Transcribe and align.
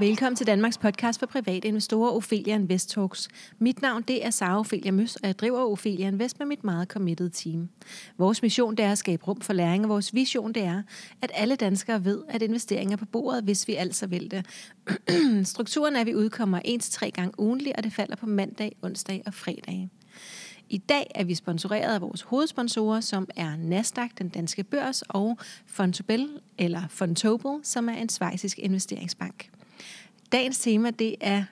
Velkommen 0.00 0.36
til 0.36 0.46
Danmarks 0.46 0.78
podcast 0.78 1.18
for 1.18 1.26
private 1.26 1.68
investorer, 1.68 2.10
Ophelia 2.10 2.54
Invest 2.54 2.90
Talks. 2.90 3.28
Mit 3.58 3.82
navn 3.82 4.02
det 4.02 4.24
er 4.26 4.30
Sara 4.30 4.58
Ophelia 4.58 4.90
Møs, 4.90 5.16
og 5.16 5.26
jeg 5.26 5.38
driver 5.38 5.72
Ophelia 5.72 6.08
Invest 6.08 6.38
med 6.38 6.46
mit 6.46 6.64
meget 6.64 6.88
committed 6.88 7.30
team. 7.30 7.68
Vores 8.18 8.42
mission 8.42 8.76
det 8.76 8.84
er 8.84 8.92
at 8.92 8.98
skabe 8.98 9.24
rum 9.26 9.40
for 9.40 9.52
læring, 9.52 9.84
og 9.84 9.88
vores 9.88 10.14
vision 10.14 10.52
det 10.52 10.62
er, 10.62 10.82
at 11.22 11.30
alle 11.34 11.56
danskere 11.56 12.04
ved, 12.04 12.22
at 12.28 12.42
investeringer 12.42 12.92
er 12.92 12.98
på 12.98 13.06
bordet, 13.06 13.44
hvis 13.44 13.68
vi 13.68 13.74
altså 13.74 14.06
vil 14.06 14.30
det. 14.30 14.46
Strukturen 15.52 15.96
er, 15.96 16.00
at 16.00 16.06
vi 16.06 16.14
udkommer 16.14 16.60
1-3 17.06 17.10
gange 17.10 17.32
ugentlig, 17.38 17.76
og 17.76 17.84
det 17.84 17.92
falder 17.92 18.16
på 18.16 18.26
mandag, 18.26 18.76
onsdag 18.82 19.22
og 19.26 19.34
fredag. 19.34 19.88
I 20.70 20.78
dag 20.78 21.10
er 21.14 21.24
vi 21.24 21.34
sponsoreret 21.34 21.94
af 21.94 22.00
vores 22.00 22.22
hovedsponsorer, 22.22 23.00
som 23.00 23.28
er 23.36 23.56
Nasdaq, 23.56 24.10
den 24.18 24.28
danske 24.28 24.64
børs, 24.64 25.02
og 25.08 25.38
Fontobel, 25.66 26.28
eller 26.58 26.82
Fontobel, 26.88 27.60
som 27.62 27.88
er 27.88 27.94
en 27.94 28.08
svejsisk 28.08 28.58
investeringsbank. 28.58 29.50
Dagens 30.32 30.58
tema, 30.58 30.90
det 30.90 31.16
er 31.20 31.44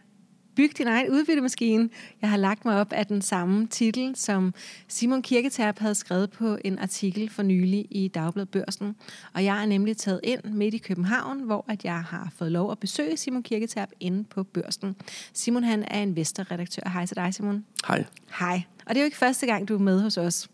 Byg 0.57 0.79
din 0.79 0.87
egen 0.87 1.11
udbyttemaskine. 1.11 1.89
Jeg 2.23 2.31
har 2.31 2.37
lagt 2.37 2.65
mig 2.65 2.81
op 2.81 2.93
af 2.93 3.07
den 3.07 3.23
samme 3.23 3.67
titel, 3.67 4.17
som 4.17 4.55
Simon 4.89 5.23
Kirketerp 5.23 5.79
havde 5.79 5.95
skrevet 5.95 6.31
på 6.31 6.59
en 6.65 6.79
artikel 6.79 7.31
for 7.31 7.43
nylig 7.43 7.87
i 7.91 8.09
Dagbladet 8.09 8.49
Børsen. 8.49 8.97
Og 9.35 9.45
jeg 9.45 9.63
er 9.63 9.67
nemlig 9.67 9.97
taget 9.97 10.21
ind 10.25 10.45
midt 10.45 10.75
i 10.75 10.79
København, 10.79 11.41
hvor 11.41 11.65
at 11.69 11.85
jeg 11.85 12.03
har 12.03 12.33
fået 12.37 12.53
lov 12.53 12.73
at 12.73 12.79
besøge 12.79 13.17
Simon 13.17 13.43
Kirketerp 13.43 13.89
inde 14.01 14.25
på 14.25 14.43
Børsen. 14.43 14.97
Simon 15.33 15.65
han 15.65 15.85
er 15.91 16.01
investorredaktør. 16.01 16.89
Hej 16.89 17.07
til 17.07 17.17
dig, 17.17 17.35
Simon. 17.35 17.65
Hej. 17.87 18.05
Hej. 18.39 18.63
Og 18.87 18.95
det 18.95 18.97
er 18.97 19.01
jo 19.01 19.05
ikke 19.05 19.17
første 19.17 19.47
gang, 19.47 19.69
du 19.69 19.75
er 19.75 19.79
med 19.79 20.01
hos 20.01 20.17
os. 20.17 20.49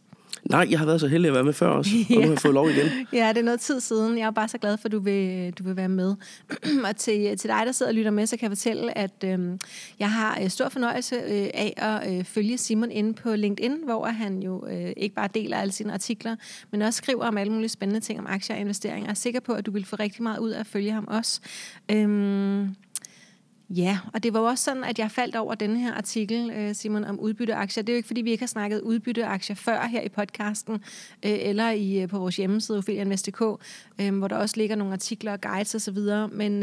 Nej, 0.50 0.66
jeg 0.70 0.78
har 0.78 0.86
været 0.86 1.00
så 1.00 1.08
heldig 1.08 1.28
at 1.28 1.34
være 1.34 1.44
med 1.44 1.52
før 1.52 1.66
også, 1.66 1.90
og 2.10 2.14
nu 2.14 2.20
har 2.20 2.28
jeg 2.28 2.38
fået 2.46 2.54
lov 2.54 2.70
igen. 2.70 2.86
ja, 3.12 3.28
det 3.28 3.38
er 3.38 3.42
noget 3.42 3.60
tid 3.60 3.80
siden. 3.80 4.18
Jeg 4.18 4.26
er 4.26 4.30
bare 4.30 4.48
så 4.48 4.58
glad 4.58 4.76
for, 4.76 4.88
at 4.88 4.92
du 4.92 4.98
vil, 4.98 5.52
du 5.52 5.64
vil 5.64 5.76
være 5.76 5.88
med. 5.88 6.14
og 6.88 6.96
til, 6.96 7.38
til 7.38 7.50
dig, 7.50 7.62
der 7.66 7.72
sidder 7.72 7.90
og 7.90 7.94
lytter 7.94 8.10
med, 8.10 8.26
så 8.26 8.36
kan 8.36 8.42
jeg 8.42 8.50
fortælle, 8.50 8.98
at 8.98 9.24
øhm, 9.24 9.58
jeg 9.98 10.10
har 10.10 10.38
øh, 10.42 10.48
stor 10.48 10.68
fornøjelse 10.68 11.14
øh, 11.16 11.50
af 11.54 11.74
at 11.76 12.18
øh, 12.18 12.24
følge 12.24 12.58
Simon 12.58 12.90
inde 12.90 13.14
på 13.14 13.36
LinkedIn, 13.36 13.76
hvor 13.84 14.06
han 14.06 14.42
jo 14.42 14.66
øh, 14.66 14.92
ikke 14.96 15.14
bare 15.14 15.28
deler 15.34 15.56
alle 15.56 15.72
sine 15.72 15.92
artikler, 15.92 16.36
men 16.70 16.82
også 16.82 16.96
skriver 16.96 17.24
om 17.24 17.38
alle 17.38 17.52
mulige 17.52 17.68
spændende 17.68 18.00
ting 18.00 18.18
om 18.20 18.26
aktier 18.28 18.56
og 18.56 18.60
investeringer. 18.60 19.04
Jeg 19.04 19.10
er 19.10 19.14
sikker 19.14 19.40
på, 19.40 19.52
at 19.52 19.66
du 19.66 19.70
vil 19.70 19.84
få 19.84 19.96
rigtig 19.96 20.22
meget 20.22 20.38
ud 20.38 20.50
af 20.50 20.60
at 20.60 20.66
følge 20.66 20.92
ham 20.92 21.04
også. 21.08 21.40
Øhm, 21.90 22.74
Ja, 23.76 23.98
og 24.14 24.22
det 24.22 24.32
var 24.32 24.40
også 24.40 24.64
sådan, 24.64 24.84
at 24.84 24.98
jeg 24.98 25.10
faldt 25.10 25.36
over 25.36 25.54
den 25.54 25.76
her 25.76 25.94
artikel, 25.94 26.50
øh, 26.50 26.74
Simon, 26.74 27.04
om 27.04 27.20
udbytteaktier. 27.20 27.82
Det 27.82 27.92
er 27.92 27.94
jo 27.94 27.96
ikke, 27.96 28.06
fordi 28.06 28.20
vi 28.20 28.30
ikke 28.30 28.42
har 28.42 28.46
snakket 28.46 28.80
udbytteaktier 28.80 29.56
før 29.56 29.86
her 29.86 30.00
i 30.00 30.08
podcasten, 30.08 30.74
øh, 30.74 30.80
eller 31.22 31.70
i, 31.70 32.02
øh, 32.02 32.08
på 32.08 32.18
vores 32.18 32.36
hjemmeside, 32.36 32.78
ophelianvest.dk, 32.78 33.38
hvor 34.12 34.28
der 34.28 34.36
også 34.36 34.56
ligger 34.56 34.76
nogle 34.76 34.92
artikler 34.92 35.32
og 35.32 35.40
guides 35.40 35.74
osv. 35.74 35.98
Men, 36.32 36.60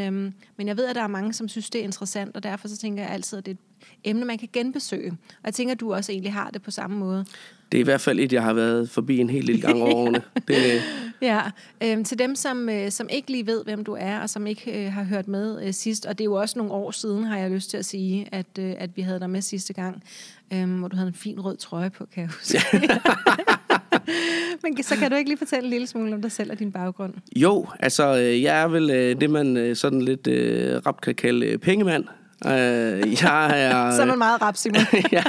men 0.58 0.68
jeg 0.68 0.78
ved, 0.78 0.86
at 0.86 0.96
der 0.96 1.02
er 1.02 1.08
mange, 1.08 1.34
som 1.34 1.48
synes, 1.48 1.70
det 1.70 1.80
er 1.80 1.84
interessant, 1.84 2.36
og 2.36 2.44
derfor 2.44 2.68
så 2.68 2.78
tænker 2.78 3.04
jeg 3.04 3.12
altid, 3.12 3.38
at 3.38 3.46
det 3.46 3.52
er 3.52 3.56
et 3.56 3.69
emne, 4.04 4.26
man 4.26 4.38
kan 4.38 4.50
genbesøge. 4.54 5.12
Og 5.12 5.46
jeg 5.46 5.54
tænker, 5.54 5.74
at 5.74 5.80
du 5.80 5.94
også 5.94 6.12
egentlig 6.12 6.34
har 6.34 6.50
det 6.50 6.62
på 6.62 6.72
samme 6.72 6.98
måde. 6.98 7.26
Det 7.72 7.78
er 7.78 7.82
i 7.82 7.84
hvert 7.84 8.02
fald 8.02 8.20
et, 8.20 8.34
jeg 8.34 8.44
har 8.44 8.54
været 8.54 8.90
forbi 8.90 9.18
en 9.18 9.30
hel 9.30 9.44
lille 9.44 9.62
gang 9.62 9.82
over 9.82 9.94
årene. 9.94 10.22
Det, 10.48 10.82
Ja, 11.22 11.42
øh, 11.84 12.06
til 12.06 12.20
dem, 12.20 12.36
som, 12.36 12.70
øh, 12.70 12.92
som 12.92 13.08
ikke 13.12 13.32
lige 13.32 13.48
ved, 13.48 13.64
hvem 13.64 13.84
du 13.84 13.98
er, 14.00 14.20
og 14.20 14.30
som 14.30 14.48
ikke 14.48 14.86
øh, 14.86 14.94
har 14.94 15.04
hørt 15.04 15.28
med 15.28 15.66
øh, 15.66 15.74
sidst, 15.74 16.06
og 16.06 16.18
det 16.18 16.24
er 16.24 16.26
jo 16.26 16.34
også 16.34 16.60
nogle 16.60 16.74
år 16.74 16.92
siden, 16.92 17.24
har 17.24 17.38
jeg 17.38 17.52
lyst 17.52 17.70
til 17.70 17.78
at 17.78 17.86
sige, 17.86 18.28
at, 18.32 18.46
øh, 18.60 18.74
at 18.78 18.90
vi 18.96 19.02
havde 19.02 19.20
dig 19.20 19.30
med 19.30 19.42
sidste 19.42 19.74
gang, 19.74 20.04
øh, 20.54 20.80
hvor 20.80 20.88
du 20.88 20.96
havde 20.96 21.08
en 21.08 21.14
fin 21.14 21.40
rød 21.40 21.58
trøje 21.58 21.90
på, 21.90 22.06
kan 22.14 22.22
jeg 22.22 22.30
huske. 22.30 22.60
Men 24.64 24.84
så 24.84 24.96
kan 24.96 25.12
du 25.12 25.18
ikke 25.18 25.30
lige 25.30 25.38
fortælle 25.38 25.64
en 25.64 25.70
lille 25.70 25.88
smule 25.88 26.16
om 26.16 26.22
dig 26.22 26.32
selv 26.32 26.52
og 26.52 26.60
din 26.60 26.72
baggrund? 26.72 27.14
Jo, 27.36 27.68
altså 27.80 28.18
øh, 28.18 28.42
jeg 28.42 28.62
er 28.62 28.68
vel 28.68 28.89
øh, 28.89 29.22
det, 29.22 29.30
man 29.30 29.58
øh, 29.58 29.76
sådan 29.76 30.02
lidt 30.02 30.28
øh, 30.28 30.76
rap 30.86 31.02
kan 31.02 31.16
kalde 31.16 31.58
pengemand. 31.58 32.06
Øh, 32.45 33.23
jeg 33.23 33.61
er... 33.64 33.92
så 33.95 34.02
er 34.02 34.05
man 34.05 34.17
meget 34.17 34.42
rap, 34.42 34.58
Simon. 34.58 34.82
ja, 35.17 35.23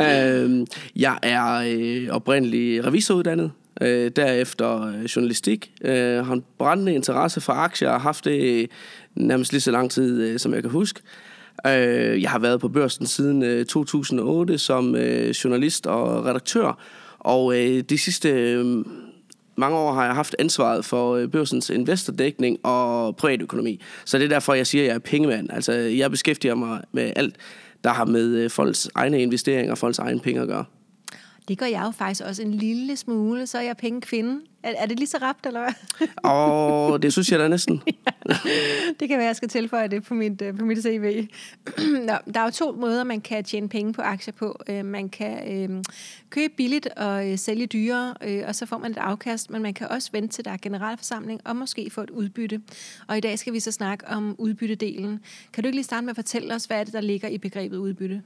øh, 0.00 0.66
jeg 0.96 1.18
er 1.22 1.62
øh, 1.66 2.08
oprindelig 2.10 2.86
revisoruddannet. 2.86 3.50
Øh, 3.80 4.10
derefter 4.16 4.86
øh, 4.86 5.04
journalistik. 5.04 5.72
Øh, 5.84 6.26
har 6.26 6.34
en 6.34 6.44
brændende 6.58 6.94
interesse 6.94 7.40
for 7.40 7.52
aktier 7.52 7.88
og 7.88 7.94
har 7.94 8.00
haft 8.00 8.24
det 8.24 8.70
nærmest 9.14 9.52
lige 9.52 9.60
så 9.60 9.70
lang 9.70 9.90
tid, 9.90 10.22
øh, 10.22 10.38
som 10.38 10.54
jeg 10.54 10.62
kan 10.62 10.70
huske. 10.70 11.00
Øh, 11.66 12.22
jeg 12.22 12.30
har 12.30 12.38
været 12.38 12.60
på 12.60 12.68
børsen 12.68 13.06
siden 13.06 13.42
øh, 13.42 13.66
2008 13.66 14.58
som 14.58 14.96
øh, 14.96 15.30
journalist 15.30 15.86
og 15.86 16.26
redaktør. 16.26 16.78
Og 17.18 17.60
øh, 17.60 17.80
de 17.80 17.98
sidste 17.98 18.28
øh, 18.28 18.84
mange 19.56 19.78
år 19.78 19.92
har 19.92 20.04
jeg 20.04 20.14
haft 20.14 20.36
ansvaret 20.38 20.84
for 20.84 21.14
øh, 21.14 21.28
børsens 21.28 21.70
investordækning 21.70 22.58
og 22.62 23.16
privatøkonomi. 23.16 23.80
Så 24.04 24.18
det 24.18 24.24
er 24.24 24.28
derfor, 24.28 24.54
jeg 24.54 24.66
siger, 24.66 24.84
at 24.84 24.88
jeg 24.88 24.94
er 24.94 24.98
pengemand. 24.98 25.50
Altså, 25.52 25.72
jeg 25.72 26.10
beskæftiger 26.10 26.54
mig 26.54 26.80
med 26.92 27.12
alt, 27.16 27.36
der 27.84 27.90
har 27.90 28.04
med 28.04 28.24
øh, 28.24 28.50
folks 28.50 28.88
egne 28.94 29.22
investeringer 29.22 29.72
og 29.72 29.78
folks 29.78 29.98
egne 29.98 30.20
penge 30.20 30.40
at 30.40 30.48
gøre. 30.48 30.64
Det 31.48 31.58
gør 31.58 31.66
jeg 31.66 31.82
jo 31.86 31.90
faktisk 31.90 32.24
også 32.24 32.42
en 32.42 32.54
lille 32.54 32.96
smule, 32.96 33.46
så 33.46 33.58
er 33.58 33.62
jeg 33.62 34.00
kvinde. 34.00 34.40
Er, 34.62 34.74
er 34.76 34.86
det 34.86 34.98
lige 34.98 35.08
så 35.08 35.18
rapt, 35.22 35.46
eller 35.46 35.60
hvad? 35.60 36.08
Åh, 36.24 36.90
oh, 36.92 37.00
det 37.00 37.12
synes 37.12 37.32
jeg 37.32 37.38
da 37.38 37.48
næsten. 37.48 37.82
ja, 37.86 38.34
det 39.00 39.08
kan 39.08 39.18
være, 39.18 39.26
jeg 39.26 39.36
skal 39.36 39.48
tilføje 39.48 39.88
det 39.88 40.04
på 40.04 40.14
mit, 40.14 40.42
øh, 40.42 40.58
på 40.58 40.64
mit 40.64 40.82
CV. 40.82 41.28
Nå, 42.08 42.12
der 42.34 42.40
er 42.40 42.44
jo 42.44 42.50
to 42.50 42.72
måder, 42.72 43.04
man 43.04 43.20
kan 43.20 43.44
tjene 43.44 43.68
penge 43.68 43.92
på 43.92 44.02
aktier 44.02 44.34
på. 44.34 44.60
Øh, 44.68 44.84
man 44.84 45.08
kan 45.08 45.70
øh, 45.70 45.84
købe 46.30 46.54
billigt 46.56 46.86
og 46.86 47.30
øh, 47.30 47.38
sælge 47.38 47.66
dyre, 47.66 48.14
øh, 48.22 48.44
og 48.46 48.54
så 48.54 48.66
får 48.66 48.78
man 48.78 48.90
et 48.90 48.98
afkast, 48.98 49.50
men 49.50 49.62
man 49.62 49.74
kan 49.74 49.88
også 49.88 50.08
vente 50.12 50.34
til 50.34 50.44
der 50.44 50.50
er 50.50 50.58
generalforsamling 50.62 51.40
og 51.44 51.56
måske 51.56 51.90
få 51.90 52.00
et 52.00 52.10
udbytte. 52.10 52.60
Og 53.08 53.16
i 53.16 53.20
dag 53.20 53.38
skal 53.38 53.52
vi 53.52 53.60
så 53.60 53.72
snakke 53.72 54.08
om 54.08 54.34
udbyttedelen. 54.38 55.20
Kan 55.52 55.64
du 55.64 55.68
ikke 55.68 55.76
lige 55.76 55.84
starte 55.84 56.04
med 56.04 56.10
at 56.10 56.16
fortælle 56.16 56.54
os, 56.54 56.64
hvad 56.64 56.80
er 56.80 56.84
det, 56.84 56.92
der 56.92 57.00
ligger 57.00 57.28
i 57.28 57.38
begrebet 57.38 57.76
udbytte? 57.76 58.22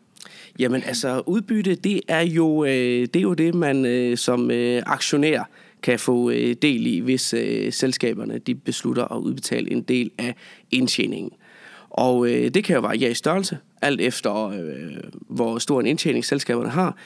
Jamen 0.59 0.83
altså, 0.87 1.23
udbytte, 1.27 1.75
det 1.75 2.01
er 2.09 2.21
jo, 2.21 2.65
øh, 2.65 2.71
det, 3.01 3.17
er 3.17 3.21
jo 3.21 3.35
det, 3.35 3.55
man 3.55 3.85
øh, 3.85 4.17
som 4.17 4.51
øh, 4.51 4.83
aktionær 4.87 5.51
kan 5.83 5.99
få 5.99 6.31
øh, 6.31 6.57
del 6.63 6.87
i, 6.87 6.99
hvis 6.99 7.35
øh, 7.35 7.73
selskaberne 7.73 8.39
de 8.39 8.55
beslutter 8.55 9.13
at 9.13 9.19
udbetale 9.19 9.71
en 9.71 9.83
del 9.83 10.11
af 10.19 10.35
indtjeningen. 10.71 11.31
Og 11.91 12.29
øh, 12.29 12.49
det 12.49 12.65
kan 12.65 12.75
jo 12.75 12.81
variere 12.81 13.11
i 13.11 13.15
størrelse, 13.15 13.59
alt 13.83 14.01
efter 14.01 14.49
øh, 14.49 14.97
hvor 15.29 15.59
stor 15.59 15.81
en 15.81 15.87
indtjening 15.87 16.25
selskaberne 16.25 16.71
har, 16.71 16.97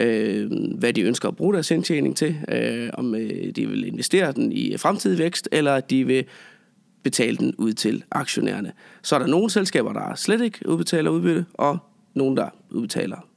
øh, 0.00 0.50
hvad 0.78 0.92
de 0.92 1.02
ønsker 1.02 1.28
at 1.28 1.36
bruge 1.36 1.54
deres 1.54 1.70
indtjening 1.70 2.16
til, 2.16 2.36
øh, 2.48 2.90
om 2.94 3.14
øh, 3.14 3.50
de 3.56 3.68
vil 3.68 3.86
investere 3.86 4.32
den 4.32 4.52
i 4.52 4.76
fremtidig 4.76 5.18
vækst, 5.18 5.48
eller 5.52 5.80
de 5.80 6.06
vil 6.06 6.24
betale 7.02 7.36
den 7.36 7.54
ud 7.58 7.72
til 7.72 8.04
aktionærerne. 8.10 8.72
Så 9.02 9.14
er 9.14 9.18
der 9.18 9.26
nogle 9.26 9.50
selskaber, 9.50 9.92
der 9.92 10.14
slet 10.14 10.40
ikke 10.40 10.68
udbetaler 10.68 11.10
udbytte, 11.10 11.44
og 11.54 11.78
nogen, 12.14 12.36
der 12.36 12.48
udbetaler 12.70 13.28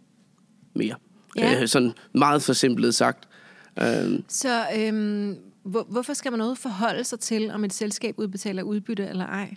mere. 0.74 0.96
Ja. 1.38 1.62
Øh, 1.62 1.68
sådan 1.68 1.92
meget 2.14 2.42
forsimplet 2.42 2.96
sagt. 2.96 3.28
Øh. 3.82 4.20
Så 4.28 4.64
øhm, 4.78 5.38
hvor, 5.64 5.88
hvorfor 5.90 6.14
skal 6.14 6.32
man 6.32 6.40
noget 6.40 6.58
forholde 6.58 7.04
sig 7.04 7.20
til, 7.20 7.52
om 7.52 7.64
et 7.64 7.74
selskab 7.74 8.16
udbetaler 8.18 8.64
udbytte 8.64 9.08
eller 9.08 9.26
ej? 9.26 9.56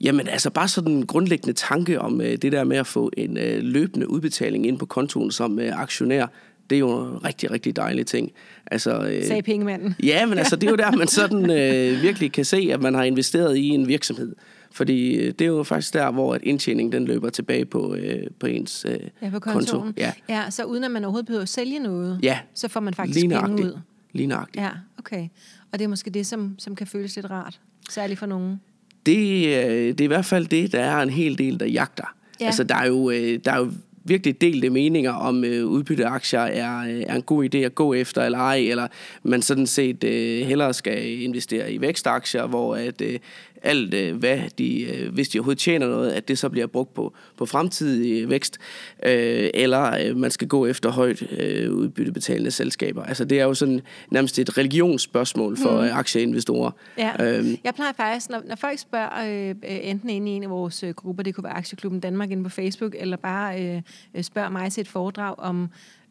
Jamen 0.00 0.28
altså 0.28 0.50
bare 0.50 0.68
sådan 0.68 0.92
en 0.92 1.06
grundlæggende 1.06 1.52
tanke 1.52 2.00
om 2.00 2.20
øh, 2.20 2.36
det 2.36 2.52
der 2.52 2.64
med 2.64 2.76
at 2.76 2.86
få 2.86 3.10
en 3.16 3.36
øh, 3.36 3.62
løbende 3.62 4.10
udbetaling 4.10 4.66
ind 4.66 4.78
på 4.78 4.86
kontoen 4.86 5.30
som 5.30 5.58
øh, 5.58 5.80
aktionær, 5.80 6.26
det 6.70 6.76
er 6.76 6.80
jo 6.80 7.04
en 7.04 7.24
rigtig, 7.24 7.50
rigtig 7.50 7.76
dejlig 7.76 8.06
ting. 8.06 8.32
Altså, 8.66 9.02
øh, 9.02 9.24
Sagde 9.24 9.42
pengemanden. 9.42 9.94
Ja, 10.02 10.26
men 10.26 10.38
altså, 10.38 10.56
det 10.56 10.66
er 10.66 10.70
jo 10.70 10.76
der, 10.76 10.90
man 10.90 11.08
sådan 11.20 11.50
øh, 11.50 12.02
virkelig 12.02 12.32
kan 12.32 12.44
se, 12.44 12.68
at 12.72 12.82
man 12.82 12.94
har 12.94 13.02
investeret 13.02 13.56
i 13.56 13.68
en 13.68 13.88
virksomhed. 13.88 14.34
Fordi 14.72 15.14
øh, 15.14 15.26
det 15.26 15.40
er 15.40 15.46
jo 15.46 15.62
faktisk 15.62 15.94
der, 15.94 16.10
hvor 16.10 16.34
at 16.34 16.42
indtjeningen 16.42 16.92
den 16.92 17.04
løber 17.04 17.30
tilbage 17.30 17.64
på, 17.64 17.94
øh, 17.94 18.26
på 18.40 18.46
ens 18.46 18.86
øh, 18.88 18.98
ja, 19.22 19.30
på 19.30 19.38
konto. 19.40 19.84
Ja. 19.96 20.12
ja, 20.28 20.50
så 20.50 20.64
uden 20.64 20.84
at 20.84 20.90
man 20.90 21.04
overhovedet 21.04 21.26
behøver 21.26 21.42
at 21.42 21.48
sælge 21.48 21.78
noget, 21.78 22.20
ja. 22.22 22.38
så 22.54 22.68
får 22.68 22.80
man 22.80 22.94
faktisk 22.94 23.20
penge 23.20 23.52
ud. 23.52 23.78
Lige 24.12 24.26
nøjagtigt. 24.26 24.62
Ja, 24.62 24.70
okay. 24.98 25.28
Og 25.72 25.78
det 25.78 25.84
er 25.84 25.88
måske 25.88 26.10
det, 26.10 26.26
som, 26.26 26.54
som 26.58 26.76
kan 26.76 26.86
føles 26.86 27.16
lidt 27.16 27.30
rart, 27.30 27.60
særligt 27.90 28.18
for 28.18 28.26
nogen. 28.26 28.60
Det, 29.06 29.46
øh, 29.46 29.88
det 29.88 30.00
er 30.00 30.04
i 30.04 30.06
hvert 30.06 30.24
fald 30.24 30.46
det, 30.46 30.72
der 30.72 30.80
er 30.80 31.02
en 31.02 31.10
hel 31.10 31.38
del, 31.38 31.60
der 31.60 31.66
jagter. 31.66 32.14
Ja. 32.40 32.46
Altså, 32.46 32.64
der 32.64 32.76
er 32.76 32.86
jo, 32.86 33.10
øh, 33.10 33.40
der 33.44 33.52
er 33.52 33.58
jo 33.58 33.70
virkelig 34.04 34.40
delte 34.40 34.70
meninger 34.70 35.12
om 35.12 35.44
øh, 35.44 35.66
udbytteaktier 35.66 36.40
er, 36.40 36.78
øh, 36.78 37.00
er 37.06 37.14
en 37.14 37.22
god 37.22 37.54
idé 37.54 37.58
at 37.58 37.74
gå 37.74 37.94
efter 37.94 38.22
eller 38.22 38.38
ej, 38.38 38.56
eller 38.56 38.88
man 39.22 39.42
sådan 39.42 39.66
set 39.66 40.04
øh, 40.04 40.46
hellere 40.46 40.74
skal 40.74 41.22
investere 41.22 41.72
i 41.72 41.80
vækstaktier, 41.80 42.46
hvor 42.46 42.76
at, 42.76 43.00
øh, 43.00 43.18
alt, 43.62 43.94
øh, 43.94 44.16
hvad 44.16 44.38
de, 44.58 44.82
øh, 44.82 45.12
hvis 45.12 45.28
de 45.28 45.38
overhovedet 45.38 45.58
tjener 45.58 45.86
noget, 45.88 46.10
at 46.10 46.28
det 46.28 46.38
så 46.38 46.48
bliver 46.48 46.66
brugt 46.66 46.94
på, 46.94 47.14
på 47.36 47.46
fremtidig 47.46 48.28
vækst, 48.28 48.58
øh, 49.06 49.50
eller 49.54 50.06
øh, 50.06 50.16
man 50.16 50.30
skal 50.30 50.48
gå 50.48 50.66
efter 50.66 50.90
højt 50.90 51.22
øh, 51.40 51.72
udbyttebetalende 51.72 52.50
selskaber. 52.50 53.02
Altså 53.02 53.24
det 53.24 53.40
er 53.40 53.44
jo 53.44 53.54
sådan 53.54 53.80
nærmest 54.10 54.38
et 54.38 54.58
religionsspørgsmål 54.58 55.56
for 55.56 55.82
mm. 55.82 55.88
aktieinvestorer. 55.92 56.70
Ja. 56.98 57.36
Øhm. 57.38 57.56
Jeg 57.64 57.74
plejer 57.74 57.92
faktisk, 57.92 58.30
når, 58.30 58.42
når 58.48 58.56
folk 58.56 58.78
spørger 58.78 59.50
øh, 59.50 59.54
enten 59.64 60.10
ind 60.10 60.28
i 60.28 60.30
en 60.30 60.42
af 60.42 60.50
vores 60.50 60.82
øh, 60.82 60.90
grupper, 60.90 61.22
det 61.22 61.34
kunne 61.34 61.44
være 61.44 61.52
Aktieklubben 61.52 62.00
Danmark 62.00 62.30
inde 62.30 62.42
på 62.42 62.50
Facebook, 62.50 62.94
eller 62.98 63.16
bare 63.16 63.82
øh, 64.14 64.22
spørger 64.22 64.50
mig 64.50 64.72
til 64.72 64.80
et 64.80 64.88
foredrag 64.88 65.38
om 65.38 65.68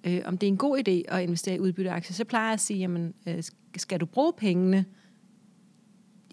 øh, 0.07 0.19
om 0.25 0.37
det 0.37 0.47
er 0.47 0.51
en 0.51 0.57
god 0.57 0.77
idé 0.77 1.15
at 1.15 1.23
investere 1.23 1.55
i 1.55 1.59
udbytteaktier, 1.59 2.13
så 2.13 2.25
plejer 2.25 2.45
jeg 2.45 2.53
at 2.53 2.59
sige, 2.59 2.79
jamen, 2.79 3.13
øh, 3.27 3.43
skal 3.77 3.99
du 3.99 4.05
bruge 4.05 4.33
pengene 4.37 4.85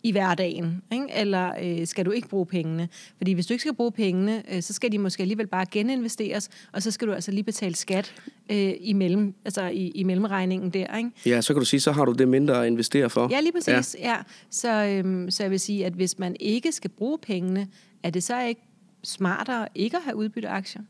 i 0.08 0.12
hverdagen, 0.12 0.82
ikke? 0.92 1.06
eller 1.14 1.52
øh, 1.62 1.86
skal 1.86 2.06
du 2.06 2.10
ikke 2.10 2.28
bruge 2.28 2.46
pengene? 2.46 2.88
Fordi 3.16 3.32
hvis 3.32 3.46
du 3.46 3.54
ikke 3.54 3.62
skal 3.62 3.74
bruge 3.74 3.92
pengene, 3.92 4.42
øh, 4.54 4.62
så 4.62 4.72
skal 4.72 4.92
de 4.92 4.98
måske 4.98 5.20
alligevel 5.20 5.46
bare 5.46 5.66
geninvesteres, 5.70 6.48
og 6.72 6.82
så 6.82 6.90
skal 6.90 7.08
du 7.08 7.12
altså 7.12 7.30
lige 7.30 7.42
betale 7.44 7.74
skat 7.74 8.14
øh, 8.50 8.72
i, 8.80 8.92
mellem, 8.92 9.34
altså 9.44 9.62
i, 9.62 9.88
i 9.94 10.02
mellemregningen 10.02 10.70
der. 10.70 10.96
Ikke? 10.96 11.10
Ja, 11.26 11.40
så 11.40 11.54
kan 11.54 11.60
du 11.60 11.66
sige, 11.66 11.80
så 11.80 11.92
har 11.92 12.04
du 12.04 12.12
det 12.12 12.28
mindre 12.28 12.60
at 12.60 12.66
investere 12.66 13.10
for. 13.10 13.28
Ja, 13.30 13.40
lige 13.40 13.52
præcis. 13.52 13.96
Ja. 14.00 14.10
Ja. 14.10 14.16
Så, 14.50 14.84
øhm, 14.84 15.30
så 15.30 15.42
jeg 15.42 15.50
vil 15.50 15.60
sige, 15.60 15.86
at 15.86 15.92
hvis 15.92 16.18
man 16.18 16.36
ikke 16.40 16.72
skal 16.72 16.90
bruge 16.90 17.18
pengene, 17.18 17.68
er 18.02 18.10
det 18.10 18.22
så 18.22 18.42
ikke 18.42 18.60
smartere 19.04 19.68
ikke 19.74 19.96
at 19.96 20.02
have 20.02 20.16
udbytteaktier? 20.16 20.82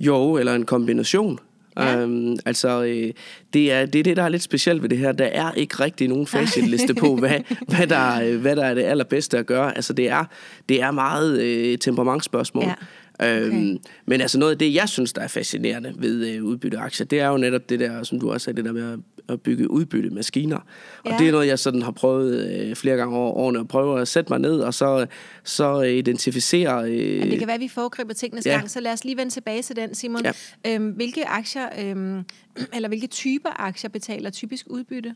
Jo, 0.00 0.36
eller 0.36 0.54
en 0.54 0.66
kombination. 0.66 1.38
Ja. 1.76 1.96
Øhm, 1.96 2.36
altså, 2.46 2.82
øh, 2.82 3.12
det, 3.52 3.72
er, 3.72 3.86
det 3.86 3.98
er 3.98 4.02
det, 4.02 4.16
der 4.16 4.22
er 4.22 4.28
lidt 4.28 4.42
specielt 4.42 4.82
ved 4.82 4.88
det 4.88 4.98
her. 4.98 5.12
Der 5.12 5.24
er 5.24 5.52
ikke 5.52 5.74
rigtig 5.80 6.08
nogen 6.08 6.26
facitliste 6.26 6.94
på, 6.94 7.16
hvad, 7.16 7.40
hvad, 7.68 7.86
der, 7.86 8.22
øh, 8.22 8.40
hvad 8.40 8.56
der 8.56 8.64
er 8.64 8.74
det 8.74 8.82
allerbedste 8.82 9.38
at 9.38 9.46
gøre. 9.46 9.76
Altså, 9.76 9.92
det 9.92 10.08
er, 10.08 10.24
det 10.68 10.82
er 10.82 10.90
meget 10.90 11.40
øh, 11.40 11.78
temperamentsspørgsmål. 11.78 12.64
Ja. 12.64 12.74
Okay. 13.20 13.46
Øhm, 13.46 13.78
men 14.06 14.20
altså 14.20 14.38
noget 14.38 14.52
af 14.52 14.58
det, 14.58 14.74
jeg 14.74 14.88
synes, 14.88 15.12
der 15.12 15.22
er 15.22 15.28
fascinerende 15.28 15.94
ved 15.98 16.28
øh, 16.28 16.44
udbytteaktier, 16.44 17.06
det 17.06 17.20
er 17.20 17.28
jo 17.28 17.36
netop 17.36 17.68
det 17.68 17.80
der, 17.80 18.02
som 18.02 18.20
du 18.20 18.32
også 18.32 18.44
sagde, 18.44 18.56
det 18.56 18.64
der 18.64 18.72
med 18.72 18.98
at 19.28 19.40
bygge 19.40 19.70
udbytte 19.70 20.10
maskiner. 20.10 20.56
Og 21.04 21.10
ja. 21.10 21.16
det 21.18 21.28
er 21.28 21.32
noget, 21.32 21.46
jeg 21.46 21.58
sådan 21.58 21.82
har 21.82 21.90
prøvet 21.90 22.50
øh, 22.50 22.76
flere 22.76 22.96
gange 22.96 23.16
over 23.16 23.32
årene, 23.32 23.58
at 23.58 23.68
prøve 23.68 24.00
at 24.00 24.08
sætte 24.08 24.32
mig 24.32 24.38
ned 24.38 24.60
og 24.60 24.74
så, 24.74 25.06
så 25.44 25.80
identificere... 25.80 26.90
Øh, 26.90 27.18
ja, 27.18 27.24
det 27.24 27.38
kan 27.38 27.46
være, 27.46 27.54
at 27.54 27.60
vi 27.60 27.68
foregriber 27.68 28.14
tingenes 28.14 28.46
ja. 28.46 28.50
gang, 28.50 28.70
så 28.70 28.80
lad 28.80 28.92
os 28.92 29.04
lige 29.04 29.16
vende 29.16 29.32
tilbage 29.32 29.62
til 29.62 29.76
den, 29.76 29.94
Simon. 29.94 30.22
Ja. 30.24 30.32
Øhm, 30.66 30.90
hvilke 30.90 31.26
aktier, 31.26 31.68
øhm, 31.82 32.24
eller 32.74 32.88
hvilke 32.88 33.06
typer 33.06 33.60
aktier 33.60 33.90
betaler 33.90 34.30
typisk 34.30 34.66
udbytte? 34.70 35.14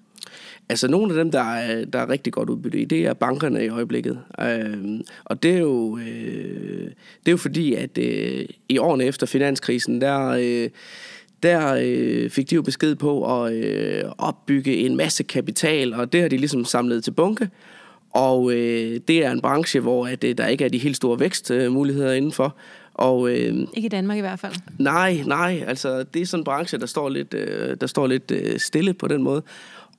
Altså 0.69 0.89
nogle 0.89 1.13
af 1.13 1.25
dem, 1.25 1.31
der 1.31 1.55
er, 1.55 1.85
der 1.85 1.99
er 1.99 2.09
rigtig 2.09 2.33
godt 2.33 2.51
udbytte 2.51 2.79
i, 2.79 2.85
det 2.85 3.07
er 3.07 3.15
bankerne 3.15 3.65
i 3.65 3.69
øjeblikket. 3.69 4.21
Øhm, 4.41 5.03
og 5.25 5.43
det 5.43 5.51
er 5.51 5.59
jo, 5.59 5.99
øh, 5.99 6.05
det 7.21 7.27
er 7.27 7.31
jo 7.31 7.37
fordi, 7.37 7.75
at 7.75 7.94
øh, 7.99 8.47
i 8.69 8.79
årene 8.79 9.05
efter 9.05 9.27
finanskrisen, 9.27 10.01
der... 10.01 10.29
Øh, 10.41 10.71
der 11.43 11.81
øh, 11.83 12.31
fik 12.31 12.51
de 12.51 12.55
jo 12.55 12.63
besked 12.63 12.95
på 12.95 13.43
at 13.45 13.53
øh, 13.53 14.05
opbygge 14.19 14.77
en 14.77 14.97
masse 14.97 15.23
kapital, 15.23 15.95
og 15.95 16.13
det 16.13 16.21
har 16.21 16.29
de 16.29 16.37
ligesom 16.37 16.65
samlet 16.65 17.05
til 17.05 17.11
bunke. 17.11 17.49
Og 18.11 18.53
øh, 18.53 19.01
det 19.09 19.25
er 19.25 19.31
en 19.31 19.41
branche, 19.41 19.81
hvor 19.81 20.07
at, 20.07 20.25
øh, 20.25 20.39
der 20.39 20.47
ikke 20.47 20.65
er 20.65 20.69
de 20.69 20.79
helt 20.79 20.97
store 20.97 21.21
vækstmuligheder 21.21 22.13
indenfor. 22.13 22.57
Og, 22.95 23.31
øh, 23.31 23.67
ikke 23.75 23.87
i 23.87 23.89
Danmark 23.89 24.19
i 24.19 24.21
hvert 24.21 24.39
fald. 24.39 24.53
Nej, 24.79 25.23
nej. 25.27 25.65
Altså, 25.67 26.03
det 26.15 26.23
er 26.23 26.27
sådan 26.27 26.41
en 26.41 26.45
branche, 26.45 26.79
der 26.79 26.87
står 26.87 27.09
lidt, 27.09 27.35
øh, 27.35 27.77
der 27.81 27.87
står 27.87 28.07
lidt 28.07 28.31
øh, 28.31 28.59
stille 28.59 28.95
på 28.95 29.09
den 29.09 29.23
måde. 29.23 29.43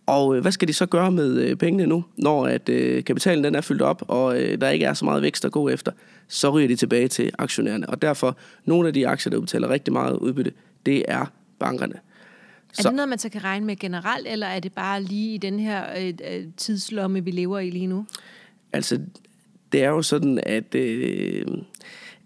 Og 0.05 0.35
øh, 0.35 0.41
hvad 0.41 0.51
skal 0.51 0.67
de 0.67 0.73
så 0.73 0.85
gøre 0.85 1.11
med 1.11 1.41
øh, 1.41 1.55
pengene 1.55 1.85
nu, 1.85 2.03
når 2.17 2.47
at 2.47 2.69
øh, 2.69 3.03
kapitalen 3.03 3.43
den 3.43 3.55
er 3.55 3.61
fyldt 3.61 3.81
op, 3.81 4.03
og 4.07 4.41
øh, 4.41 4.61
der 4.61 4.69
ikke 4.69 4.85
er 4.85 4.93
så 4.93 5.05
meget 5.05 5.21
vækst 5.21 5.45
at 5.45 5.51
gå 5.51 5.69
efter? 5.69 5.91
Så 6.27 6.49
ryger 6.49 6.67
de 6.67 6.75
tilbage 6.75 7.07
til 7.07 7.31
aktionærerne. 7.37 7.89
Og 7.89 8.01
derfor, 8.01 8.37
nogle 8.65 8.87
af 8.87 8.93
de 8.93 9.07
aktier, 9.07 9.31
der 9.31 9.39
betaler 9.39 9.69
rigtig 9.69 9.93
meget 9.93 10.17
udbytte, 10.17 10.51
det 10.85 11.05
er 11.07 11.25
bankerne. 11.59 11.93
Er 11.93 12.81
så, 12.81 12.89
det 12.89 12.95
noget, 12.95 13.09
man 13.09 13.19
så 13.19 13.29
kan 13.29 13.43
regne 13.43 13.65
med 13.65 13.75
generelt, 13.75 14.27
eller 14.27 14.47
er 14.47 14.59
det 14.59 14.73
bare 14.73 15.03
lige 15.03 15.33
i 15.33 15.37
den 15.37 15.59
her 15.59 15.83
øh, 15.97 16.43
tidslomme, 16.57 17.23
vi 17.23 17.31
lever 17.31 17.59
i 17.59 17.69
lige 17.69 17.87
nu? 17.87 18.05
Altså, 18.73 18.99
det 19.71 19.83
er 19.83 19.89
jo 19.89 20.01
sådan, 20.01 20.39
at, 20.43 20.75
øh, 20.75 21.45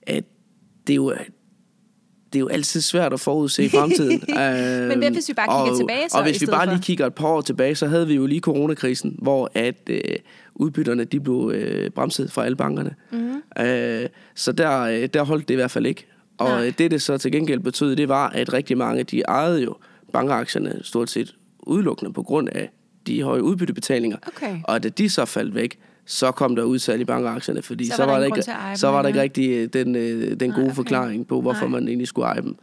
at 0.08 0.24
det 0.88 0.94
er 0.94 0.96
jo 0.96 1.14
det 2.34 2.36
er 2.36 2.40
jo 2.40 2.48
altid 2.48 2.82
svært 2.82 3.14
at 3.14 3.20
forudse 3.20 3.70
fremtiden. 3.70 4.24
Men 4.90 4.98
hvad 4.98 5.12
hvis 5.12 5.30
vi 5.30 5.34
bare 5.34 5.48
kigger 5.48 5.72
og, 5.72 5.78
tilbage 5.78 6.10
så 6.10 6.18
Og 6.18 6.24
hvis 6.24 6.42
vi 6.42 6.46
bare 6.46 6.66
lige 6.70 6.82
kigger 6.82 7.06
et 7.06 7.14
par 7.14 7.28
år 7.28 7.42
tilbage, 7.42 7.76
så 7.76 7.88
havde 7.88 8.08
vi 8.08 8.16
jo 8.16 8.26
lige 8.26 8.42
coronakrisen, 8.42 9.16
hvor 9.22 9.52
at 9.54 9.76
øh, 9.90 10.02
udbytterne 10.56 11.04
de 11.04 11.20
blev 11.20 11.52
øh, 11.56 11.90
bremset 11.90 12.32
fra 12.32 12.46
alle 12.46 12.56
bankerne. 12.56 12.96
Mm-hmm. 13.12 13.66
Øh, 13.66 14.10
så 14.36 14.52
der, 14.52 14.82
øh, 14.82 15.10
der 15.14 15.24
holdt 15.24 15.48
det 15.48 15.54
i 15.54 15.56
hvert 15.56 15.72
fald 15.72 15.86
ikke. 15.86 16.06
Og 16.38 16.50
Nej. 16.50 16.74
det, 16.78 16.92
det 16.92 17.02
så 17.02 17.18
til 17.18 17.32
gengæld 17.32 17.60
betød, 17.60 17.96
det 17.96 18.10
var, 18.10 18.30
at 18.30 18.54
rigtig 18.54 18.78
mange, 18.78 19.04
de 19.04 19.22
ejede 19.22 19.62
jo 19.64 19.76
bankaktierne 20.14 20.80
stort 20.82 21.10
set 21.10 21.36
udelukkende 21.60 22.14
på 22.14 22.24
grund 22.24 22.50
af 22.52 22.70
de 23.08 23.24
høje 23.24 23.44
udbyttebetalinger. 23.44 24.18
Okay. 24.28 24.58
Og 24.64 24.84
da 24.84 24.90
de 24.90 25.10
så 25.10 25.26
faldt 25.26 25.56
væk, 25.56 25.80
så 26.10 26.32
kom 26.32 26.56
der 26.56 26.64
udsalg 26.64 27.02
i 27.02 27.06
bankaktierne, 27.06 27.62
fordi 27.62 27.86
så 27.86 27.92
var, 27.92 27.98
så 27.98 28.06
var 28.06 28.20
der, 28.20 28.26
ikke, 28.26 28.80
så 28.80 28.88
var 28.88 29.02
der 29.02 29.08
ikke 29.08 29.22
rigtig 29.22 29.50
øh, 29.50 29.68
den, 29.74 29.96
øh, 29.96 30.40
den 30.40 30.52
gode 30.52 30.52
Nej, 30.52 30.66
okay. 30.66 30.76
forklaring 30.76 31.28
på, 31.28 31.42
hvorfor 31.42 31.62
Nej. 31.62 31.70
man 31.70 31.88
egentlig 31.88 32.08
skulle 32.08 32.26
eje 32.26 32.42
dem. 32.42 32.56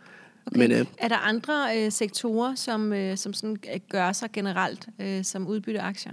Okay. 0.47 0.59
Men, 0.59 0.73
øh, 0.73 0.87
er 0.99 1.09
der 1.09 1.17
andre 1.17 1.53
øh, 1.77 1.93
sektorer, 1.93 2.55
som, 2.55 2.93
øh, 2.93 3.17
som 3.17 3.33
sådan 3.33 3.57
gør 3.91 4.13
sig 4.13 4.33
generelt 4.33 4.89
øh, 5.01 5.25
som 5.25 5.47
udbytteaktier? 5.47 6.13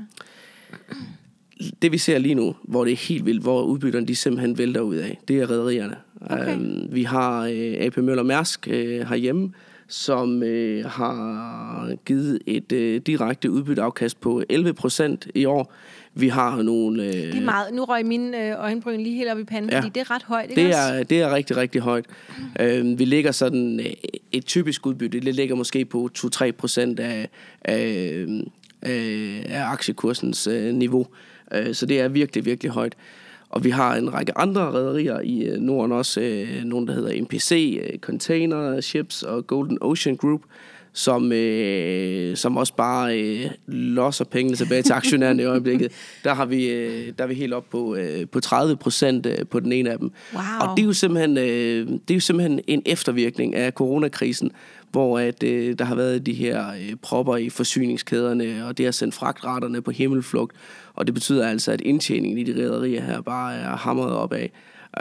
Det 1.82 1.92
vi 1.92 1.98
ser 1.98 2.18
lige 2.18 2.36
nu, 2.36 2.56
hvor 2.64 2.84
det 2.86 2.94
er 2.94 2.98
helt 2.98 3.26
vildt, 3.26 3.42
hvor 3.42 3.64
udbytterne 3.64 4.08
de 4.08 4.16
simpelthen 4.16 4.58
vælter 4.58 4.82
ud 4.82 4.96
af, 4.96 5.20
det 5.28 5.40
er 5.40 5.50
rædderierne. 5.50 5.96
Okay. 6.22 6.56
Øhm, 6.56 6.88
vi 6.92 7.04
har 7.04 7.42
øh, 7.44 7.76
AP 7.80 7.98
Møller 7.98 8.24
Mærsk 8.24 8.68
øh, 8.68 9.08
herhjemme, 9.08 9.54
som 9.88 10.44
øh, 10.44 10.86
har 10.86 11.96
givet 12.06 12.40
et 12.46 12.72
øh, 12.72 13.02
direkte 13.02 13.52
udbytteafkast 13.52 14.22
på 14.22 14.44
11 14.50 14.74
procent 14.74 15.28
i 15.36 15.46
år. 15.46 15.74
Vi 16.16 16.28
har 16.28 16.62
nogle... 16.62 17.04
Øh, 17.04 17.14
det 17.14 17.36
er 17.36 17.42
meget. 17.42 17.74
Nu 17.74 17.84
røg 17.84 18.06
mine 18.06 18.48
øh, 18.48 18.60
øjenbryn 18.60 19.00
lige 19.00 19.16
helt 19.16 19.30
op 19.30 19.40
i 19.40 19.44
panden, 19.44 19.72
ja, 19.72 19.78
fordi 19.78 19.90
det 19.90 20.02
er 20.02 20.12
ret 20.12 20.24
højt, 20.24 20.50
ikke 20.50 20.62
det 20.62 20.76
er, 20.76 21.04
det 21.04 21.22
er 21.22 21.36
rigtig, 21.36 21.58
rigtig 21.58 21.82
højt. 21.82 22.06
Øh, 22.60 23.00
vi 23.00 23.06
ligger 23.06 23.32
sådan... 23.32 23.80
Øh, 23.80 23.86
et 24.34 24.46
typisk 24.46 24.86
udbytte, 24.86 25.20
det 25.20 25.36
ligger 25.36 25.56
måske 25.56 25.86
på 25.86 26.10
2-3 26.18 26.52
procent 26.52 27.00
af, 27.00 27.30
af, 27.62 28.26
af 29.46 29.64
aktiekursens 29.64 30.48
øh, 30.48 30.74
niveau. 30.74 31.08
Øh, 31.54 31.74
så 31.74 31.86
det 31.86 32.00
er 32.00 32.08
virkelig, 32.08 32.46
virkelig 32.46 32.72
højt. 32.72 32.96
Og 33.50 33.64
vi 33.64 33.70
har 33.70 33.96
en 33.96 34.14
række 34.14 34.38
andre 34.38 34.62
rædderier 34.62 35.20
i 35.20 35.44
øh, 35.44 35.60
Norden 35.60 35.92
også, 35.92 36.22
øh, 36.22 36.64
nogle 36.64 36.88
der 36.88 36.94
hedder 36.94 37.22
MPC, 37.22 37.80
øh, 37.84 38.00
Container 38.00 38.82
Ships 38.82 39.24
og 39.24 39.48
Golden 39.48 39.78
Ocean 39.82 40.16
Group, 40.16 40.42
som, 40.94 41.32
øh, 41.32 42.38
som 42.38 42.58
også 42.58 42.76
bare 42.76 43.20
øh, 43.20 43.50
losser 43.68 44.26
pengene 44.26 44.58
tilbage 44.58 44.82
til 44.82 44.94
aktionærerne 44.94 45.42
i 45.42 45.46
øjeblikket. 45.46 45.92
Der 46.24 46.34
har 46.34 46.46
vi, 46.46 46.70
øh, 46.70 47.14
der 47.18 47.24
er 47.24 47.28
vi 47.28 47.34
helt 47.34 47.54
op 47.54 47.66
på, 47.70 47.96
øh, 47.96 48.28
på 48.28 48.40
30 48.40 48.76
procent 48.76 49.26
øh, 49.26 49.38
på 49.52 49.60
den 49.60 49.72
ene 49.72 49.92
af 49.92 50.00
dem. 50.00 50.12
Wow. 50.34 50.44
Og 50.62 50.78
det 50.78 50.84
er, 50.84 50.88
jo 50.88 50.94
simpelthen, 50.94 51.38
øh, 51.38 51.88
det 51.88 52.12
er 52.12 52.16
jo 52.16 52.20
simpelthen 52.20 52.60
en 52.68 52.82
eftervirkning 52.86 53.56
af 53.56 53.72
coronakrisen, 53.72 54.52
hvor 54.94 55.20
at, 55.20 55.44
øh, 55.44 55.80
der 55.80 55.86
har 55.86 55.96
været 55.96 56.26
de 56.26 56.34
her 56.34 56.68
øh, 56.70 56.96
propper 57.02 57.38
i 57.38 57.50
forsyningskæderne, 57.50 58.66
og 58.68 58.78
det 58.78 58.86
har 58.86 58.92
sendt 58.92 59.16
fragtraterne 59.16 59.82
på 59.82 59.92
himmelflugt. 59.92 60.56
Og 60.94 61.08
det 61.08 61.14
betyder 61.14 61.48
altså, 61.48 61.72
at 61.72 61.82
indtjeningen 61.82 62.38
i 62.38 62.44
de 62.44 62.64
rædderier 62.64 63.02
her 63.02 63.22
bare 63.22 63.56
er 63.56 63.76
hamret 63.76 64.12
opad. 64.12 64.48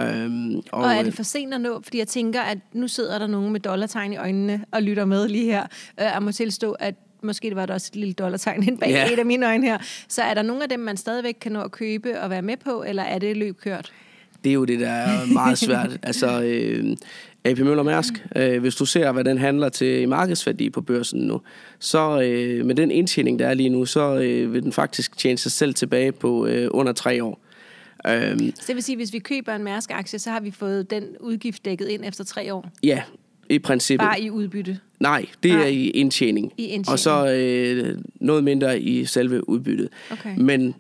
Øhm, 0.01 0.57
og, 0.57 0.65
og 0.73 0.93
er 0.93 0.99
det 0.99 1.07
øh, 1.07 1.13
for 1.13 1.23
sent 1.23 1.55
at 1.55 1.61
nå? 1.61 1.81
Fordi 1.83 1.99
jeg 1.99 2.09
tænker, 2.09 2.41
at 2.41 2.59
nu 2.73 2.89
sidder 2.89 3.19
der 3.19 3.27
nogen 3.27 3.53
med 3.53 3.61
dollartegn 3.61 4.13
i 4.13 4.17
øjnene 4.17 4.65
og 4.71 4.83
lytter 4.83 5.05
med 5.05 5.29
lige 5.29 5.45
her. 5.45 5.63
Øh, 6.01 6.05
jeg 6.15 6.23
må 6.23 6.33
tilstå, 6.33 6.73
at 6.73 6.95
måske 7.23 7.49
det 7.49 7.57
var 7.57 7.67
der 7.67 7.75
også 7.75 7.91
et 7.93 7.97
lille 7.97 8.15
dollartegn 8.15 8.63
ind 8.63 8.79
bag 8.79 8.91
yeah. 8.91 9.13
et 9.13 9.19
af 9.19 9.27
mine 9.27 9.47
øjne 9.47 9.67
her. 9.67 9.79
Så 10.09 10.23
er 10.23 10.35
der 10.35 10.43
nogle 10.43 10.63
af 10.63 10.69
dem, 10.69 10.81
man 10.81 10.97
stadigvæk 10.97 11.37
kan 11.41 11.53
nå 11.53 11.61
at 11.61 11.71
købe 11.71 12.21
og 12.21 12.31
være 12.31 12.43
med 12.43 12.57
på, 12.57 12.85
eller 12.87 13.03
er 13.03 13.19
det 13.19 13.37
løb 13.37 13.61
kørt? 13.61 13.93
Det 14.45 14.51
er 14.51 14.55
jo 14.55 14.65
det, 14.65 14.81
der 14.81 14.89
er 14.89 15.27
meget 15.33 15.59
svært. 15.59 15.99
altså, 16.03 16.43
øh, 16.43 16.97
AP 17.45 17.59
Møller 17.59 17.83
Mærsk, 17.83 18.27
øh, 18.37 18.61
hvis 18.61 18.75
du 18.75 18.87
ser, 18.87 19.13
hvad 19.13 19.25
den 19.25 19.39
handler 19.39 19.69
til 19.69 20.01
i 20.01 20.07
markedsværdi 20.07 20.71
på 20.71 20.81
børsen 20.81 21.21
nu, 21.21 21.41
så 21.79 22.21
øh, 22.23 22.67
med 22.67 22.75
den 22.75 22.91
indtjening, 22.91 23.39
der 23.39 23.47
er 23.47 23.55
lige 23.55 23.69
nu, 23.69 23.85
så 23.85 24.15
øh, 24.21 24.53
vil 24.53 24.63
den 24.63 24.73
faktisk 24.73 25.17
tjene 25.17 25.39
sig 25.39 25.53
selv 25.53 25.75
tilbage 25.75 26.13
på 26.13 26.47
øh, 26.47 26.69
under 26.71 26.93
tre 26.93 27.25
år. 27.25 27.41
Øhm, 28.07 28.53
så 28.57 28.65
det 28.67 28.75
vil 28.75 28.83
sige, 28.83 28.95
at 28.95 28.99
hvis 28.99 29.13
vi 29.13 29.19
køber 29.19 29.55
en 29.55 29.65
Mærsk-aktie, 29.65 30.19
så 30.19 30.31
har 30.31 30.41
vi 30.41 30.51
fået 30.51 30.91
den 30.91 31.05
udgift 31.21 31.65
dækket 31.65 31.89
ind 31.89 32.05
efter 32.05 32.25
tre 32.25 32.55
år? 32.55 32.71
Ja, 32.83 33.03
i 33.49 33.59
princippet. 33.59 34.07
Bare 34.07 34.21
i 34.21 34.31
udbytte? 34.31 34.79
Nej, 35.01 35.27
det 35.43 35.51
Nej. 35.53 35.63
er 35.63 35.67
i 35.67 35.91
indtjening. 35.91 36.53
I 36.57 36.63
indtjening. 36.63 36.89
Og 36.89 36.99
så 36.99 37.27
øh, 37.35 37.99
noget 38.21 38.45
mindre 38.45 38.81
i 38.81 39.05
selve 39.05 39.49
udbyttet. 39.49 39.89
Okay. 40.11 40.37
Men, 40.37 40.75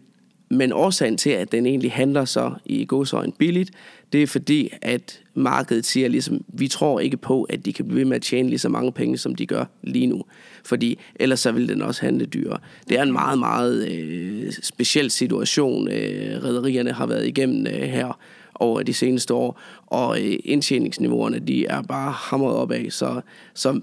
men 0.53 0.73
årsagen 0.73 1.17
til, 1.17 1.31
at 1.31 1.53
den 1.53 1.67
egentlig 1.67 1.93
handler 1.93 2.25
så 2.25 2.53
i 2.65 2.85
godsøjen 2.85 3.33
billigt, 3.33 3.71
det 4.13 4.23
er 4.23 4.27
fordi, 4.27 4.71
at 4.83 5.21
markedet 5.35 5.87
siger 5.87 6.09
ligesom, 6.09 6.45
vi 6.49 6.69
tror 6.69 7.01
ikke 7.01 7.17
på, 7.17 7.43
at 7.43 7.65
de 7.65 7.73
kan 7.73 7.85
blive 7.85 7.99
ved 7.99 8.05
med 8.05 8.17
at 8.17 8.23
tjene 8.23 8.49
lige 8.49 8.59
så 8.59 8.69
mange 8.69 8.93
penge, 8.93 9.19
som 9.19 9.35
de 9.35 9.47
gør 9.47 9.65
lige 9.83 10.07
nu. 10.07 10.23
Fordi 10.65 10.99
ellers 11.15 11.41
så 11.41 11.53
vil 11.53 11.69
den 11.69 11.83
også 11.83 12.01
handle 12.01 12.27
dyrere. 12.27 12.59
Det 12.89 12.99
er 12.99 13.03
en 13.03 13.13
meget, 13.13 13.39
meget 13.39 13.89
øh, 13.89 14.53
speciel 14.63 15.11
situation, 15.11 15.89
øh, 15.89 16.45
rædderierne 16.45 16.93
har 16.93 17.07
været 17.07 17.27
igennem 17.27 17.67
øh, 17.67 17.73
her 17.73 18.19
over 18.55 18.83
de 18.83 18.95
seneste 18.95 19.35
år, 19.35 19.61
og 19.87 20.21
øh, 20.21 20.37
indtjeningsniveauerne, 20.45 21.39
de 21.39 21.67
er 21.67 21.83
bare 21.83 22.13
hamret 22.13 22.57
opad, 22.57 22.91
så, 22.91 23.21
så 23.55 23.81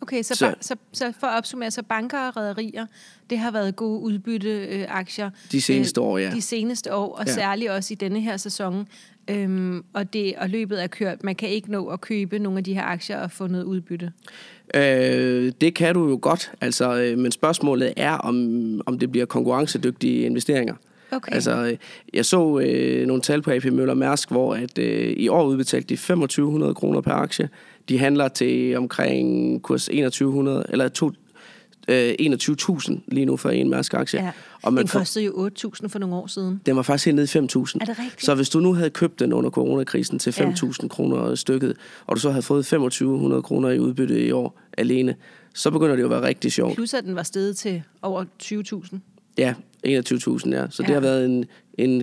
Okay. 0.00 0.22
Så, 0.22 0.34
Så- 0.34 0.54
så, 0.60 0.68
så, 0.68 0.76
så 0.92 1.12
for 1.20 1.26
at 1.26 1.38
opsummere, 1.38 1.70
så 1.70 1.82
banker 1.82 2.18
og 2.28 2.36
rædderier, 2.36 2.86
det 3.30 3.38
har 3.38 3.50
været 3.50 3.76
gode 3.76 4.00
udbytteaktier. 4.00 5.30
De 5.52 5.60
seneste 5.60 6.00
år, 6.00 6.18
ja. 6.18 6.30
De 6.30 6.42
seneste 6.42 6.94
år, 6.94 7.14
og 7.16 7.24
Ja. 7.26 7.30
ja. 7.30 7.34
særligt 7.34 7.70
også 7.70 7.94
i 7.94 7.96
denne 7.96 8.20
her 8.20 8.36
sæson. 8.36 8.88
Øhm, 9.30 9.84
og, 9.92 10.12
det, 10.12 10.34
og 10.36 10.48
løbet 10.48 10.82
er 10.82 10.86
kørt. 10.86 11.24
Man 11.24 11.34
kan 11.34 11.48
ikke 11.48 11.70
nå 11.70 11.86
at 11.86 12.00
købe 12.00 12.38
nogle 12.38 12.58
af 12.58 12.64
de 12.64 12.74
her 12.74 12.82
aktier 12.82 13.18
og 13.20 13.30
få 13.30 13.46
noget 13.46 13.64
udbytte. 13.64 14.12
Øh, 14.74 15.52
det 15.60 15.74
kan 15.74 15.94
du 15.94 16.08
jo 16.08 16.18
godt, 16.22 16.52
altså, 16.60 16.94
øh, 17.00 17.18
men 17.18 17.32
spørgsmålet 17.32 17.92
er, 17.96 18.12
om, 18.12 18.80
om 18.86 18.98
det 18.98 19.10
bliver 19.10 19.26
konkurrencedygtige 19.26 20.20
investeringer. 20.26 20.74
Okay. 21.12 21.32
Altså, 21.34 21.66
øh, 21.66 21.76
jeg 22.14 22.24
så 22.24 22.58
øh, 22.58 23.06
nogle 23.06 23.22
tal 23.22 23.42
på 23.42 23.50
AP 23.50 23.64
Møller 23.64 23.94
Mærsk, 23.94 24.30
hvor 24.30 24.54
at, 24.54 24.78
øh, 24.78 25.14
i 25.16 25.28
år 25.28 25.44
udbetalte 25.44 25.88
de 25.88 25.96
2500 25.96 26.74
kroner 26.74 27.00
per 27.00 27.12
aktie. 27.12 27.48
De 27.88 27.98
handler 27.98 28.28
til 28.28 28.76
omkring 28.76 29.62
kurs 29.62 29.84
2100, 29.84 30.64
eller 30.68 30.88
to, 30.88 31.10
øh, 31.88 32.14
21.000 32.20 33.00
lige 33.06 33.24
nu 33.26 33.36
for 33.36 33.50
en 33.50 33.70
Mærsk-aktie. 33.70 34.22
Ja. 34.22 34.30
Og 34.62 34.72
man 34.72 34.82
Den 34.82 34.88
kostede 34.88 35.24
jo 35.24 35.46
8.000 35.46 35.88
for 35.88 35.98
nogle 35.98 36.16
år 36.16 36.26
siden. 36.26 36.60
den 36.66 36.76
var 36.76 36.82
faktisk 36.82 37.04
helt 37.06 37.14
nede 37.16 37.24
i 37.24 37.28
5.000. 37.28 37.78
Er 37.80 37.84
det 37.84 37.98
rigtigt? 37.98 38.24
Så 38.24 38.34
hvis 38.34 38.48
du 38.50 38.60
nu 38.60 38.72
havde 38.74 38.90
købt 38.90 39.20
den 39.20 39.32
under 39.32 39.50
coronakrisen 39.50 40.18
til 40.18 40.30
5.000 40.30 40.88
kroner 40.88 41.34
stykket, 41.34 41.76
og 42.06 42.16
du 42.16 42.20
så 42.20 42.30
havde 42.30 42.42
fået 42.42 42.72
2.500 42.72 43.40
kroner 43.40 43.68
i 43.70 43.78
udbytte 43.78 44.26
i 44.26 44.30
år 44.30 44.60
alene, 44.78 45.14
så 45.54 45.70
begynder 45.70 45.94
det 45.96 46.02
jo 46.02 46.06
at 46.06 46.10
være 46.10 46.22
rigtig 46.28 46.52
sjovt. 46.52 46.74
Plus 46.74 46.94
at 46.94 47.04
den 47.04 47.14
var 47.16 47.22
steget 47.22 47.56
til 47.56 47.82
over 48.02 48.24
20.000. 48.42 48.98
Ja, 49.38 49.54
21.000, 49.86 49.90
ja. 49.90 50.00
Så 50.00 50.82
ja. 50.82 50.86
det 50.86 50.88
Ja. 50.88 50.92
har 50.94 51.00
været 51.00 51.24
en, 51.24 51.44
en 51.78 52.02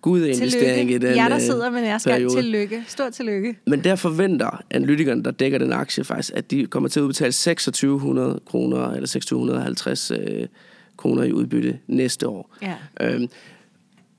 god 0.00 0.18
investering 0.20 0.90
i 0.90 0.98
den 0.98 1.16
Jeg 1.16 1.30
der 1.30 1.36
øh, 1.36 1.42
sidder 1.42 1.70
med 1.70 1.80
nærskab. 1.82 2.28
Tillykke. 2.30 2.84
Stort 2.88 3.12
tillykke. 3.12 3.56
Men 3.66 3.84
der 3.84 3.96
forventer 3.96 4.62
analytikerne, 4.70 5.22
der 5.24 5.30
dækker 5.30 5.58
den 5.58 5.72
aktie 5.72 6.04
faktisk, 6.04 6.32
at 6.34 6.50
de 6.50 6.66
kommer 6.66 6.88
til 6.88 7.00
at 7.00 7.02
udbetale 7.04 7.32
2600 7.32 8.40
kroner, 8.46 8.90
eller 8.90 9.06
2650 9.06 10.10
øh, 10.10 10.46
kroner 10.96 11.22
i 11.22 11.32
udbytte 11.32 11.78
næste 11.86 12.28
år. 12.28 12.56
Ja. 12.62 12.74
Øhm, 13.00 13.28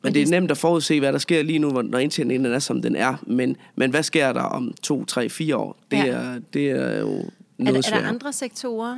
men 0.04 0.14
det 0.14 0.22
er 0.22 0.28
nemt 0.28 0.52
at 0.52 0.58
forudse, 0.58 1.00
hvad 1.00 1.14
der 1.14 1.20
sker 1.20 1.44
lige 1.44 1.60
nu, 1.60 1.70
når 1.82 2.00
indtjeningen 2.00 2.46
er, 2.54 2.60
som 2.60 2.82
den 2.82 2.96
er. 2.96 3.16
Men, 3.28 3.56
men 3.76 3.90
hvad 3.92 4.04
sker 4.04 4.34
der 4.34 4.42
om 4.42 4.74
to, 4.84 5.06
tre, 5.06 5.30
fire 5.30 5.56
år? 5.58 5.78
Det, 5.92 5.98
Ja. 5.98 6.06
er, 6.08 6.40
det 6.54 6.70
er 6.72 7.00
jo 7.00 7.08
Er, 7.18 7.24
noget 7.60 7.78
er 7.78 7.82
svært. 7.82 8.02
der 8.04 8.08
andre 8.10 8.34
sektorer, 8.34 8.98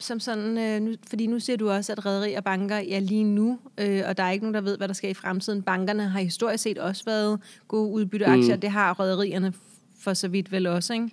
som 0.00 0.20
sådan, 0.20 0.58
øh, 0.58 0.80
nu, 0.80 0.94
fordi 1.08 1.26
nu 1.26 1.40
siger 1.40 1.56
du 1.56 1.70
også, 1.70 1.92
at 1.92 2.06
rædderi 2.06 2.34
og 2.34 2.44
banker 2.44 2.76
er 2.76 3.00
lige 3.00 3.24
nu, 3.24 3.58
øh, 3.78 4.02
og 4.06 4.16
der 4.16 4.22
er 4.22 4.30
ikke 4.30 4.44
nogen, 4.44 4.54
der 4.54 4.60
ved, 4.60 4.76
hvad 4.76 4.88
der 4.88 4.94
sker 4.94 5.08
i 5.08 5.14
fremtiden. 5.14 5.62
Bankerne 5.62 6.08
har 6.08 6.20
historisk 6.20 6.62
set 6.62 6.78
også 6.78 7.04
været 7.04 7.40
gode 7.68 7.90
udbytteaktier, 7.90 8.54
mm. 8.54 8.60
det 8.60 8.70
har 8.70 9.00
rædderierne 9.00 9.52
for 10.00 10.14
så 10.14 10.28
vidt 10.28 10.52
vel 10.52 10.66
også, 10.66 10.92
ikke? 10.92 11.10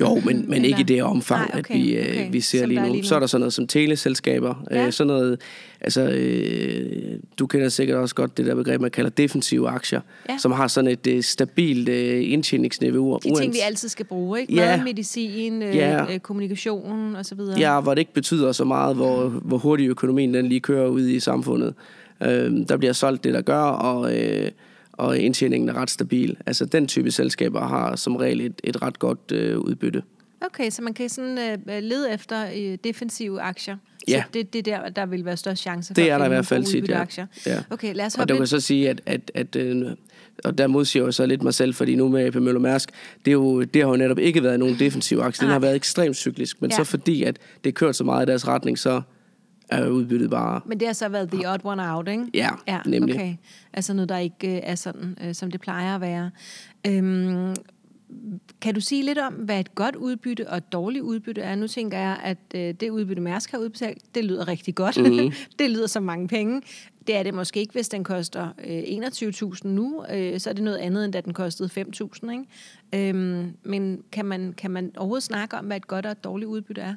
Jo, 0.00 0.20
men, 0.24 0.44
men 0.50 0.64
ikke 0.64 0.80
i 0.80 0.82
det 0.82 1.02
omfang, 1.02 1.50
Nej, 1.50 1.58
okay, 1.58 1.74
at 1.74 1.80
vi, 1.80 1.96
øh, 1.96 2.04
okay. 2.04 2.28
vi 2.32 2.40
ser 2.40 2.66
lige 2.66 2.80
nu. 2.80 2.86
lige 2.86 2.96
nu. 2.96 3.02
Så 3.08 3.14
er 3.14 3.18
der 3.20 3.26
sådan 3.26 3.40
noget 3.40 3.52
som 3.52 3.66
teleselskaber. 3.66 4.64
Ja. 4.70 4.86
Øh, 4.86 4.92
sådan 4.92 5.06
noget, 5.08 5.40
altså, 5.80 6.02
øh, 6.08 7.18
du 7.38 7.46
kender 7.46 7.68
sikkert 7.68 7.98
også 7.98 8.14
godt 8.14 8.36
det 8.36 8.46
der 8.46 8.54
begreb, 8.54 8.80
man 8.80 8.90
kalder 8.90 9.10
defensive 9.10 9.68
aktier, 9.68 10.00
Ja. 10.28 10.38
som 10.38 10.52
har 10.52 10.68
sådan 10.68 10.90
et 10.90 11.06
øh, 11.06 11.22
stabilt 11.22 11.88
øh, 11.88 12.32
indtjeningsniveau. 12.32 13.18
De 13.24 13.34
ting, 13.40 13.52
vi 13.52 13.58
altid 13.64 13.88
skal 13.88 14.06
bruge, 14.06 14.40
ikke? 14.40 14.54
Ja. 14.54 14.76
Mad, 14.76 14.84
medicin, 14.84 15.62
øh, 15.62 15.76
Ja. 15.76 16.12
øh, 16.12 16.18
kommunikation 16.18 17.16
og 17.16 17.26
så 17.26 17.34
videre. 17.34 17.58
Ja, 17.58 17.80
hvor 17.80 17.94
det 17.94 17.98
ikke 17.98 18.14
betyder 18.14 18.52
så 18.52 18.64
meget, 18.64 18.96
hvor, 18.96 19.28
hvor 19.28 19.58
hurtigt 19.58 19.90
økonomien 19.90 20.34
den 20.34 20.46
lige 20.46 20.60
kører 20.60 20.88
ud 20.88 21.08
i 21.08 21.20
samfundet. 21.20 21.74
Øh, 22.22 22.52
der 22.68 22.76
bliver 22.76 22.92
solgt 22.92 23.24
det, 23.24 23.34
der 23.34 23.40
gør, 23.42 23.60
og, 23.62 24.18
øh, 24.18 24.50
og 24.96 25.18
indtjeningen 25.18 25.68
er 25.68 25.74
ret 25.74 25.90
stabil. 25.90 26.36
Altså 26.46 26.64
den 26.64 26.86
type 26.86 27.10
selskaber 27.10 27.60
har 27.66 27.96
som 27.96 28.16
regel 28.16 28.40
et, 28.40 28.60
et 28.64 28.82
ret 28.82 28.98
godt 28.98 29.32
øh, 29.32 29.58
udbytte. 29.58 30.02
Okay, 30.40 30.70
så 30.70 30.82
man 30.82 30.94
kan 30.94 31.08
sådan 31.08 31.38
øh, 31.38 31.82
lede 31.82 32.12
efter 32.12 32.46
øh, 32.56 32.78
defensive 32.84 33.40
aktier. 33.40 33.76
Ja. 34.08 34.22
Så 34.22 34.28
det, 34.34 34.52
det 34.52 34.68
er 34.68 34.80
der, 34.82 34.88
der 34.88 35.06
vil 35.06 35.24
være 35.24 35.36
størst 35.36 35.62
chance 35.62 35.88
for 35.88 35.94
Det 35.94 36.10
er 36.10 36.18
der 36.18 36.24
i 36.24 36.28
hvert 36.28 36.46
fald 36.46 36.64
tit, 36.64 36.74
ja. 36.74 36.78
udbytteaktier. 36.78 37.26
ja. 37.46 37.62
Okay, 37.70 37.94
lad 37.94 38.06
os 38.06 38.14
Og 38.14 38.18
hoppe 38.20 38.34
du 38.34 38.38
kan 38.38 38.46
så 38.46 38.60
sige, 38.60 38.90
at, 38.90 39.00
at, 39.06 39.30
at 39.34 39.56
øh, 39.56 39.90
og 40.44 40.58
der 40.58 40.66
modsiger 40.66 41.04
jeg 41.04 41.14
så 41.14 41.26
lidt 41.26 41.42
mig 41.42 41.54
selv, 41.54 41.74
fordi 41.74 41.96
nu 41.96 42.08
med 42.08 42.26
AP 42.26 42.34
Møller 42.34 42.60
Mærsk, 42.60 42.90
det, 43.24 43.30
er 43.30 43.32
jo, 43.32 43.62
det 43.62 43.82
har 43.82 43.88
jo 43.88 43.96
netop 43.96 44.18
ikke 44.18 44.42
været 44.42 44.58
nogen 44.58 44.78
defensiv 44.78 45.18
aktie. 45.18 45.44
Den 45.44 45.52
har 45.52 45.58
været 45.58 45.74
ekstremt 45.76 46.16
cyklisk, 46.16 46.62
men 46.62 46.70
Ja. 46.70 46.76
så 46.76 46.84
fordi, 46.84 47.22
at 47.22 47.36
det 47.64 47.74
kørt 47.74 47.96
så 47.96 48.04
meget 48.04 48.26
i 48.26 48.30
deres 48.30 48.48
retning, 48.48 48.78
så 48.78 49.02
er 49.70 49.88
udbyttet 49.88 50.30
bare... 50.30 50.60
Men 50.66 50.80
det 50.80 50.88
har 50.88 50.92
så 50.92 51.08
været 51.08 51.30
the 51.30 51.50
odd 51.52 51.60
one 51.64 51.92
out, 51.94 52.08
ikke? 52.08 52.26
Ja, 52.34 52.50
Ja, 52.68 52.80
nemlig. 52.86 53.14
okay. 53.14 53.34
Altså 53.72 53.94
noget, 53.94 54.08
der 54.08 54.18
ikke 54.18 54.56
øh, 54.56 54.60
er 54.62 54.74
sådan, 54.74 55.18
øh, 55.24 55.34
som 55.34 55.50
det 55.50 55.60
plejer 55.60 55.94
at 55.94 56.00
være. 56.00 56.30
Øhm, 56.86 57.54
kan 58.60 58.74
du 58.74 58.80
sige 58.80 59.02
lidt 59.02 59.18
om, 59.18 59.32
hvad 59.34 59.60
et 59.60 59.74
godt 59.74 59.96
udbytte 59.96 60.50
og 60.50 60.56
et 60.56 60.72
dårligt 60.72 61.02
udbytte 61.02 61.40
er? 61.40 61.54
Nu 61.54 61.66
tænker 61.68 61.98
jeg, 61.98 62.18
at 62.22 62.38
øh, 62.54 62.74
det 62.80 62.90
udbytte, 62.90 63.22
Mærsk 63.22 63.50
har 63.50 63.58
udbetalt, 63.58 64.14
det 64.14 64.24
lyder 64.24 64.48
rigtig 64.48 64.74
godt. 64.74 64.96
Mhm. 64.96 65.10
Mm-hmm. 65.12 65.32
det 65.58 65.70
lyder 65.70 65.86
som 65.86 66.02
mange 66.02 66.28
penge. 66.28 66.62
Det 67.06 67.16
er 67.16 67.22
det 67.22 67.34
måske 67.34 67.60
ikke, 67.60 67.72
hvis 67.72 67.88
den 67.88 68.04
koster 68.04 68.48
øh, 68.66 68.82
21.000 69.62 69.68
nu. 69.68 70.04
Øh, 70.12 70.40
så 70.40 70.50
er 70.50 70.54
det 70.54 70.62
noget 70.64 70.76
andet, 70.78 71.04
end 71.04 71.12
da 71.12 71.20
den 71.20 71.32
kostede 71.34 71.86
5.000. 72.22 72.30
Ikke? 72.30 73.08
Øhm, 73.10 73.52
men 73.62 74.02
kan 74.12 74.24
man, 74.24 74.52
kan 74.56 74.70
man 74.70 74.90
overhovedet 74.96 75.22
snakke 75.24 75.56
om, 75.58 75.64
hvad 75.64 75.76
et 75.76 75.86
godt 75.86 76.06
og 76.06 76.12
et 76.12 76.24
dårligt 76.24 76.48
udbytte 76.48 76.80
er? 76.82 76.94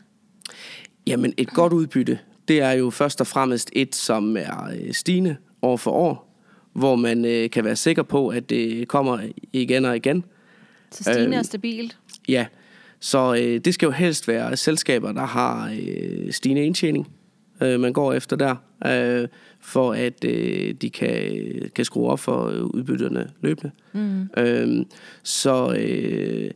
Jamen, 1.07 1.33
et 1.37 1.49
godt 1.49 1.73
udbytte, 1.73 2.19
det 2.49 2.61
er 2.61 2.71
jo 2.71 2.89
først 2.89 3.21
og 3.21 3.27
fremmest 3.27 3.69
et, 3.73 3.95
som 3.95 4.37
er 4.37 4.69
øh, 4.73 4.93
stigende 4.93 5.35
år 5.61 5.77
for 5.77 5.91
år, 5.91 6.35
hvor 6.73 6.95
man 6.95 7.25
øh, 7.25 7.49
kan 7.49 7.65
være 7.65 7.75
sikker 7.75 8.03
på, 8.03 8.27
at 8.27 8.49
det 8.49 8.87
kommer 8.87 9.19
igen 9.53 9.85
og 9.85 9.95
igen. 9.95 10.23
Så 10.91 11.03
stigende 11.03 11.25
Øhm, 11.25 11.39
og 11.39 11.45
stabilt. 11.45 11.97
Ja, 12.27 12.45
så 12.99 13.35
øh, 13.35 13.59
det 13.65 13.73
skal 13.73 13.85
jo 13.85 13.91
helst 13.91 14.27
være 14.27 14.57
selskaber, 14.57 15.11
der 15.11 15.25
har 15.25 15.79
øh, 15.81 16.31
stigende 16.31 16.65
indtjening, 16.65 17.07
øh, 17.61 17.79
man 17.79 17.93
går 17.93 18.13
efter 18.13 18.35
der, 18.35 18.55
øh, 18.85 19.27
for 19.61 19.93
at 19.93 20.25
øh, 20.25 20.73
de 20.73 20.89
kan, 20.89 21.71
kan 21.75 21.85
skrue 21.85 22.09
op 22.09 22.19
for 22.19 22.47
øh, 22.47 22.63
udbytterne 22.63 23.29
løbende. 23.41 23.71
Mm. 23.93 24.29
Øh, 24.37 24.85
så, 25.23 25.73
øh, 25.79 26.51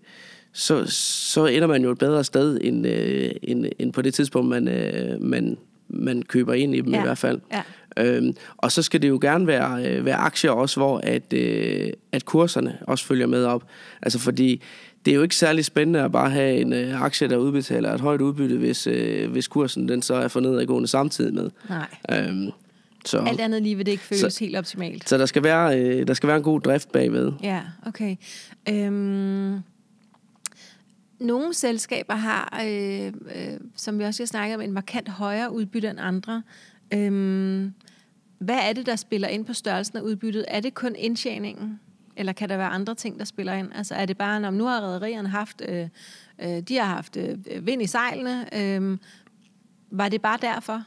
så, 0.53 0.85
så 0.87 1.45
ender 1.45 1.67
man 1.67 1.83
jo 1.83 1.91
et 1.91 1.97
bedre 1.97 2.23
sted, 2.23 2.59
end, 2.61 2.87
øh, 2.87 3.31
end, 3.43 3.65
end 3.79 3.93
på 3.93 4.01
det 4.01 4.13
tidspunkt, 4.13 4.49
man, 4.49 4.67
øh, 4.67 5.21
man, 5.21 5.57
man 5.93 6.23
køber 6.23 6.53
ind 6.53 6.75
i 6.75 6.81
dem 6.81 6.93
ja. 6.93 6.99
i 6.99 7.01
hvert 7.01 7.17
fald. 7.17 7.39
ja. 7.51 7.61
Øhm, 7.97 8.35
og 8.57 8.71
så 8.71 8.81
skal 8.81 9.01
det 9.01 9.09
jo 9.09 9.19
gerne 9.21 9.47
være, 9.47 9.85
øh, 9.85 10.05
være 10.05 10.15
aktier 10.15 10.51
også, 10.51 10.79
hvor 10.79 10.97
at, 11.03 11.33
øh, 11.33 11.89
at 12.11 12.25
kurserne 12.25 12.77
også 12.81 13.05
følger 13.05 13.27
med 13.27 13.45
op. 13.45 13.63
Altså 14.01 14.19
fordi 14.19 14.61
det 15.05 15.11
er 15.11 15.15
jo 15.15 15.21
ikke 15.21 15.35
særlig 15.35 15.65
spændende 15.65 16.01
at 16.01 16.11
bare 16.11 16.29
have 16.29 16.57
en 16.61 16.73
øh, 16.73 17.01
aktie, 17.01 17.27
der 17.29 17.37
udbetaler 17.37 17.93
et 17.93 18.01
højt 18.01 18.21
udbytte, 18.21 18.57
hvis, 18.57 18.87
øh, 18.87 19.31
hvis 19.31 19.47
kursen 19.47 19.89
den 19.89 20.01
så 20.01 20.13
er 20.13 20.27
for 20.27 20.39
nedadgående 20.39 20.87
samtidig 20.87 21.33
med. 21.33 21.49
Nej. 21.69 21.87
Øhm, 22.11 22.51
så, 23.05 23.17
Alt 23.17 23.39
andet 23.41 23.61
lige 23.63 23.75
vil 23.75 23.85
det 23.85 23.91
ikke 23.91 24.03
føles 24.03 24.33
så, 24.33 24.39
helt 24.39 24.55
optimalt. 24.55 25.09
så 25.09 25.17
der 25.17 25.25
skal, 25.25 25.43
være, 25.43 25.79
øh, 25.79 26.07
der 26.07 26.13
skal 26.13 26.27
være 26.27 26.37
en 26.37 26.43
god 26.43 26.61
drift 26.61 26.91
bagved. 26.91 27.31
Ja, 27.43 27.61
okay. 27.85 28.15
Øhm, 28.69 29.59
nogle 31.23 31.53
selskaber 31.53 32.15
har, 32.15 32.61
øh, 32.65 33.07
øh, 33.07 33.59
som 33.75 33.99
vi 33.99 34.03
også 34.03 34.23
har 34.23 34.27
snakket 34.27 34.55
om, 34.55 34.61
en 34.61 34.71
markant 34.71 35.09
højere 35.09 35.51
udbytte 35.51 35.89
end 35.89 35.99
andre. 35.99 36.43
Øhm, 36.93 37.73
hvad 38.39 38.59
er 38.63 38.73
det, 38.73 38.85
der 38.85 38.95
spiller 38.95 39.27
ind 39.27 39.45
på 39.45 39.53
størrelsen 39.53 39.97
af 39.97 40.01
udbyttet? 40.01 40.45
Er 40.47 40.59
det 40.59 40.73
kun 40.73 40.95
indtjeningen? 40.95 41.79
Eller 42.17 42.33
kan 42.33 42.49
der 42.49 42.57
være 42.57 42.67
andre 42.67 42.95
ting, 42.95 43.19
der 43.19 43.25
spiller 43.25 43.53
ind? 43.53 43.71
Altså 43.75 43.95
er 43.95 44.05
det 44.05 44.17
bare, 44.17 44.39
når 44.39 44.51
nu 44.51 44.65
har 44.65 44.81
rædderierne 44.81 45.29
haft, 45.29 45.61
øh, 45.69 45.87
øh, 46.43 46.59
de 46.59 46.77
har 46.77 46.85
haft 46.85 47.17
øh, 47.17 47.67
vind 47.67 47.81
i 47.81 47.87
sejlene, 47.87 48.59
øh, 48.59 48.97
var 49.91 50.09
det 50.09 50.21
bare 50.21 50.37
derfor? 50.41 50.83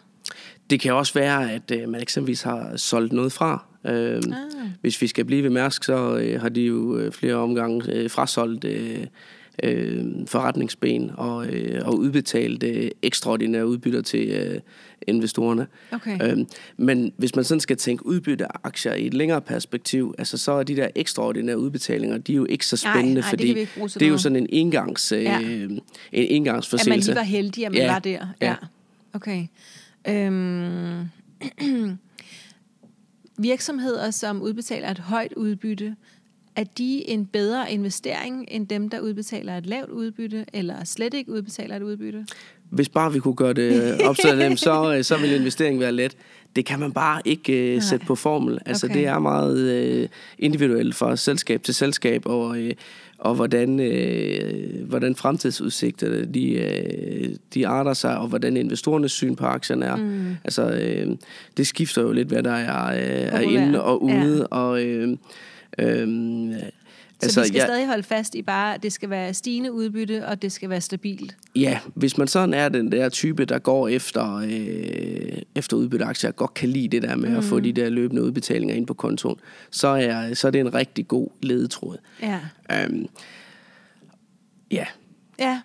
Det 0.71 0.81
kan 0.81 0.95
også 0.95 1.15
være, 1.15 1.53
at 1.53 1.71
øh, 1.71 1.89
man 1.89 2.01
eksempelvis 2.03 2.43
har 2.43 2.77
solgt 2.77 3.13
noget 3.13 3.33
fra. 3.33 3.65
Øhm, 3.85 4.33
Ah. 4.33 4.71
Hvis 4.81 5.03
vi 5.03 5.07
skal 5.07 5.25
blive 5.25 5.43
ved 5.43 5.51
Mærsk, 5.51 5.85
så 5.85 6.17
øh, 6.17 6.41
har 6.41 6.49
de 6.49 6.61
jo 6.61 6.97
øh, 6.99 7.13
flere 7.13 7.35
omgange 7.35 7.93
øh, 7.93 8.11
frasolgt 8.11 8.65
øh, 8.65 9.07
øh, 9.63 10.05
forretningsben 10.27 11.11
og, 11.15 11.47
øh, 11.47 11.89
og 11.89 11.99
udbetalt 11.99 12.63
øh, 12.63 12.91
ekstraordinære 13.03 13.67
udbytter 13.67 14.03
til 14.03 14.29
øh, 14.29 14.61
investorerne. 15.07 15.67
Okay. 15.93 16.31
Øhm, 16.33 16.47
men 16.77 17.13
hvis 17.17 17.37
man 17.37 17.45
sådan 17.45 17.61
skal 17.61 17.77
tænke 17.77 18.07
udbytteaktier 18.07 18.95
i 18.95 19.07
et 19.07 19.15
længere 19.15 19.41
perspektiv, 19.41 20.15
altså 20.19 20.39
så 20.39 20.53
er 20.53 20.63
de 20.63 20.77
der 20.77 20.89
ekstraordinære 20.95 21.59
udbetalinger, 21.59 22.19
de 22.19 22.33
er 22.33 22.37
jo 22.37 22.47
ikke 22.49 22.67
så 22.67 22.83
Nej, 22.85 22.95
spændende, 22.95 23.21
nej, 23.21 23.31
det 23.31 23.39
fordi 23.41 23.67
bruge 23.77 23.89
til 23.89 24.01
det 24.01 24.07
er 24.07 24.11
jo 24.11 24.19
sådan 24.19 24.37
en 24.37 24.47
engangs, 24.51 25.13
øh, 25.13 25.23
Ja. 25.23 25.39
en 25.41 25.45
At 25.45 25.69
man 25.73 25.81
engangsforseelse. 26.13 27.11
lige 27.11 27.17
var 27.17 27.23
heldig, 27.23 27.67
at 27.67 27.73
man 27.73 27.81
Ja, 27.81 27.93
var 27.93 27.99
der. 27.99 28.27
Ja. 28.41 28.47
ja. 28.47 28.55
Okay. 29.13 29.47
Øhm, 30.09 31.09
virksomheder, 33.39 34.11
som 34.11 34.43
udbetaler 34.43 34.91
et 34.91 34.99
højt 34.99 35.33
udbytte, 35.33 35.97
er 36.57 36.65
de 36.79 37.11
en 37.11 37.27
bedre 37.27 37.73
investering 37.73 38.45
end 38.51 38.67
dem, 38.69 38.89
der 38.89 39.01
udbetaler 39.01 39.57
et 39.57 39.67
lavt 39.67 39.91
udbytte, 39.91 40.45
eller 40.53 40.85
slet 40.85 41.15
ikke 41.15 41.33
udbetaler 41.33 41.77
et 41.77 41.83
udbytte? 41.83 42.27
Hvis 42.71 42.89
bare 42.89 43.13
vi 43.13 43.19
kunne 43.19 43.35
gøre 43.35 43.53
det 43.53 44.01
op 44.03 44.17
til 44.17 44.39
dem, 44.41 44.57
så, 44.57 44.85
øh, 44.97 45.05
så 45.05 45.17
ville 45.19 45.37
investeringen 45.37 45.81
være 45.81 45.93
let. 45.93 46.17
Det 46.57 46.65
kan 46.67 46.81
man 46.81 46.93
bare 46.93 47.21
ikke 47.25 47.75
uh, 47.77 47.83
sætte 47.83 48.07
på 48.07 48.15
formel. 48.15 48.59
Altså, 48.67 48.87
Okay. 48.87 48.97
det 48.99 49.07
er 49.07 49.19
meget 49.19 50.03
uh, 50.03 50.09
individuelt 50.39 50.95
fra 50.95 51.17
selskab 51.17 51.63
til 51.63 51.75
selskab, 51.75 52.23
og, 52.27 52.47
uh, 52.49 52.71
og 53.19 53.35
hvordan, 53.35 53.81
uh, 53.81 54.89
hvordan 54.89 55.15
fremtidsudsigterne 55.15 56.25
de, 56.35 56.55
uh, 57.25 57.35
de 57.55 57.67
arter 57.67 57.93
sig, 57.95 58.19
og 58.19 58.29
hvordan 58.29 58.57
investorernes 58.57 59.13
syn 59.13 59.37
på 59.37 59.45
aktierne 59.45 59.87
er. 59.87 59.97
Mm. 59.97 60.37
Altså, 60.45 60.67
uh, 60.67 61.17
det 61.57 61.67
skifter 61.67 62.03
jo 62.03 62.13
lidt, 62.13 62.29
hvad 62.29 62.43
der 62.43 62.53
er, 62.53 62.87
uh, 62.93 63.35
er 63.35 63.41
inde 63.41 63.83
og 63.83 64.03
ude, 64.03 64.37
Ja. 64.53 64.57
og... 64.57 64.83
Uh, 64.85 65.17
um, 65.83 66.55
Så 67.21 67.27
altså, 67.27 67.41
vi 67.41 67.47
skal 67.47 67.59
ja. 67.59 67.67
stadig 67.67 67.87
holde 67.87 68.03
fast 68.03 68.35
i 68.35 68.43
bare, 68.43 68.75
at 68.75 68.83
det 68.83 68.93
skal 68.93 69.11
være 69.11 69.35
stigende 69.35 69.73
udbytte, 69.73 70.27
og 70.27 70.43
det 70.43 70.53
skal 70.53 70.71
være 70.71 70.81
stabilt. 70.81 71.37
Ja, 71.55 71.79
hvis 71.95 72.19
man 72.19 72.29
sådan 72.29 72.55
er 72.55 72.69
den 72.69 72.93
der 72.93 73.09
type, 73.09 73.45
der 73.45 73.59
går 73.59 73.89
efter, 73.89 74.37
øh, 74.37 75.43
efter 75.55 75.77
udbytteaktier, 75.77 76.31
og 76.31 76.37
godt 76.37 76.55
kan 76.55 76.69
lide 76.69 76.89
det 76.89 77.03
der 77.03 77.17
med 77.17 77.29
mm. 77.29 77.37
at 77.37 77.45
få 77.45 77.61
de 77.61 77.73
der 77.73 77.89
løbende 77.89 78.23
udbetalinger 78.23 78.75
ind 78.75 78.87
på 78.87 78.95
kontoen, 78.95 79.37
så 79.71 79.89
er, 79.89 80.35
så 80.35 80.47
er 80.47 80.51
det 80.51 80.61
en 80.61 80.75
rigtig 80.75 81.09
god 81.09 81.29
ledetråd. 81.43 81.97
Ja. 82.23 82.41
Um, 82.89 83.09
ja, 84.71 84.87
Ja. 85.39 85.61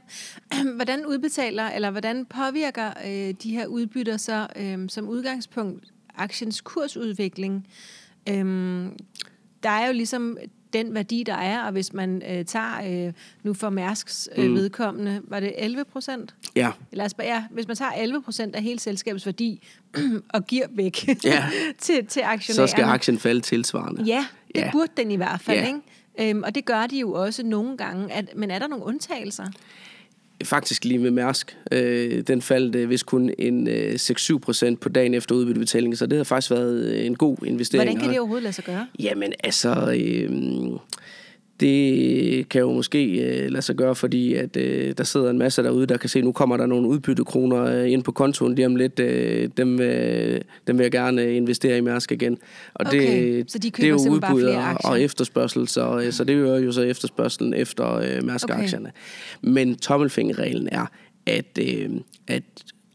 Hvordan 0.75 1.05
udbetaler, 1.05 1.63
eller 1.63 1.91
hvordan 1.91 2.25
påvirker 2.25 2.91
øh, 3.05 3.33
de 3.43 3.51
her 3.51 3.67
udbytter 3.67 4.17
så 4.17 4.47
øh, 4.55 4.89
som 4.89 5.09
udgangspunkt 5.09 5.85
aktiens 6.15 6.61
kursudvikling? 6.61 7.67
Øhm, 8.29 8.97
der 9.63 9.69
er 9.69 9.87
jo 9.87 9.93
ligesom 9.93 10.37
den 10.73 10.93
værdi, 10.93 11.23
der 11.23 11.33
er, 11.35 11.63
og 11.63 11.71
hvis 11.71 11.93
man 11.93 12.21
øh, 12.29 12.45
tager 12.45 13.05
øh, 13.07 13.13
nu 13.43 13.53
for 13.53 13.69
Mærsks 13.69 14.29
øh, 14.37 14.49
mm. 14.49 14.55
vedkommende, 14.55 15.21
var 15.23 15.39
det 15.39 15.53
11 15.57 15.85
procent? 15.85 16.35
ja, 16.55 16.71
os 17.01 17.13
bare, 17.13 17.27
ja, 17.27 17.43
hvis 17.51 17.67
man 17.67 17.77
tager 17.77 17.91
11 17.91 18.21
procent 18.21 18.55
af 18.55 18.63
hele 18.63 18.79
selskabets 18.79 19.25
værdi 19.25 19.61
og 20.33 20.45
giver 20.47 20.65
væk 20.71 21.07
Ja. 21.23 21.45
til, 21.79 22.05
til 22.05 22.21
aktionærerne. 22.21 22.67
så 22.67 22.71
skal 22.71 22.83
aktien 22.83 23.19
falde 23.19 23.41
tilsvarende. 23.41 24.03
Ja, 24.03 24.25
det 24.55 24.61
Ja. 24.61 24.71
burde 24.71 24.91
den 24.97 25.11
i 25.11 25.15
hvert 25.15 25.41
fald, 25.41 25.57
Ja. 25.59 25.67
ikke? 25.67 25.79
Øhm, 26.29 26.43
og 26.43 26.55
det 26.55 26.65
gør 26.65 26.87
de 26.87 26.99
jo 26.99 27.13
også 27.13 27.43
nogle 27.43 27.77
gange. 27.77 28.13
At, 28.13 28.25
men 28.35 28.51
er 28.51 28.59
der 28.59 28.67
nogle 28.67 28.85
undtagelser? 28.85 29.45
Faktisk 30.43 30.85
lige 30.85 30.99
med 30.99 31.11
Mærsk, 31.11 31.57
øh, 31.71 32.21
den 32.21 32.41
faldt 32.41 32.75
øh, 32.75 32.89
vist 32.89 33.05
kun 33.05 33.31
en 33.37 33.67
øh, 33.67 33.93
6-7 33.93 34.37
procent 34.37 34.79
på 34.79 34.89
dagen 34.89 35.13
efter 35.13 35.35
udbyttebetalingen, 35.35 35.95
så 35.95 36.05
det 36.05 36.17
har 36.17 36.23
faktisk 36.23 36.51
været 36.51 36.85
øh, 36.85 37.05
en 37.05 37.15
god 37.15 37.37
investering. 37.45 37.89
Hvordan 37.89 38.01
kan 38.01 38.09
det 38.09 38.19
overhovedet 38.19 38.43
lade 38.43 38.53
sig 38.53 38.63
gøre? 38.63 38.87
Jamen 38.99 39.33
altså, 39.43 39.97
øh, 39.99 40.29
det 41.61 42.49
kan 42.49 42.61
jo 42.61 42.71
måske 42.71 43.05
øh, 43.07 43.49
lade 43.51 43.61
sig 43.61 43.75
gøre, 43.75 43.95
fordi 43.95 44.33
at 44.33 44.57
øh, 44.57 44.93
der 44.97 45.03
sidder 45.03 45.29
en 45.29 45.37
masse 45.37 45.63
derude, 45.63 45.85
der 45.85 45.97
kan 45.97 46.09
se, 46.09 46.21
nu 46.21 46.31
kommer 46.31 46.57
der 46.57 46.65
nogle 46.65 46.87
udbyttekroner 46.87 47.63
øh, 47.63 47.91
ind 47.91 48.03
på 48.03 48.11
kontoen 48.11 48.55
lige 48.55 48.65
om 48.65 48.75
lidt. 48.75 48.99
Øh, 48.99 49.49
dem, 49.57 49.79
øh, 49.79 50.41
dem 50.67 50.77
vil 50.77 50.83
jeg 50.83 50.91
gerne 50.91 51.21
øh, 51.21 51.35
investere 51.35 51.77
i 51.77 51.81
Mærsk 51.81 52.11
igen. 52.11 52.37
Og 52.73 52.85
Okay, 52.87 53.35
det, 53.37 53.51
så 53.51 53.59
de 53.59 53.63
det 53.63 53.73
køber 53.73 53.99
er 53.99 54.03
jo 54.05 54.11
udbud 54.11 54.43
og, 54.83 55.01
efterspørgsel, 55.01 55.67
så, 55.67 56.01
øh, 56.05 56.11
så 56.11 56.23
det 56.23 56.35
er 56.35 56.57
jo 56.57 56.71
så 56.71 56.81
efterspørgselen 56.81 57.53
efter 57.53 57.95
øh, 57.95 58.23
Mærsk-aktierne. 58.23 58.91
Men 59.41 59.75
tommelfingerreglen 59.75 60.69
er, 60.71 60.85
at, 61.25 61.59
øh, 61.59 61.89
at 62.27 62.43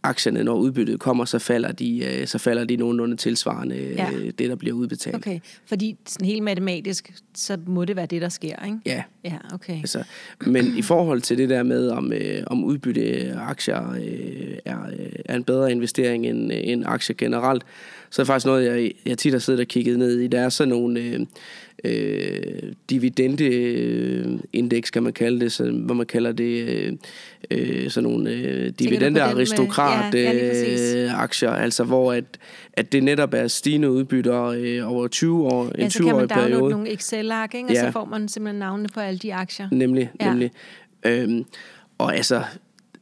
aktierne, 0.07 0.45
når 0.45 0.55
udbyttet 0.55 1.01
kommer, 1.01 1.25
så 1.25 1.39
falder 1.39 1.73
de, 1.73 2.05
øh, 2.05 2.27
så 2.27 2.39
falder 2.39 2.65
de 2.65 2.77
nogenlunde 2.77 3.17
tilsvarende 3.17 3.77
øh, 3.77 3.97
Ja. 3.97 4.09
det, 4.39 4.49
der 4.49 4.55
bliver 4.57 4.75
udbetalt. 4.75 5.17
Okay, 5.17 5.41
fordi 5.67 5.97
sådan 6.07 6.27
helt 6.27 6.43
matematisk, 6.43 7.13
så 7.35 7.59
må 7.67 7.85
det 7.85 7.97
være 7.97 8.07
det, 8.07 8.23
der 8.23 8.29
sker, 8.29 8.65
ikke? 8.65 8.79
Ja, 8.87 9.03
Ja, 9.25 9.37
okay. 9.55 9.77
Altså, 9.77 10.05
men 10.47 10.77
i 10.77 10.83
forhold 10.83 11.21
til 11.21 11.39
det 11.39 11.49
der 11.49 11.63
med, 11.63 11.89
om, 11.89 12.13
øh, 12.13 12.43
om 12.47 12.65
udbytteaktier 12.65 13.91
øh, 13.93 14.59
er, 14.65 14.87
øh, 14.87 15.13
er 15.25 15.37
en 15.37 15.45
bedre 15.45 15.73
investering 15.73 16.27
end, 16.27 16.51
end 16.55 16.85
aktier 16.87 17.17
generelt, 17.17 17.63
så 18.17 18.23
er 18.23 18.25
det 18.25 18.27
faktisk 18.27 18.47
noget, 18.47 18.65
jeg, 18.67 18.93
jeg 19.07 19.19
tit 19.19 19.33
har 19.33 19.39
siddet 19.39 19.61
og 19.61 19.67
kigget 19.67 19.99
ned 19.99 20.21
i. 20.21 20.27
Der 20.27 20.41
er 20.41 20.49
sådan 20.49 20.69
nogle 20.69 21.01
øh, 21.01 21.21
øh, 21.85 22.73
dividendeindeks, 22.91 24.91
kan 24.91 25.03
man 25.03 25.13
kalde 25.13 25.41
det, 25.41 25.53
så, 25.53 25.71
hvor 25.71 25.95
man 25.95 26.07
kalder 26.07 26.33
det 26.33 26.69
øh, 26.69 26.93
øh, 27.51 27.91
sådan 27.91 28.11
nogle 28.11 28.31
øh, 28.31 28.39
den 28.45 28.63
med- 28.63 28.73
dividendearistokrat 28.73 30.15
ja, 30.15 30.33
ja, 30.33 31.05
øh, 31.05 31.23
aktier, 31.23 31.51
altså 31.51 31.85
hvor 31.85 32.13
at, 32.13 32.25
at 32.73 32.93
det 32.93 33.03
netop 33.03 33.35
er 33.35 33.49
stigende 33.49 33.91
udbytter 33.91 34.43
øh, 34.45 34.93
over 34.93 35.09
20 35.09 35.45
år, 35.47 35.65
en 35.65 35.73
Ja, 35.79 35.89
så 35.89 35.99
kan 35.99 36.07
man 36.07 36.15
20-årig 36.15 36.31
downloade 36.31 36.51
periode. 36.51 36.71
nogle 36.71 36.93
Excel-ark, 36.93 37.55
ikke? 37.55 37.69
og 37.69 37.75
Ja. 37.75 37.81
så 37.87 37.91
får 37.93 38.05
man 38.05 38.29
simpelthen 38.29 38.59
navnene 38.59 38.89
på 38.95 39.01
alle 39.01 39.19
de 39.19 39.35
aktier. 39.35 39.69
Nemlig, 39.73 40.11
Ja. 40.21 40.25
ja. 40.27 40.31
nemlig. 40.31 40.51
Øhm, 41.07 41.45
og 41.99 42.17
altså, 42.17 42.43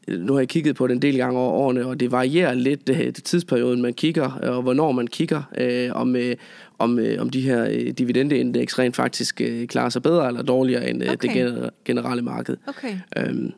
nu 0.09 0.33
har 0.33 0.41
jeg 0.41 0.49
kigget 0.49 0.77
på 0.77 0.87
det 0.87 0.95
en 0.95 1.03
del 1.03 1.17
gange 1.17 1.39
over 1.39 1.51
årene, 1.53 1.87
og 1.87 2.01
det 2.01 2.11
varierer 2.13 2.55
lidt 2.55 2.89
øh, 2.89 2.99
det 2.99 3.25
tidsperioden, 3.25 3.83
man 3.83 3.95
kigger, 3.95 4.31
og 4.31 4.63
hvornår 4.63 4.93
man 4.93 5.07
kigger, 5.07 5.43
øh, 5.59 5.91
om, 5.93 6.17
øh, 6.17 6.37
om, 6.79 6.99
øh, 6.99 7.21
om 7.21 7.31
de 7.31 7.41
her 7.41 7.65
øh, 7.71 7.87
dividendeindeks 7.91 8.79
rent 8.79 8.97
faktisk 8.97 9.41
øh, 9.41 9.67
klarer 9.67 9.89
sig 9.89 10.03
bedre 10.03 10.29
eller 10.29 10.43
dårligere 10.43 10.91
end 10.91 11.03
øh, 11.03 11.09
Okay. 11.13 11.29
det 11.29 11.31
gener- 11.31 11.71
generelle 11.85 12.23
marked. 12.23 12.57
Okay, 12.67 12.97
Øhm, 13.19 13.53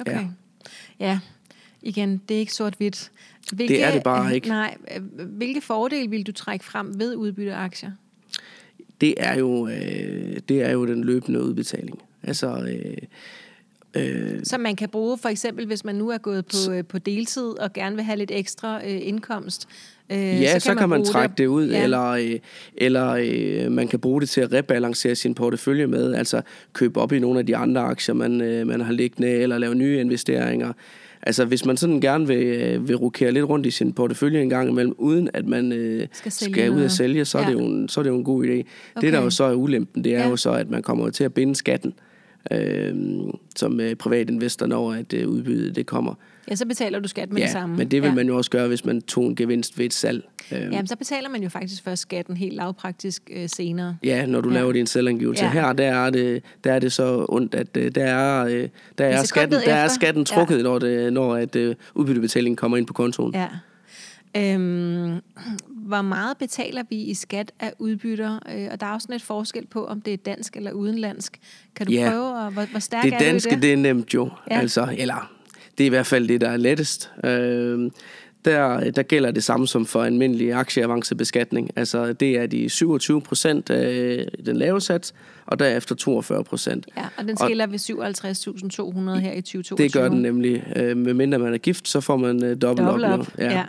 okay. 0.00 0.12
Ja. 0.12 0.26
Ja. 1.00 1.18
igen, 1.82 2.20
det 2.28 2.34
er 2.34 2.38
ikke 2.38 2.52
sort-hvidt. 2.52 3.10
Det 3.58 3.82
er 3.84 3.92
det 3.92 4.02
bare 4.02 4.34
ikke. 4.34 4.48
Nej, 4.48 4.76
øh, 4.96 5.02
hvilke 5.26 5.60
fordele 5.60 6.10
vil 6.10 6.22
du 6.26 6.32
trække 6.32 6.64
frem 6.64 6.98
ved 7.00 7.16
udbytteaktier? 7.16 7.90
det, 9.00 9.14
er 9.18 9.38
jo, 9.38 9.68
øh, 9.68 10.36
det 10.48 10.62
er 10.62 10.70
jo 10.72 10.86
den 10.86 11.04
løbende 11.04 11.42
udbetaling. 11.42 11.98
Altså, 12.22 12.46
øh, 12.56 12.96
øh, 13.96 14.40
Som 14.44 14.60
man 14.60 14.76
kan 14.76 14.88
bruge 14.88 15.18
for 15.18 15.28
eksempel, 15.28 15.66
hvis 15.66 15.84
man 15.84 15.94
nu 15.94 16.10
er 16.10 16.18
gået 16.18 16.46
på, 16.46 16.72
øh, 16.72 16.84
på 16.84 16.98
deltid 16.98 17.58
og 17.60 17.72
gerne 17.72 17.96
vil 17.96 18.04
have 18.04 18.18
lidt 18.18 18.30
ekstra 18.34 18.80
øh, 18.86 18.98
indkomst. 19.02 19.68
Øh, 20.12 20.18
Ja, 20.18 20.46
så 20.46 20.52
kan, 20.52 20.60
så 20.60 20.74
kan 20.74 20.88
man 20.88 21.04
trække 21.04 21.34
det 21.38 21.46
ud, 21.46 21.68
Ja. 21.70 21.82
eller, 21.82 22.04
øh, 22.08 22.38
eller 22.76 23.10
øh, 23.64 23.72
man 23.72 23.88
kan 23.88 23.98
bruge 24.00 24.20
det 24.20 24.28
til 24.28 24.40
at 24.40 24.52
rebalancere 24.52 25.14
sin 25.14 25.34
portefølje 25.34 25.86
med, 25.86 26.14
altså 26.14 26.42
købe 26.72 27.00
op 27.00 27.12
i 27.12 27.18
nogle 27.18 27.38
af 27.38 27.46
de 27.46 27.56
andre 27.56 27.80
aktier, 27.80 28.14
man, 28.14 28.40
øh, 28.40 28.66
man 28.66 28.80
har 28.80 28.92
liggende, 28.92 29.30
eller 29.30 29.58
lave 29.58 29.74
nye 29.74 30.00
investeringer. 30.00 30.72
Altså 31.26 31.44
hvis 31.44 31.64
man 31.64 31.76
sådan 31.76 32.00
gerne 32.00 32.26
vil, 32.26 32.46
øh, 32.46 32.88
vil 32.88 32.96
rokere 32.96 33.32
lidt 33.32 33.44
rundt 33.44 33.66
i 33.66 33.70
sin 33.70 33.92
portefølje 33.92 34.42
en 34.42 34.50
gang 34.50 34.68
imellem, 34.70 34.94
uden 34.98 35.28
at 35.34 35.46
man 35.46 35.72
øh, 35.72 36.06
Skal 36.12 36.32
skal 36.32 36.70
ud 36.70 36.82
og 36.82 36.90
sælge, 36.90 37.24
så 37.24 37.38
er, 37.38 37.42
Ja. 37.42 37.48
det 37.48 37.54
jo 37.54 37.58
en, 37.66 37.88
så 37.88 38.00
er 38.00 38.02
det 38.02 38.10
jo 38.10 38.16
en 38.16 38.24
god 38.24 38.44
idé. 38.44 38.48
Okay. 38.48 38.62
Det 39.00 39.12
der 39.12 39.22
jo 39.22 39.30
så 39.30 39.44
er 39.44 39.54
ulempen, 39.54 40.04
det 40.04 40.14
er 40.14 40.22
ja. 40.22 40.28
jo 40.28 40.36
så, 40.36 40.50
at 40.52 40.70
man 40.70 40.82
kommer 40.82 41.10
til 41.10 41.24
at 41.24 41.34
binde 41.34 41.54
skatten 41.54 41.94
øh, 42.50 42.94
som 43.56 43.80
øh, 43.80 43.94
privatinvestor, 43.96 44.66
når 44.66 44.92
at 44.92 45.12
øh, 45.12 45.28
udbyttet 45.28 45.76
det 45.76 45.86
kommer. 45.86 46.14
Ja, 46.50 46.54
så 46.54 46.66
betaler 46.66 46.98
du 47.00 47.08
skat 47.08 47.32
med 47.32 47.38
ja, 47.38 47.44
det 47.44 47.52
samme. 47.52 47.76
men 47.76 47.90
det 47.90 48.02
vil 48.02 48.08
ja. 48.08 48.14
man 48.14 48.26
jo 48.28 48.36
også 48.36 48.50
gøre, 48.50 48.68
hvis 48.68 48.84
man 48.84 49.02
tog 49.02 49.26
en 49.26 49.36
gevinst 49.36 49.78
ved 49.78 49.84
et 49.86 49.94
salg. 49.94 50.24
Øh, 50.52 50.58
Jamen, 50.60 50.86
så 50.86 50.96
betaler 50.96 51.28
man 51.28 51.42
jo 51.42 51.48
faktisk 51.48 51.82
først 51.84 52.02
skatten 52.02 52.36
helt 52.36 52.54
lavpraktisk 52.54 53.30
øh, 53.36 53.48
senere. 53.48 53.96
Ja, 54.04 54.26
når 54.26 54.40
du 54.40 54.48
Ja. 54.48 54.54
laver 54.54 54.72
din 54.72 54.86
selvangivelse. 54.86 55.44
Ja. 55.44 55.50
Her 55.50 55.72
der 55.72 55.84
er, 55.84 56.10
det, 56.10 56.42
der 56.64 56.72
er 56.72 56.78
det 56.78 56.92
så 56.92 57.26
ondt, 57.28 57.54
at 57.54 57.76
øh, 57.76 57.94
der 57.94 58.04
er, 58.04 58.44
øh, 58.44 58.68
der 58.98 59.04
er, 59.04 59.24
skatten, 59.24 59.60
der 59.66 59.74
er 59.74 59.88
skatten 59.88 60.24
trukket, 60.24 60.56
ja. 60.56 60.62
når, 60.62 60.78
det, 60.78 61.12
når 61.12 61.34
at, 61.34 61.56
øh, 61.56 61.74
udbyttebetalingen 61.94 62.56
kommer 62.56 62.76
ind 62.76 62.86
på 62.86 62.92
kontoen. 62.92 63.34
Ja. 63.34 63.48
Øhm, 64.36 65.20
hvor 65.86 66.02
meget 66.02 66.38
betaler 66.38 66.82
vi 66.90 66.96
i 66.96 67.14
skat 67.14 67.52
af 67.60 67.72
udbytter? 67.78 68.38
Øh, 68.56 68.68
og 68.72 68.80
der 68.80 68.86
er 68.86 68.90
også 68.90 69.08
lidt 69.10 69.22
forskel 69.22 69.66
på, 69.66 69.86
om 69.86 70.00
det 70.00 70.12
er 70.12 70.16
dansk 70.16 70.56
eller 70.56 70.72
udenlandsk. 70.72 71.38
Kan 71.76 71.86
du 71.86 71.92
Ja. 71.92 72.10
prøve, 72.10 72.46
at, 72.46 72.52
hvor, 72.52 72.64
hvor 72.70 72.78
stærk 72.80 73.04
Det 73.04 73.12
er 73.12 73.18
du 73.18 73.24
i 73.24 73.26
danske, 73.28 73.50
det? 73.50 73.62
det 73.62 73.72
er 73.72 73.76
nemt 73.76 74.14
jo. 74.14 74.30
Ja. 74.50 74.58
Altså, 74.60 74.88
eller, 74.98 75.30
det 75.78 75.84
er 75.84 75.86
i 75.86 75.90
hvert 75.90 76.06
fald 76.06 76.28
det, 76.28 76.40
der 76.40 76.48
er 76.50 76.56
lettest. 76.56 77.10
Øh, 77.24 77.90
der, 78.44 78.90
der 78.90 79.02
gælder 79.02 79.30
det 79.30 79.44
samme 79.44 79.66
som 79.68 79.86
for 79.86 80.02
almindelig 80.02 80.52
aktieavancebeskatning. 80.52 81.70
Altså, 81.76 82.12
det 82.12 82.30
er 82.38 82.46
de 82.46 82.68
27 82.68 83.20
procent 83.22 83.70
af 83.70 84.28
den 84.46 84.56
lave 84.56 84.80
sats, 84.80 85.14
og 85.46 85.58
derefter 85.58 85.94
42 85.94 86.44
procent. 86.44 86.86
Ja, 86.96 87.02
og 87.16 87.24
den 87.28 87.36
skiller 87.36 87.66
ved 87.66 87.78
57.200 87.78 89.20
her 89.20 89.32
i 89.32 89.40
2022. 89.40 89.76
Det 89.84 89.92
gør 89.92 90.08
den 90.08 90.22
nemlig. 90.22 90.64
Øh, 90.76 90.96
medmindre 90.96 91.38
man 91.38 91.54
er 91.54 91.58
gift, 91.58 91.88
så 91.88 92.00
får 92.00 92.16
man 92.16 92.44
øh, 92.44 92.56
dobbelt, 92.62 92.86
Dobbelt 92.86 93.04
op. 93.06 93.20
op, 93.20 93.32
ja. 93.38 93.50
ja. 93.50 93.64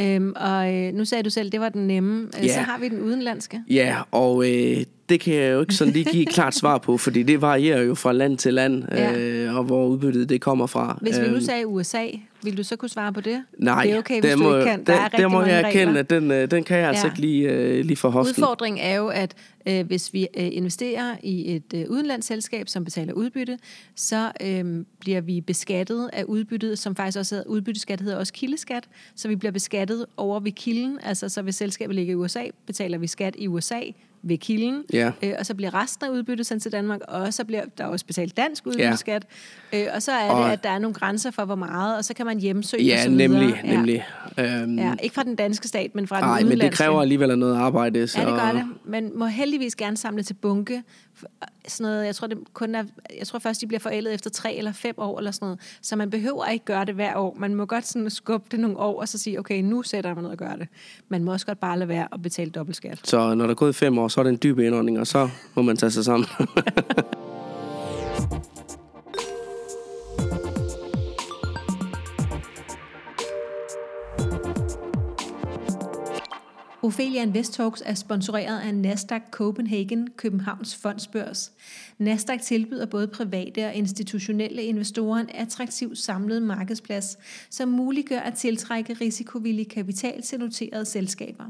Øhm, 0.00 0.32
og 0.36 0.74
øh, 0.74 0.94
nu 0.94 1.04
sagde 1.04 1.22
du 1.24 1.30
selv, 1.30 1.50
det 1.52 1.60
var 1.60 1.68
den 1.68 1.86
nemme. 1.86 2.28
Øh, 2.38 2.44
Ja. 2.46 2.52
Så 2.54 2.60
har 2.60 2.78
vi 2.78 2.88
den 2.88 3.00
udenlandske. 3.00 3.60
Ja, 3.70 3.96
og 4.10 4.50
øh, 4.50 4.84
det 5.08 5.20
kan 5.20 5.34
jeg 5.34 5.52
jo 5.52 5.60
ikke 5.60 5.74
sådan 5.74 5.92
lige 5.92 6.04
give 6.04 6.22
et 6.22 6.28
klart 6.28 6.54
svar 6.54 6.78
på, 6.78 6.96
fordi 6.98 7.22
det 7.22 7.40
varierer 7.40 7.82
jo 7.82 7.94
fra 7.94 8.12
land 8.12 8.38
til 8.38 8.54
land, 8.54 8.84
Ja. 8.92 9.18
øh, 9.18 9.56
og 9.56 9.64
hvor 9.64 9.86
udbyttet 9.86 10.28
det 10.28 10.40
kommer 10.40 10.66
fra. 10.66 10.98
Hvis 11.02 11.20
vi 11.20 11.26
nu 11.26 11.32
Øhm, 11.34 11.40
sagde 11.40 11.66
USA, 11.66 12.04
vil 12.46 12.56
du 12.56 12.62
så 12.62 12.76
kunne 12.76 12.88
svare 12.88 13.12
på 13.12 13.20
det? 13.20 13.44
Nej, 13.58 13.82
det 13.84 13.92
er 13.92 13.98
okay, 13.98 14.20
hvis 14.20 14.30
der 14.30 14.36
du 14.36 14.42
må, 14.42 14.56
ikke 14.56 14.70
kan. 14.70 14.78
Der 14.78 14.92
der, 14.94 15.00
er 15.00 15.08
der 15.08 15.28
må 15.28 15.42
jeg 15.42 15.60
erkende, 15.62 15.98
at 15.98 16.10
den, 16.10 16.30
øh, 16.30 16.50
den 16.50 16.64
kan 16.64 16.78
jeg 16.78 16.88
altså 16.88 17.06
Ja. 17.06 17.12
ikke 17.12 17.20
lige, 17.20 17.48
øh, 17.50 17.84
lige 17.84 17.96
for 17.96 18.08
hosten. 18.10 18.42
Udfordringen 18.44 18.80
er 18.84 18.94
jo, 18.96 19.08
at 19.08 19.34
øh, 19.68 19.86
hvis 19.86 20.12
vi 20.12 20.22
øh, 20.36 20.48
investerer 20.52 21.16
i 21.22 21.54
et 21.56 21.74
øh, 21.74 21.84
udenlandsselskab, 21.88 22.68
som 22.68 22.84
betaler 22.84 23.12
udbytte, 23.12 23.58
så 23.96 24.32
øh, 24.42 24.84
bliver 25.00 25.20
vi 25.20 25.40
beskattet 25.40 26.10
af 26.12 26.24
udbyttet, 26.24 26.78
som 26.78 26.96
faktisk 26.96 27.18
også 27.18 27.34
hedder, 27.34 27.48
udbytteskat 27.50 28.00
hedder 28.00 28.16
også 28.18 28.32
kildeskat, 28.32 28.84
så 29.14 29.28
vi 29.28 29.36
bliver 29.36 29.52
beskattet 29.52 30.06
over 30.16 30.40
ved 30.40 30.52
kilden, 30.52 30.98
altså 31.02 31.28
så 31.28 31.42
hvis 31.42 31.54
selskabet 31.54 31.96
ligger 31.96 32.12
i 32.12 32.16
USA, 32.16 32.42
betaler 32.66 32.98
vi 32.98 33.06
skat 33.06 33.34
i 33.38 33.48
USA 33.48 33.80
ved 34.22 34.38
kilden, 34.38 34.84
Ja. 34.92 35.10
øh, 35.22 35.32
og 35.38 35.46
så 35.46 35.54
bliver 35.54 35.74
resten 35.82 36.06
af 36.06 36.10
udbyttet 36.10 36.46
sendt 36.46 36.62
til 36.62 36.72
Danmark, 36.72 37.00
og 37.08 37.34
så 37.34 37.44
bliver 37.44 37.62
der 37.78 37.84
også 37.86 38.06
betalt 38.06 38.36
dansk 38.36 38.66
udbytteskat, 38.66 39.24
øh, 39.72 39.86
og 39.94 40.02
så 40.02 40.12
er 40.12 40.30
Og- 40.30 40.46
det, 40.46 40.52
at 40.52 40.62
der 40.64 40.70
er 40.70 40.78
nogle 40.78 40.94
grænser 40.94 41.30
for, 41.30 41.44
hvor 41.44 41.54
meget, 41.54 41.96
og 41.96 42.04
så 42.04 42.14
kan 42.14 42.26
man 42.26 42.38
hjemsøge 42.40 42.84
Ja, 42.84 43.08
videre. 43.08 43.28
nemlig, 43.28 43.60
Ja. 43.64 43.70
nemlig. 43.76 44.04
Øhm, 44.38 44.78
Ja, 44.78 44.94
ikke 45.02 45.14
fra 45.14 45.22
den 45.22 45.36
danske 45.36 45.68
stat, 45.68 45.94
men 45.94 46.06
fra 46.06 46.16
den 46.16 46.24
Nej, 46.24 46.32
men 46.38 46.46
det 46.46 46.52
udenlandske. 46.52 46.76
kræver 46.76 47.00
alligevel 47.02 47.38
noget 47.38 47.56
arbejde. 47.56 48.06
Så... 48.06 48.20
Ja, 48.20 48.26
det 48.30 48.40
gør 48.40 48.52
det. 48.52 48.64
Man 48.84 49.12
må 49.14 49.26
heldigvis 49.26 49.76
gerne 49.76 49.96
samle 49.96 50.22
til 50.22 50.34
bunke. 50.34 50.82
Sådan 51.68 51.90
noget, 51.92 52.06
jeg 52.06 52.14
tror, 52.14 52.26
det 52.26 52.38
kun 52.52 52.74
er, 52.74 52.84
jeg 53.18 53.26
tror 53.26 53.38
først, 53.38 53.60
de 53.60 53.66
bliver 53.66 53.80
forældet 53.80 54.14
efter 54.14 54.30
tre 54.30 54.54
eller 54.54 54.72
fem 54.72 54.94
år 54.98 55.18
eller 55.18 55.30
sådan 55.30 55.46
noget. 55.46 55.60
Så 55.82 55.96
man 55.96 56.10
behøver 56.10 56.46
ikke 56.46 56.64
gøre 56.64 56.84
det 56.84 56.94
hver 56.94 57.16
år. 57.16 57.36
Man 57.38 57.54
må 57.54 57.64
godt 57.66 57.86
sådan 57.86 58.10
skubbe 58.10 58.46
det 58.50 58.60
nogle 58.60 58.78
år 58.78 59.00
og 59.00 59.08
så 59.08 59.18
sige, 59.18 59.38
okay, 59.38 59.62
nu 59.62 59.82
sætter 59.82 60.14
man 60.14 60.24
ned 60.24 60.30
og 60.30 60.36
gør 60.36 60.52
det. 60.52 60.68
Man 61.08 61.24
må 61.24 61.32
også 61.32 61.46
godt 61.46 61.60
bare 61.60 61.78
lade 61.78 61.88
være 61.88 62.08
at 62.12 62.22
betale 62.22 62.50
dobbeltskat. 62.50 63.00
Så 63.04 63.34
når 63.34 63.44
der 63.44 63.50
er 63.50 63.54
gået 63.54 63.74
fem 63.74 63.98
år, 63.98 64.08
så 64.08 64.20
er 64.20 64.24
det 64.24 64.30
en 64.30 64.38
dyb 64.42 64.58
indånding, 64.58 65.00
og 65.00 65.06
så 65.06 65.28
må 65.54 65.62
man 65.62 65.76
tage 65.76 65.90
sig 65.90 66.04
sammen. 66.04 66.28
Ophelia 76.86 77.22
Invest 77.22 77.52
Talks 77.52 77.82
er 77.86 77.94
sponsoreret 77.94 78.60
af 78.60 78.74
Nasdaq 78.74 79.22
Copenhagen, 79.30 80.08
Københavns 80.16 80.76
Fondsbørs. 80.76 81.52
Nasdaq 81.98 82.40
tilbyder 82.40 82.86
både 82.86 83.08
private 83.08 83.66
og 83.66 83.74
institutionelle 83.74 84.62
investorer 84.62 85.20
en 85.20 85.30
attraktiv 85.34 85.96
samlet 85.96 86.42
markedsplads, 86.42 87.18
som 87.50 87.68
muliggør 87.68 88.18
at 88.18 88.34
tiltrække 88.34 88.92
risikovillig 88.92 89.68
kapital 89.68 90.22
til 90.22 90.38
noterede 90.38 90.84
selskaber. 90.84 91.44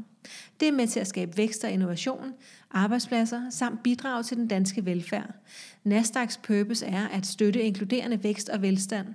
Det 0.59 0.67
er 0.67 0.71
med 0.71 0.87
til 0.87 0.99
at 0.99 1.07
skabe 1.07 1.37
vækst 1.37 1.63
og 1.63 1.71
innovation, 1.71 2.33
arbejdspladser 2.71 3.41
samt 3.49 3.83
bidrage 3.83 4.23
til 4.23 4.37
den 4.37 4.47
danske 4.47 4.85
velfærd. 4.85 5.33
Nasdaqs 5.83 6.37
purpose 6.37 6.85
er 6.85 7.07
at 7.07 7.25
støtte 7.25 7.61
inkluderende 7.61 8.23
vækst 8.23 8.49
og 8.49 8.61
velstand. 8.61 9.07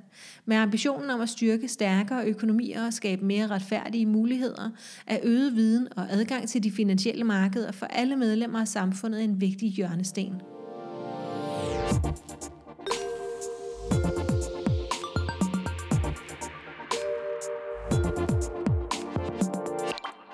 Med 0.45 0.57
ambitionen 0.57 1.11
om 1.11 1.21
at 1.21 1.29
styrke 1.29 1.69
stærkere 1.69 2.27
økonomier 2.27 2.87
og 2.87 2.93
skabe 2.93 3.25
mere 3.25 3.47
retfærdige 3.47 4.07
muligheder, 4.07 4.71
er 5.07 5.19
øget 5.23 5.55
viden 5.55 5.89
og 5.97 6.07
adgang 6.11 6.49
til 6.49 6.63
de 6.63 6.71
finansielle 6.71 7.25
markeder 7.25 7.73
for 7.73 7.87
alle 7.87 8.17
medlemmer 8.17 8.61
af 8.61 8.69
samfundet 8.69 9.25
en 9.25 9.41
vigtig 9.41 9.69
hjørnesten. 9.71 10.43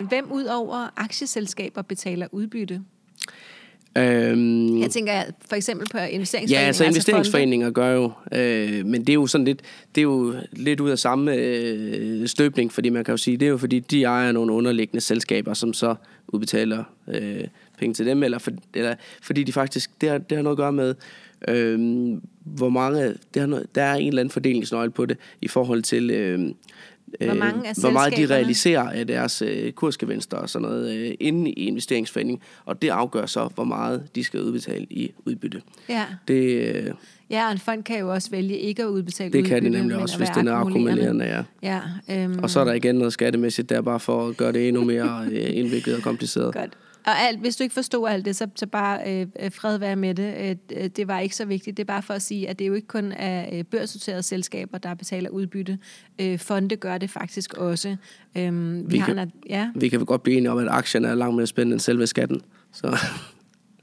Hvem 0.08 0.32
ud 0.32 0.44
over 0.44 0.90
aktieselskaber 0.96 1.82
betaler 1.82 2.26
udbytte? 2.32 2.82
Øhm, 3.98 4.80
Jeg 4.80 4.90
tænker 4.90 5.12
for 5.48 5.56
eksempel 5.56 5.86
på 5.92 5.98
Ja, 5.98 6.06
investeringsforeninger. 6.06 6.66
altså 6.66 6.84
fonde. 6.84 6.88
investeringsforeninger 6.96 7.70
gør 7.70 7.92
jo, 7.94 8.12
øh, 8.32 8.86
men 8.86 9.00
det 9.00 9.08
er 9.08 9.14
jo 9.14 9.26
sådan 9.26 9.44
lidt, 9.44 9.60
det 9.94 10.00
er 10.00 10.02
jo 10.02 10.34
lidt 10.52 10.80
ud 10.80 10.90
af 10.90 10.98
samme 10.98 11.34
øh, 11.34 12.26
støbning, 12.28 12.72
fordi 12.72 12.88
man 12.88 13.04
kan 13.04 13.12
jo 13.12 13.16
sige, 13.16 13.36
det 13.36 13.46
er 13.46 13.50
jo 13.50 13.58
fordi, 13.58 13.78
de 13.80 14.02
ejer 14.04 14.32
nogle 14.32 14.52
underliggende 14.52 15.00
selskaber, 15.00 15.54
som 15.54 15.72
så 15.72 15.94
udbetaler 16.28 16.84
øh, 17.08 17.44
penge 17.78 17.94
til 17.94 18.06
dem, 18.06 18.22
eller, 18.22 18.38
for, 18.38 18.50
eller 18.74 18.94
fordi 19.22 19.42
de 19.44 19.52
faktisk, 19.52 19.90
det 20.00 20.08
har, 20.08 20.18
det 20.18 20.36
har 20.38 20.42
noget 20.42 20.54
at 20.56 20.58
gøre 20.58 20.72
med, 20.72 20.94
øh, 21.48 21.78
hvor 22.44 22.68
mange, 22.68 23.04
det 23.34 23.40
har 23.40 23.46
noget, 23.46 23.66
der 23.74 23.82
er 23.82 23.94
en 23.94 24.08
eller 24.08 24.20
anden 24.20 24.32
fordelingsnøgle 24.32 24.90
på 24.90 25.06
det, 25.06 25.16
i 25.42 25.48
forhold 25.48 25.82
til, 25.82 26.10
øh, 26.10 26.50
Hvor 27.20 27.34
mange 27.34 27.68
af 27.68 27.74
hvor 27.80 27.90
meget 27.90 28.16
de 28.16 28.26
realiserer 28.26 28.90
af 28.90 29.06
deres 29.06 29.42
øh, 29.42 29.72
kursgevinster 29.72 30.36
og 30.36 30.50
sådan 30.50 30.68
noget 30.68 30.96
øh, 30.96 31.14
inde 31.20 31.50
i 31.50 31.66
investeringsforeningen, 31.66 32.42
og 32.64 32.82
det 32.82 32.88
afgør 32.88 33.26
så, 33.26 33.48
hvor 33.54 33.64
meget 33.64 34.08
de 34.14 34.24
skal 34.24 34.40
udbetale 34.40 34.86
i 34.90 35.12
udbytte. 35.26 35.62
Ja. 35.88 36.04
Det, 36.28 36.74
øh, 36.74 36.90
ja, 37.30 37.46
og 37.46 37.52
en 37.52 37.58
fond 37.58 37.82
kan 37.84 37.98
jo 38.00 38.12
også 38.12 38.30
vælge 38.30 38.58
ikke 38.58 38.82
at 38.82 38.86
udbetale 38.88 39.32
det 39.32 39.44
kan 39.44 39.64
de 39.64 39.68
nemlig 39.68 39.96
også, 39.96 40.16
hvis 40.18 40.28
den 40.28 40.48
er 40.48 40.52
akkumulerende. 40.52 41.24
Ja. 41.24 41.42
Ja, 41.62 41.80
øhm, 42.24 42.38
Og 42.42 42.50
så 42.50 42.60
er 42.60 42.64
der 42.64 42.72
igen 42.72 42.94
noget 42.94 43.12
skattemæssigt 43.12 43.68
der, 43.70 43.82
bare 43.82 44.00
for 44.00 44.28
at 44.28 44.36
gøre 44.36 44.52
det 44.52 44.68
endnu 44.68 44.84
mere 44.84 45.26
øh, 45.30 45.56
indviklet 45.56 45.96
og 45.96 46.02
kompliceret. 46.02 46.54
Godt. 46.54 46.76
Og 47.06 47.14
alt, 47.18 47.40
hvis 47.40 47.56
du 47.56 47.62
ikke 47.62 47.74
forstod 47.74 48.08
alt 48.08 48.24
det, 48.24 48.36
så, 48.36 48.46
så 48.56 48.66
bare 48.66 49.00
øh, 49.20 49.26
øh, 49.40 49.52
fred 49.52 49.78
være 49.78 49.96
med 49.96 50.14
det. 50.14 50.34
Øh, 50.40 50.82
øh, 50.82 50.90
det 50.96 51.08
var 51.08 51.18
ikke 51.20 51.36
så 51.36 51.44
vigtigt. 51.44 51.76
Det 51.76 51.82
er 51.82 51.86
bare 51.86 52.02
for 52.02 52.14
at 52.14 52.22
sige, 52.22 52.48
at 52.48 52.58
det 52.58 52.64
er 52.64 52.68
jo 52.68 52.74
ikke 52.74 52.86
kun 52.86 53.12
af 53.12 53.50
øh, 53.58 53.64
børsnoterede 53.64 54.22
selskaber, 54.22 54.78
der 54.78 54.94
betaler 54.94 55.30
udbytte. 55.30 55.78
Øh, 56.20 56.38
fonde 56.38 56.76
gør 56.76 56.98
det 56.98 57.10
faktisk 57.10 57.54
også. 57.54 57.96
Øhm, 58.36 58.80
vi, 58.80 58.84
Vi 58.92 58.98
har 58.98 59.06
kan- 59.06 59.18
en, 59.18 59.32
ja, 59.50 59.68
Vi 59.74 59.88
kan 59.88 60.04
godt 60.04 60.22
blive 60.22 60.36
enige 60.36 60.50
om, 60.50 60.58
at 60.58 60.68
aktierne 60.70 61.08
er 61.08 61.14
langt 61.14 61.36
mere 61.36 61.46
spændende 61.46 61.74
end 61.74 61.80
selve 61.80 62.06
skatten. 62.06 62.40
Så 62.72 62.96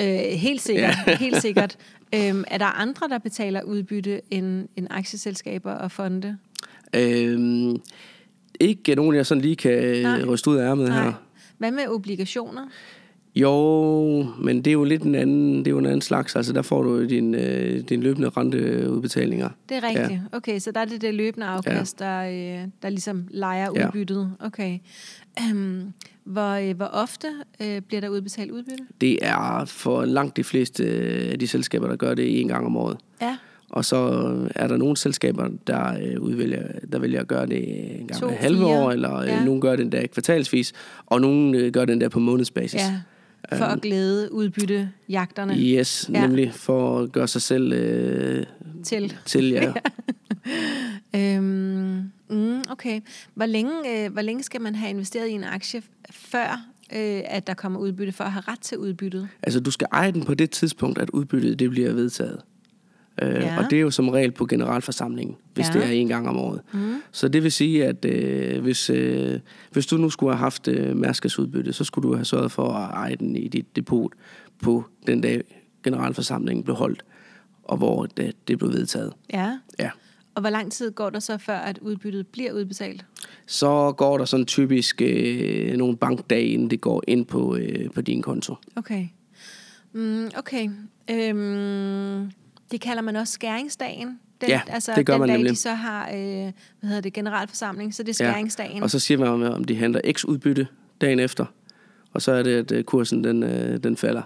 øh, 0.01 0.07
helt 0.17 0.61
sikkert. 0.61 0.95
helt 1.19 1.41
sikkert. 1.41 1.77
Øhm, 2.15 2.43
er 2.47 2.57
der 2.57 2.65
andre, 2.65 3.07
der 3.09 3.17
betaler 3.17 3.61
udbytte 3.61 4.21
end, 4.31 4.67
end 4.75 4.87
aktieselskaber 4.89 5.71
og 5.71 5.91
fonde? 5.91 6.37
øh, 6.95 7.75
ikke 8.59 8.95
nogen, 8.95 9.15
jeg 9.15 9.25
sådan 9.25 9.41
lige 9.41 9.55
kan 9.55 9.71
Nej. 9.81 10.01
Nej. 10.01 10.23
ryste 10.25 10.49
ud 10.49 10.55
af 10.55 10.69
ærmet 10.69 10.87
Nej. 10.89 11.03
her. 11.03 11.13
Hvad 11.57 11.71
med 11.71 11.87
obligationer? 11.87 12.67
Jo, 13.35 14.27
men 14.39 14.57
det 14.57 14.67
er 14.67 14.73
jo 14.73 14.83
lidt 14.83 15.01
en 15.03 15.15
anden, 15.15 15.59
det 15.59 15.67
er 15.67 15.71
jo 15.71 15.77
en 15.77 15.85
anden 15.85 16.01
slags. 16.01 16.35
Altså 16.35 16.53
der 16.53 16.61
får 16.61 16.83
du 16.83 17.05
din, 17.05 17.35
øh, 17.35 17.81
din 17.89 18.03
løbende 18.03 18.29
renteudbetalinger. 18.29 19.49
Det 19.69 19.77
er 19.77 19.83
rigtigt. 19.83 20.11
Ja. 20.11 20.37
Okay, 20.37 20.59
så 20.59 20.71
der 20.71 20.79
er 20.79 20.85
det 20.85 21.01
det 21.01 21.13
løbende 21.13 21.45
afkast, 21.47 22.01
ja. 22.01 22.05
der, 22.05 22.61
øh, 22.61 22.67
der 22.81 22.89
ligesom 22.89 23.27
leger 23.31 23.69
Ja. 23.75 23.87
udbyttet. 23.87 24.31
Okay. 24.39 24.79
Øhm, 25.41 25.93
hvor, 26.23 26.51
øh, 26.69 26.75
hvor 26.75 26.85
ofte 26.85 27.27
øh, 27.61 27.81
bliver 27.81 28.01
der 28.01 28.09
udbetalt 28.09 28.51
udbytte? 28.51 28.83
Det 29.01 29.19
er 29.21 29.65
for 29.65 30.05
langt 30.05 30.37
de 30.37 30.43
fleste 30.43 30.83
øh, 30.83 31.31
af 31.31 31.39
de 31.39 31.47
selskaber, 31.47 31.87
der 31.87 31.95
gør 31.95 32.13
det 32.13 32.41
en 32.41 32.47
gang 32.47 32.65
om 32.65 32.77
året. 32.77 32.97
Ja, 33.21 33.37
Og 33.69 33.85
så 33.85 33.97
er 34.55 34.67
der 34.67 34.77
nogle 34.77 34.97
selskaber, 34.97 35.49
der, 35.67 35.97
øh, 36.01 36.21
udvælger, 36.21 36.63
der 36.91 36.99
vælger 36.99 37.19
at 37.21 37.27
gøre 37.27 37.45
det 37.45 37.69
en 37.99 38.07
gang 38.07 38.19
To, 38.21 38.27
hver 38.27 38.35
halve 38.35 38.57
fire. 38.57 38.67
år, 38.67 38.91
eller 38.91 39.23
Ja. 39.23 39.33
ja. 39.35 39.45
nogen 39.45 39.61
gør 39.61 39.75
den 39.75 39.91
der 39.91 40.07
kvartalsvis, 40.07 40.73
og 41.05 41.21
nogen 41.21 41.55
øh, 41.55 41.71
gør 41.71 41.85
den 41.85 42.01
der 42.01 42.09
på 42.09 42.19
månedsbasis. 42.19 42.81
ja. 42.81 43.01
For 43.57 43.65
at 43.65 43.81
glæde 43.81 44.31
udbytte 44.33 44.89
jagterne 45.09 45.53
Yes, 45.57 46.09
Ja. 46.13 46.19
ja. 46.19 46.27
nemlig 46.27 46.53
for 46.53 46.99
at 46.99 47.11
gøre 47.11 47.27
sig 47.27 47.41
selv 47.41 47.73
øh, 47.73 48.45
til. 48.83 49.13
til, 49.25 49.49
ja. 49.49 49.73
Øhm, 51.15 51.43
mm, 51.43 51.54
okay. 52.85 53.01
Hvor 53.33 53.45
længe, 53.45 54.05
øh, 54.05 54.13
hvor 54.13 54.21
længe 54.21 54.43
skal 54.43 54.61
man 54.61 54.75
have 54.75 54.89
investeret 54.89 55.27
i 55.27 55.31
en 55.31 55.43
aktie, 55.43 55.81
før 56.11 56.65
øh, 56.95 57.21
at 57.25 57.47
der 57.47 57.53
kommer 57.53 57.79
udbytte, 57.79 58.13
for 58.13 58.23
at 58.23 58.31
have 58.31 58.43
ret 58.47 58.59
til 58.59 58.77
udbyttet? 58.77 59.27
Altså, 59.43 59.59
du 59.59 59.71
skal 59.71 59.87
eje 59.91 60.11
den 60.11 60.25
på 60.25 60.33
det 60.33 60.51
tidspunkt, 60.51 60.97
at 60.97 61.09
udbyttet 61.09 61.59
det 61.59 61.69
bliver 61.69 61.93
vedtaget. 61.93 62.41
Øh, 63.21 63.33
Ja. 63.33 63.57
Og 63.57 63.63
det 63.69 63.77
er 63.77 63.81
jo 63.81 63.91
som 63.91 64.09
regel 64.09 64.31
på 64.31 64.45
generalforsamlingen, 64.45 65.35
hvis 65.53 65.67
ja. 65.67 65.73
det 65.73 65.83
er 65.83 65.91
en 65.91 66.07
gang 66.07 66.29
om 66.29 66.37
året. 66.37 66.61
Mm. 66.73 66.95
Så 67.11 67.27
det 67.27 67.43
vil 67.43 67.51
sige, 67.51 67.85
at 67.85 68.05
øh, 68.05 68.61
hvis, 68.61 68.89
øh, 68.89 69.39
hvis 69.71 69.85
du 69.85 69.97
nu 69.97 70.09
skulle 70.09 70.33
have 70.33 70.39
haft 70.39 70.67
øh, 70.67 70.97
Mærskes 70.97 71.39
udbytte, 71.39 71.73
så 71.73 71.83
skulle 71.83 72.09
du 72.09 72.15
have 72.15 72.25
sørget 72.25 72.51
for 72.51 72.73
at 72.73 72.91
eje 72.93 73.15
den 73.15 73.35
i 73.35 73.47
dit 73.47 73.75
depot 73.75 74.11
på 74.61 74.85
den 75.07 75.21
dag, 75.21 75.43
generalforsamlingen 75.83 76.63
blev 76.63 76.75
holdt, 76.75 77.05
og 77.63 77.77
hvor 77.77 78.05
det, 78.05 78.47
det 78.47 78.57
blev 78.57 78.73
vedtaget. 78.73 79.13
Ja. 79.33 79.59
Ja. 79.79 79.89
Og 80.35 80.41
hvor 80.41 80.49
lang 80.49 80.71
tid 80.71 80.91
går 80.91 81.09
der 81.09 81.19
så, 81.19 81.37
før 81.37 81.57
at 81.57 81.77
udbyttet 81.77 82.27
bliver 82.27 82.51
udbetalt? 82.51 83.05
Så 83.47 83.91
går 83.97 84.17
der 84.17 84.25
sådan 84.25 84.45
typisk 84.45 85.01
øh, 85.01 85.77
nogle 85.77 85.97
bankdage, 85.97 86.47
inden 86.47 86.69
det 86.69 86.81
går 86.81 87.03
ind 87.07 87.25
på, 87.25 87.55
øh, 87.55 87.91
på 87.91 88.01
din 88.01 88.21
konto. 88.21 88.55
Okay. 88.75 89.07
Mm, 89.93 90.29
okay. 90.37 90.69
Øhm, 91.11 92.31
det 92.71 92.81
kalder 92.81 93.01
man 93.01 93.15
også 93.15 93.33
skæringsdagen. 93.33 94.19
Den, 94.41 94.49
Ja, 94.49 94.61
altså, 94.67 94.91
det 94.95 95.05
gør 95.05 95.13
den 95.13 95.19
man 95.19 95.29
dag, 95.29 95.37
nemlig. 95.37 95.51
de 95.51 95.55
så 95.55 95.73
har 95.73 96.07
øh, 96.07 96.13
hvad 96.13 96.53
hedder 96.81 97.01
det, 97.01 97.13
generalforsamling, 97.13 97.93
så 97.93 98.03
det 98.03 98.09
er 98.09 98.13
skæringsdagen. 98.13 98.83
Og 98.83 98.89
så 98.91 98.99
siger 98.99 99.17
man, 99.17 99.53
om 99.53 99.63
de 99.63 99.75
henter 99.75 100.01
x-udbytte 100.11 100.67
dagen 101.01 101.19
efter. 101.19 101.45
Og 102.13 102.21
så 102.21 102.31
er 102.31 102.43
det, 102.43 102.51
at 102.51 102.71
øh, 102.71 102.83
kursen 102.83 103.23
den, 103.23 103.43
øh, 103.43 103.83
den 103.83 103.97
falder. 103.97 104.21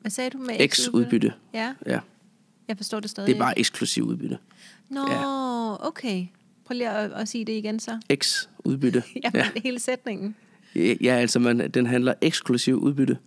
Hvad 0.00 0.10
sagde 0.10 0.30
du 0.30 0.38
med 0.38 0.68
X-udbytte. 0.68 1.32
Ja, 1.54 1.74
Ja, 1.86 1.98
jeg 2.68 2.76
forstår 2.76 3.00
det 3.00 3.10
stadig 3.10 3.26
det 3.28 3.34
er 3.34 3.38
bare 3.38 3.58
eksklusiv 3.58 4.04
udbytte. 4.04 4.38
Nå, 4.92 5.08
ja. 5.10 5.86
okay. 5.88 6.26
Prøv 6.64 6.74
lige 6.74 6.90
at, 6.90 7.12
at 7.12 7.28
sige 7.28 7.44
det 7.44 7.52
igen 7.52 7.80
så. 7.80 7.98
X-udbytte. 8.14 9.02
Jamen, 9.24 9.34
ja. 9.54 9.60
hele 9.62 9.78
sætningen. 9.78 10.34
ja, 10.76 11.14
altså 11.14 11.38
man, 11.38 11.70
den 11.70 11.86
handler 11.86 12.14
eksklusiv 12.20 12.74
udbytte. 12.76 13.18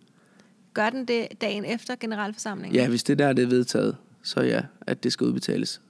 Gør 0.73 0.89
den 0.89 1.05
det 1.05 1.27
dagen 1.41 1.65
efter 1.65 1.95
generalforsamlingen? 1.95 2.75
Ja, 2.75 2.87
hvis 2.87 3.03
det 3.03 3.19
der 3.19 3.33
det 3.33 3.43
er 3.43 3.47
vedtaget, 3.47 3.97
så 4.23 4.41
ja, 4.41 4.61
at 4.81 5.03
det 5.03 5.13
skal 5.13 5.27
udbetales. 5.27 5.81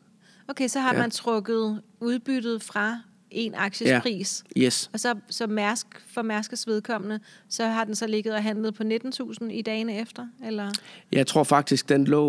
Okay, 0.47 0.67
så 0.67 0.79
har 0.79 0.93
Ja. 0.93 0.99
man 1.01 1.11
trukket 1.11 1.81
udbyttet 1.99 2.63
fra 2.63 2.99
en 3.35 3.53
akties 3.55 3.87
Ja. 3.89 3.99
pris. 4.01 4.43
Yes. 4.57 4.89
Og 4.93 4.99
så, 4.99 5.15
så 5.29 5.47
Mærsk, 5.47 5.87
for 6.13 6.21
Mærskes 6.21 6.67
vedkommende, 6.67 7.19
så 7.49 7.65
har 7.65 7.83
den 7.83 7.95
så 7.95 8.07
ligget 8.07 8.33
og 8.33 8.43
handlet 8.43 8.73
på 8.75 8.83
19.000 8.83 9.45
i 9.45 9.61
dagene 9.61 9.99
efter? 9.99 10.27
Eller? 10.47 10.71
Jeg 11.11 11.27
tror 11.27 11.43
faktisk, 11.43 11.89
den 11.89 12.05
lå 12.05 12.25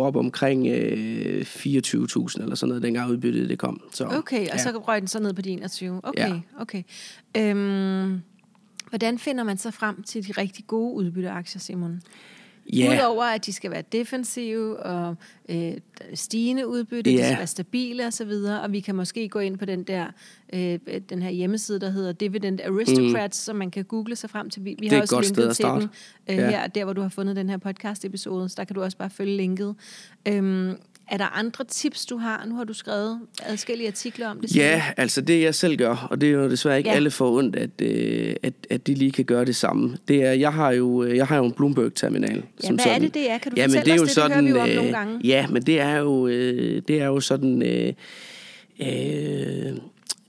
op 0.00 0.16
omkring 0.16 0.66
øh, 0.66 1.40
24.000 1.40 2.42
eller 2.42 2.54
sådan 2.54 2.68
noget, 2.68 2.82
dengang 2.82 3.10
udbyttet 3.10 3.48
det 3.48 3.58
kom. 3.58 3.80
Så, 3.92 4.04
Okay, 4.04 4.40
og 4.40 4.56
ja. 4.56 4.62
så 4.62 4.70
røg 4.88 5.00
den 5.00 5.08
så 5.08 5.20
ned 5.20 5.32
på 5.34 5.42
de 5.42 5.50
21. 5.50 6.00
Okay, 6.04 6.28
Ja. 6.28 6.40
okay. 6.58 6.82
Øhm, 7.36 8.20
Hvordan 8.88 9.18
finder 9.18 9.44
man 9.44 9.58
så 9.58 9.70
frem 9.70 10.02
til 10.02 10.26
de 10.28 10.32
rigtig 10.32 10.66
gode 10.66 10.94
udbytteaktier, 10.94 11.60
Simon? 11.60 12.02
Ja, 12.72 12.96
Udover 12.98 13.24
at 13.24 13.46
de 13.46 13.52
skal 13.52 13.70
være 13.70 13.82
defensive 13.92 14.76
og 14.78 15.16
øh, 15.48 15.72
stigende 16.14 16.66
udbytte, 16.68 17.10
Ja. 17.10 17.16
de 17.18 17.24
skal 17.24 17.36
være 17.38 17.46
stabile 17.46 18.06
osv., 18.06 18.30
og 18.62 18.72
vi 18.72 18.80
kan 18.80 18.94
måske 18.94 19.28
gå 19.28 19.38
ind 19.38 19.58
på 19.58 19.64
den 19.64 19.82
der 19.82 20.06
øh, 20.52 20.78
den 21.08 21.22
her 21.22 21.30
hjemmeside, 21.30 21.80
der 21.80 21.90
hedder 21.90 22.12
Dividend 22.12 22.60
Aristocrats, 22.60 23.40
mm. 23.40 23.44
som 23.44 23.56
man 23.56 23.70
kan 23.70 23.84
google 23.84 24.16
sig 24.16 24.30
frem 24.30 24.50
til. 24.50 24.64
Vi, 24.64 24.76
vi 24.78 24.86
er 24.86 24.90
har 24.94 25.00
også 25.00 25.14
godt 25.14 25.26
linket 25.26 25.56
til 25.56 25.64
den 25.64 25.82
øh, 26.28 26.36
Ja. 26.36 26.50
her, 26.50 26.66
der 26.66 26.84
hvor 26.84 26.92
du 26.92 27.00
har 27.00 27.08
fundet 27.08 27.36
den 27.36 27.48
her 27.50 27.56
podcast-episode, 27.56 28.48
så 28.48 28.54
der 28.58 28.64
kan 28.64 28.74
du 28.74 28.82
også 28.82 28.96
bare 28.96 29.10
følge 29.10 29.36
linket. 29.36 29.74
Øhm, 30.28 30.76
er 31.12 31.16
der 31.16 31.24
andre 31.38 31.64
tips, 31.64 32.06
du 32.06 32.16
har? 32.16 32.44
Nu 32.46 32.54
har 32.56 32.64
du 32.64 32.72
skrevet 32.72 33.20
adskillige 33.42 33.88
artikler 33.88 34.28
om 34.28 34.40
det. 34.40 34.56
Ja, 34.56 34.82
du. 34.88 34.92
altså 35.02 35.20
det 35.20 35.42
jeg 35.42 35.54
selv 35.54 35.76
gør, 35.76 36.06
og 36.10 36.20
det 36.20 36.28
er 36.28 36.32
jo 36.32 36.50
desværre 36.50 36.78
ikke 36.78 36.88
Ja. 36.88 36.92
ja. 36.92 36.96
alle 36.96 37.10
for 37.10 37.30
ondt, 37.38 37.56
at, 37.56 37.70
øh, 37.82 38.34
at, 38.42 38.52
at 38.70 38.86
de 38.86 38.94
lige 38.94 39.10
kan 39.12 39.24
gøre 39.24 39.44
det 39.44 39.56
samme. 39.56 39.96
Det 40.08 40.24
er, 40.24 40.32
jeg 40.32 40.52
har 40.52 40.70
jo, 40.72 41.02
øh, 41.02 41.16
jeg 41.16 41.26
har 41.26 41.36
jo 41.36 41.44
en 41.44 41.52
Bloomberg-terminal. 41.52 42.42
Ja, 42.64 42.72
hvad 42.72 42.86
er 42.86 42.98
det, 42.98 43.14
det 43.14 43.30
er? 43.30 43.38
Kan 43.38 43.52
du 43.52 43.56
Jamen, 43.60 43.76
fortælle 43.76 43.84
det 43.84 43.90
er 43.90 43.94
os 43.94 44.00
jo 44.00 44.04
det? 44.04 44.10
sådan, 44.32 44.44
det 44.46 44.52
hører 44.52 44.66
vi 44.66 44.72
jo 44.72 44.80
om 44.80 44.86
øh, 44.86 44.92
nogle 44.92 44.98
gange. 44.98 45.20
Ja, 45.24 45.46
men 45.46 45.62
det 45.62 45.80
er 45.80 45.96
jo, 45.98 46.28
det 46.28 46.90
er 46.90 47.06
jo 47.06 47.20
sådan... 47.20 47.62
Øh, 47.62 47.92
øh, 48.80 49.72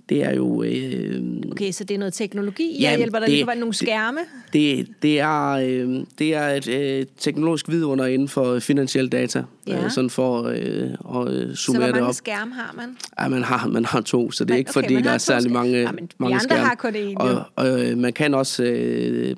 det 0.09 0.23
er 0.23 0.35
jo... 0.35 0.63
Øh, 0.63 1.21
Okay, 1.51 1.71
så 1.71 1.83
det 1.83 1.93
er 1.95 1.99
noget 1.99 2.13
teknologi, 2.13 2.73
jeg 2.73 2.81
Jamen, 2.81 2.97
hjælper 2.97 3.19
dig 3.19 3.27
det- 3.27 3.33
lige 3.35 3.45
på 3.45 3.51
nogle 3.57 3.73
skærme. 3.73 4.19
Det, 4.53 4.87
det, 5.01 5.19
er, 5.19 5.49
øh, 5.51 6.03
det 6.19 6.33
er 6.35 6.47
et 6.47 6.67
øh, 6.67 7.05
teknologisk 7.19 7.69
vidunder 7.69 8.05
inden 8.05 8.27
for 8.27 8.59
finansiel 8.59 9.07
data. 9.09 9.43
Ja. 9.67 9.83
Øh, 9.85 9.91
sådan 9.91 10.09
for 10.09 10.43
øh, 10.43 11.25
at 11.27 11.33
øh, 11.33 11.49
Så 11.49 11.63
summere 11.63 11.79
hvor 11.79 11.85
det 11.85 11.93
mange 11.95 12.07
op. 12.07 12.13
skærme 12.13 12.53
har 12.53 12.73
man? 12.77 12.97
Ja, 13.19 13.27
man 13.27 13.43
har, 13.43 13.67
man 13.67 13.85
har 13.85 14.01
to, 14.01 14.31
så 14.31 14.45
det 14.45 14.53
er 14.53 14.57
ikke 14.57 14.69
okay, 14.75 14.81
fordi, 14.81 15.01
der 15.01 15.11
er 15.11 15.17
særlig 15.17 15.51
mange, 15.51 15.77
Ja, 15.77 15.91
men 15.91 16.09
mange 16.17 16.35
andre 16.35 16.43
skærme. 16.43 16.61
har 16.63 16.75
kun 16.75 16.95
én, 16.95 17.15
og, 17.15 17.43
og 17.55 17.81
øh, 17.85 17.97
man 17.97 18.13
kan 18.13 18.33
også 18.33 18.63
øh, 18.63 19.35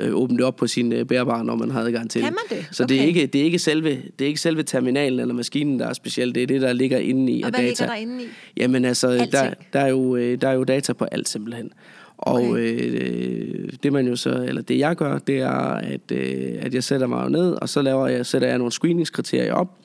øh, 0.00 0.14
åbne 0.14 0.36
det 0.36 0.44
op 0.44 0.56
på 0.56 0.66
sin 0.66 0.92
øh, 0.92 1.04
bærbare, 1.06 1.44
når 1.44 1.54
man 1.56 1.70
har 1.70 1.80
adgang 1.80 2.10
til 2.10 2.22
Kan 2.22 2.32
det. 2.32 2.38
man 2.50 2.58
det? 2.58 2.68
Så 2.72 2.84
det, 2.84 2.96
er 2.96 3.00
Okay. 3.00 3.08
ikke, 3.08 3.26
det, 3.26 3.40
er 3.40 3.44
ikke 3.44 3.58
selve, 3.58 3.88
det 4.18 4.24
er 4.24 4.26
ikke 4.28 4.40
selve 4.40 4.62
terminalen 4.62 5.20
eller 5.20 5.34
maskinen, 5.34 5.78
der 5.80 5.86
er 5.86 5.92
specielt. 5.92 6.34
Det 6.34 6.42
er 6.42 6.46
det, 6.46 6.60
der 6.60 6.72
ligger 6.72 6.98
inde 6.98 7.32
i 7.32 7.42
Og 7.42 7.50
hvad 7.50 7.60
data. 7.60 7.66
ligger 7.68 7.86
der 7.86 7.94
inde 7.94 8.24
i? 8.24 8.26
Jamen 8.56 8.84
altså, 8.84 9.08
Alting. 9.08 9.32
der, 9.32 9.50
der, 9.72 9.80
er 9.80 9.88
jo, 9.88 10.16
øh, 10.16 10.40
der 10.40 10.48
er 10.48 10.52
jo 10.52 10.64
data 10.64 10.92
på 10.92 11.04
alt 11.04 11.28
simpelthen. 11.28 11.70
Og 12.18 12.42
Okay. 12.42 12.60
øh, 12.60 13.68
det 13.82 13.92
man 13.92 14.06
jo 14.06 14.16
så, 14.16 14.44
eller 14.48 14.62
det 14.62 14.78
jeg 14.78 14.96
gør, 14.96 15.18
det 15.18 15.38
er, 15.38 15.50
at, 15.74 16.12
øh, 16.12 16.52
at 16.60 16.74
jeg 16.74 16.84
sætter 16.84 17.06
mig 17.06 17.30
ned, 17.30 17.52
og 17.52 17.68
så 17.68 17.82
laver 17.82 18.06
jeg, 18.08 18.26
sætter 18.26 18.48
jeg 18.48 18.58
nogle 18.58 18.72
screeningskriterier 18.72 19.52
op, 19.54 19.76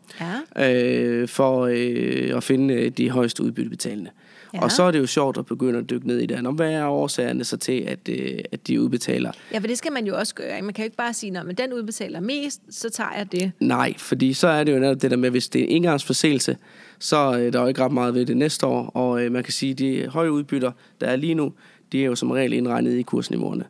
Ja. 0.57 0.73
øh, 0.73 1.27
for 1.27 1.61
øh, 1.71 2.37
at 2.37 2.43
finde 2.43 2.73
øh, 2.73 2.91
de 2.97 3.09
højeste 3.09 3.43
udbyttebetalende. 3.43 4.09
Ja. 4.09 4.24
Ja. 4.55 4.63
Og 4.63 4.71
så 4.71 4.83
er 4.83 4.91
det 4.91 4.99
jo 4.99 5.05
sjovt 5.05 5.37
at 5.37 5.45
begynde 5.45 5.79
at 5.79 5.89
dykke 5.89 6.07
ned 6.07 6.19
i 6.19 6.25
det. 6.25 6.47
Om 6.47 6.55
hvad 6.55 6.71
er 6.73 6.85
årsagerne 6.85 7.43
så 7.43 7.57
til, 7.57 7.81
at, 7.81 7.99
øh, 8.09 8.39
at 8.51 8.67
de 8.67 8.81
udbetaler? 8.81 9.31
Ja, 9.53 9.59
for 9.59 9.67
det 9.67 9.77
skal 9.77 9.91
man 9.91 10.07
jo 10.07 10.17
også 10.17 10.35
gøre. 10.35 10.61
Man 10.61 10.73
kan 10.73 10.83
jo 10.83 10.85
ikke 10.85 10.97
bare 10.97 11.13
sige, 11.13 11.39
at 11.49 11.57
den 11.57 11.73
udbetaler 11.73 12.19
mest, 12.19 12.61
så 12.69 12.89
tager 12.89 13.09
jeg 13.17 13.31
det. 13.31 13.51
Nej, 13.59 13.93
fordi 13.97 14.33
så 14.33 14.47
er 14.47 14.63
det 14.63 14.73
jo 14.73 14.79
netop 14.79 15.01
det 15.01 15.11
der 15.11 15.17
med, 15.17 15.29
hvis 15.29 15.49
det 15.49 15.61
er 15.61 15.65
en 15.65 15.71
engangsforseelse, 15.71 16.57
så 16.99 17.37
øh, 17.39 17.53
der 17.53 17.59
er 17.59 17.63
jo 17.63 17.67
ikke 17.67 17.83
ret 17.83 17.91
meget 17.91 18.13
ved 18.13 18.25
det 18.25 18.37
næste 18.37 18.65
år. 18.65 18.85
Og 18.85 19.23
øh, 19.23 19.31
man 19.31 19.43
kan 19.43 19.53
sige, 19.53 19.71
at 19.71 19.79
de 19.79 20.07
høje 20.07 20.31
udbytter, 20.31 20.71
der 21.01 21.07
er 21.07 21.15
lige 21.15 21.33
nu, 21.33 21.53
de 21.91 22.01
er 22.01 22.05
jo 22.05 22.15
som 22.15 22.31
regel 22.31 22.53
indregnet 22.53 22.93
i 22.93 23.01
kursniveauerne. 23.01 23.63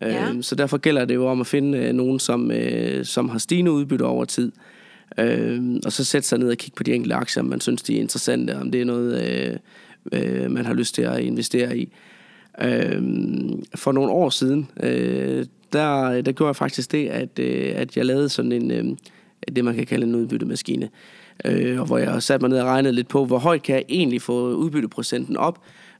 Ja. 0.00 0.30
Øh, 0.30 0.42
så 0.42 0.54
derfor 0.54 0.76
gælder 0.76 1.04
det 1.04 1.14
jo 1.14 1.26
om 1.26 1.40
at 1.40 1.46
finde 1.46 1.78
øh, 1.78 1.92
nogen, 1.92 2.18
som, 2.18 2.50
øh, 2.50 3.04
som 3.04 3.28
har 3.28 3.38
stigende 3.38 3.70
udbytter 3.70 4.06
over 4.06 4.24
tid. 4.24 4.52
Øh, 5.18 5.80
og 5.84 5.92
så 5.92 6.04
sætte 6.04 6.28
sig 6.28 6.38
ned 6.38 6.50
og 6.50 6.56
kigge 6.56 6.76
på 6.76 6.82
de 6.82 6.94
enkelte 6.94 7.14
aktier, 7.14 7.42
om 7.42 7.48
man 7.48 7.60
synes, 7.60 7.82
de 7.82 7.96
er 7.96 8.00
interessante, 8.00 8.56
om 8.56 8.70
det 8.70 8.80
er 8.80 8.84
noget, 8.84 9.28
øh, 9.28 9.56
øh, 10.12 10.50
man 10.50 10.66
har 10.66 10.74
lyst 10.74 10.94
til 10.94 11.02
at 11.02 11.20
investere 11.20 11.78
i. 11.78 11.92
Øh, 12.62 13.02
for 13.74 13.92
nogle 13.92 14.12
år 14.12 14.30
siden, 14.30 14.70
øh, 14.82 15.46
der, 15.72 16.20
der 16.22 16.32
gjorde 16.32 16.48
jeg 16.48 16.56
faktisk 16.56 16.92
det, 16.92 17.08
at, 17.08 17.38
øh, 17.38 17.72
at 17.76 17.96
jeg 17.96 18.06
lavede 18.06 18.28
sådan 18.28 18.52
en, 18.52 18.70
øh, 18.70 18.84
det 19.56 19.64
man 19.64 19.74
kan 19.74 19.86
kalde 19.86 20.06
en 20.06 20.14
udbyttemaskine. 20.14 20.88
Øh, 21.44 21.80
og 21.80 21.86
hvor 21.86 21.98
jeg 21.98 22.22
satte 22.22 22.42
mig 22.42 22.50
ned 22.50 22.60
og 22.60 22.66
regnede 22.66 22.94
lidt 22.94 23.08
på, 23.08 23.24
hvor 23.24 23.38
højt 23.38 23.62
kan 23.62 23.74
jeg 23.74 23.84
egentlig 23.88 24.22
få 24.22 24.54
udbytteprocenten 24.54 25.36
op, 25.36 25.58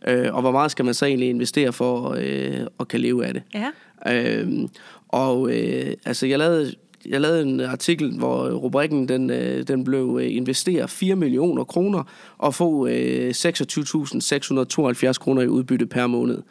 øh, 0.08 0.34
og 0.34 0.40
hvor 0.40 0.50
meget 0.50 0.70
skal 0.70 0.84
man 0.84 0.94
så 0.94 1.06
egentlig 1.06 1.28
investere 1.28 1.72
for 1.72 2.16
øh, 2.18 2.66
at 2.80 2.88
kan 2.88 3.00
leve 3.00 3.26
af 3.26 3.34
det. 3.34 3.42
Ja. 3.54 3.70
Øhm, 4.12 4.68
og 5.08 5.50
øh, 5.50 5.94
altså, 6.04 6.26
jeg 6.26 6.38
lavede, 6.38 6.74
jeg 7.08 7.20
lavede 7.20 7.42
en 7.42 7.60
artikel, 7.60 8.18
hvor 8.18 8.50
rubrikken 8.50 9.08
den, 9.08 9.30
øh, 9.30 9.68
den 9.68 9.84
blev 9.84 10.18
øh, 10.22 10.34
investere 10.36 10.88
4 10.88 11.16
millioner 11.16 11.64
kroner 11.64 12.02
og 12.38 12.54
få 12.54 12.86
øh, 12.86 13.30
26.672 13.30 15.12
kroner 15.12 15.42
i 15.42 15.46
udbytte 15.48 15.86
per 15.86 16.06
måned. 16.06 16.42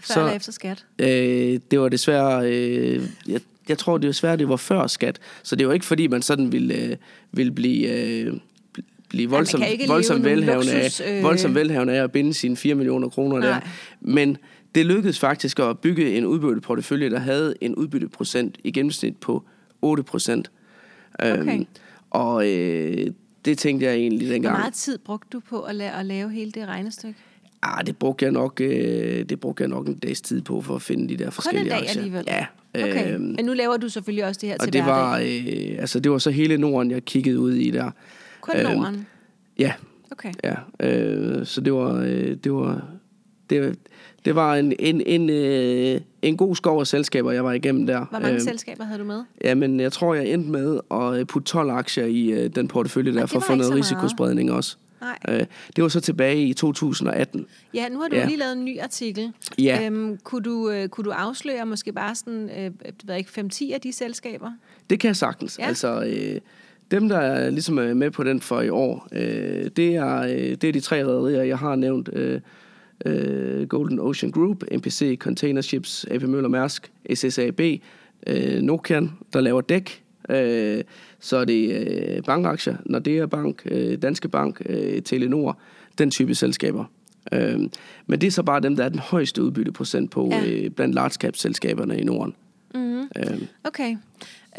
Før 0.00 0.14
Så- 0.14 0.20
eller 0.20 0.32
efter 0.32 0.52
skat. 0.52 0.84
Øh, 0.98 1.60
det 1.70 1.80
var 1.80 1.88
desværre... 1.88 2.52
Øh, 2.52 3.02
jeg, 3.28 3.40
jeg 3.68 3.78
tror 3.78 3.98
det 3.98 4.08
desværre, 4.08 4.36
det 4.36 4.48
var 4.48 4.56
før 4.56 4.86
skat. 4.86 5.18
Så 5.42 5.56
det 5.56 5.66
var 5.66 5.72
ikke 5.72 5.86
fordi, 5.86 6.06
man 6.06 6.22
sådan 6.22 6.52
ville, 6.52 6.74
øh, 6.74 6.96
ville 7.32 7.52
blive... 7.52 7.88
Øh, 7.88 8.32
blive 9.08 9.30
voldsomt, 9.30 9.64
nogen 9.88 10.24
velhavende 10.24 10.72
luksus, 10.74 11.00
af, 11.00 11.16
øh. 11.18 11.22
voldsomt 11.22 11.54
velhavende 11.54 11.92
af 11.94 12.02
at 12.02 12.12
binde 12.12 12.34
sine 12.34 12.56
4 12.56 12.74
millioner 12.74 13.08
kroner 13.08 13.36
der. 13.40 13.50
Nej. 13.50 13.66
Men 14.00 14.36
det 14.74 14.86
lykkedes 14.86 15.18
faktisk 15.18 15.58
at 15.58 15.78
bygge 15.78 16.16
en 16.16 16.26
udbytteportefølje, 16.26 17.10
der 17.10 17.18
havde 17.18 17.54
en 17.60 17.74
udbytteprocent 17.74 18.58
i 18.64 18.70
gennemsnit 18.70 19.16
på 19.16 19.44
8 19.82 20.02
procent. 20.02 20.50
Okay. 21.18 21.64
og 22.10 22.48
øh, 22.50 23.06
det 23.44 23.58
tænkte 23.58 23.86
jeg 23.86 23.94
egentlig 23.94 24.26
Hvor 24.26 24.34
dengang. 24.34 24.58
meget 24.58 24.74
tid 24.74 24.98
brugte 24.98 25.28
du 25.32 25.40
på 25.40 25.60
at 25.62 25.74
lave, 25.74 25.90
at 25.90 26.06
lave 26.06 26.30
hele 26.30 26.50
det 26.50 26.66
regnestykke? 26.68 27.18
Ah, 27.62 27.86
det 27.86 27.96
brugte 27.96 28.24
jeg 28.24 28.32
nok, 28.32 28.60
øh, 28.60 29.24
det 29.28 29.40
brugte 29.40 29.62
jeg 29.62 29.68
nok 29.68 29.88
en 29.88 29.98
dags 29.98 30.20
tid 30.20 30.42
på 30.42 30.60
for 30.62 30.74
at 30.76 30.82
finde 30.82 31.08
de 31.08 31.16
der 31.16 31.18
Kun 31.24 31.26
en 31.28 31.32
forskellige 31.32 31.70
dag 31.70 31.78
aktier. 31.78 31.98
alligevel? 32.00 32.24
Ja. 32.26 32.46
Okay. 32.74 33.14
øhm, 33.14 33.22
Men 33.22 33.44
nu 33.44 33.52
laver 33.52 33.76
du 33.76 33.88
selvfølgelig 33.88 34.24
også 34.24 34.38
det 34.40 34.48
her 34.48 34.56
til 34.58 34.66
og 34.68 34.72
det 34.72 34.84
var, 34.84 35.18
øh, 35.18 35.76
altså 35.78 36.00
det 36.00 36.12
var 36.12 36.18
så 36.18 36.30
hele 36.30 36.58
Norden, 36.58 36.90
jeg 36.90 37.04
kiggede 37.04 37.40
ud 37.40 37.52
i 37.54 37.70
der. 37.70 37.90
Kun 38.40 38.54
øhm, 38.56 38.72
Norden? 38.72 39.06
Ja, 39.58 39.72
Okay. 40.12 40.32
ja. 40.44 40.54
Øh, 40.86 41.46
så 41.46 41.60
det 41.60 41.72
var, 41.72 41.94
øh, 42.00 42.36
det 42.44 42.52
var, 42.52 42.88
det, 43.50 43.78
det 44.24 44.34
var 44.34 44.54
en, 44.56 44.72
en, 44.78 45.02
en, 45.06 45.30
øh, 45.30 46.00
en 46.22 46.36
god 46.36 46.56
skov 46.56 46.80
af 46.80 46.86
selskaber, 46.86 47.32
jeg 47.32 47.44
var 47.44 47.52
igennem 47.52 47.86
der. 47.86 48.04
Hvor 48.10 48.18
mange 48.18 48.34
Øh, 48.34 48.40
selskaber 48.40 48.84
havde 48.84 48.98
du 49.00 49.04
med? 49.04 49.22
Jamen, 49.44 49.80
jeg 49.80 49.92
tror, 49.92 50.14
jeg 50.14 50.26
endte 50.28 50.50
med 50.50 50.80
at 50.90 51.18
øh, 51.20 51.26
putte 51.26 51.46
12 51.48 51.70
aktier 51.70 52.04
i 52.04 52.26
øh, 52.26 52.50
den 52.54 52.68
portefølje 52.68 53.14
der, 53.14 53.26
for 53.26 53.36
at 53.36 53.44
få 53.44 53.52
noget 53.54 53.64
så 53.66 53.70
meget. 53.72 53.84
risikospredning 53.84 54.52
også. 54.52 54.76
Nej. 55.00 55.18
Øh, 55.40 55.46
det 55.76 55.82
var 55.82 55.88
så 55.88 56.00
tilbage 56.00 56.44
i 56.46 56.52
2018. 56.52 57.46
Ja, 57.74 57.88
nu 57.88 58.00
har 58.00 58.08
du 58.08 58.16
Ja. 58.16 58.26
lige 58.26 58.38
lavet 58.38 58.52
en 58.52 58.64
ny 58.64 58.80
artikel. 58.80 59.32
Ja. 59.58 59.86
Øhm, 59.86 60.18
kunne, 60.24 60.42
du, 60.42 60.70
øh, 60.70 60.88
kunne 60.88 61.04
du 61.04 61.10
afsløre 61.10 61.66
måske 61.66 61.92
bare 61.92 62.14
sådan, 62.14 62.50
øh, 62.58 62.70
ved 63.04 63.16
ikke, 63.16 63.30
5-10 63.30 63.74
af 63.74 63.80
de 63.80 63.92
selskaber? 63.92 64.50
Det 64.90 65.00
kan 65.00 65.08
jeg 65.08 65.16
sagtens. 65.16 65.58
Ja. 65.58 65.66
Altså, 65.66 66.02
øh, 66.04 66.40
dem, 66.90 67.08
der 67.08 67.18
er 67.18 67.50
ligesom 67.50 67.78
er 67.78 67.94
med 67.94 68.10
på 68.10 68.24
den 68.24 68.40
for 68.40 68.60
i 68.60 68.68
år, 68.68 69.08
øh, 69.12 69.70
det, 69.76 69.94
er, 69.96 70.16
øh, 70.22 70.30
det 70.36 70.64
er 70.64 70.72
de 70.72 70.80
tre 70.80 71.04
rædderier, 71.06 71.42
jeg 71.42 71.58
har 71.58 71.76
nævnt. 71.76 72.08
Øh, 72.12 72.40
øh, 73.06 73.68
Golden 73.68 73.98
Ocean 73.98 74.32
Group, 74.32 74.64
MPC 74.72 75.16
Container 75.18 75.60
Ships, 75.60 76.06
AP 76.10 76.22
Møller 76.22 76.48
Mærsk, 76.48 76.92
SSAB, 77.14 77.60
øh, 78.26 78.62
Nokian, 78.62 79.10
der 79.32 79.40
laver 79.40 79.60
dæk. 79.60 80.02
Øh, 80.30 80.84
så 81.20 81.36
er 81.36 81.44
det 81.44 81.86
øh, 81.86 82.22
bankaktier, 82.22 82.76
Nordea 82.86 83.26
Bank, 83.26 83.62
øh, 83.64 84.02
Danske 84.02 84.28
Bank, 84.28 84.62
øh, 84.66 85.02
Telenor, 85.02 85.58
den 85.98 86.10
type 86.10 86.34
selskaber. 86.34 86.84
Øh, 87.32 87.60
men 88.06 88.20
det 88.20 88.26
er 88.26 88.30
så 88.30 88.42
bare 88.42 88.60
dem, 88.60 88.76
der 88.76 88.84
er 88.84 88.88
den 88.88 88.98
højeste 88.98 89.42
udbytteprocent 89.42 90.10
på 90.10 90.28
Ja. 90.32 90.44
øh, 90.46 90.70
blandt 90.70 90.94
large 90.94 91.14
cap 91.14 91.36
selskaberne 91.36 91.98
i 92.00 92.04
Norden. 92.04 92.34
Mm-hmm. 92.74 93.08
Øh, 93.16 93.40
Okay. 93.64 93.96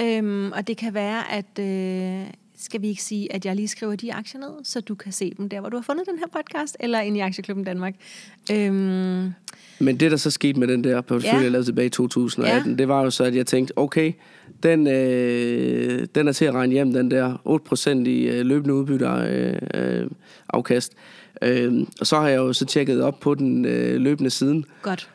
Øhm, 0.01 0.51
og 0.51 0.67
det 0.67 0.77
kan 0.77 0.93
være, 0.93 1.31
at... 1.33 1.59
Øh, 1.59 2.27
skal 2.63 2.81
vi 2.81 2.87
ikke 2.87 3.03
sige, 3.03 3.33
at 3.33 3.45
jeg 3.45 3.55
lige 3.55 3.67
skriver 3.67 3.95
de 3.95 4.13
aktier 4.13 4.39
ned, 4.41 4.49
så 4.63 4.81
du 4.81 4.95
kan 4.95 5.11
se 5.11 5.33
dem 5.37 5.49
der, 5.49 5.59
hvor 5.59 5.69
du 5.69 5.77
har 5.77 5.81
fundet 5.83 6.05
den 6.11 6.17
her 6.19 6.25
podcast, 6.41 6.77
eller 6.79 6.99
ind 6.99 7.17
i 7.17 7.19
Aktieklubben 7.19 7.65
Danmark. 7.65 7.95
Øhm, 8.51 9.31
Men 9.79 9.97
det, 9.99 10.11
der 10.11 10.17
så 10.17 10.31
skete 10.31 10.59
med 10.59 10.67
den 10.67 10.83
der 10.83 11.01
portefølje, 11.01 11.35
Ja. 11.37 11.43
jeg 11.43 11.51
lavede 11.51 11.67
tilbage 11.67 11.85
i 11.85 11.89
2018, 11.89 12.71
Ja. 12.71 12.77
det 12.77 12.87
var 12.87 13.03
jo 13.03 13.09
så, 13.09 13.23
at 13.23 13.35
jeg 13.35 13.45
tænkte, 13.47 13.77
okay, 13.77 14.13
den, 14.63 14.87
øh, 14.87 16.07
den 16.15 16.27
er 16.27 16.31
til 16.31 16.45
at 16.45 16.53
regne 16.53 16.73
hjem, 16.73 16.93
den 16.93 17.11
der 17.11 17.37
8% 17.45 17.89
i 18.07 18.23
øh, 18.27 18.45
løbende 18.45 18.73
udbytte 18.73 19.05
øh, 19.05 19.57
øh, 19.73 20.09
afkast. 20.49 20.93
Øh, 21.41 21.73
og 21.99 22.07
så 22.07 22.15
har 22.15 22.27
jeg 22.27 22.37
jo 22.37 22.53
så 22.53 22.65
tjekket 22.65 23.01
op 23.01 23.19
på 23.19 23.35
den 23.35 23.65
øh, 23.65 23.95
løbende 24.01 24.29
siden, 24.29 24.65
godt. 24.81 25.09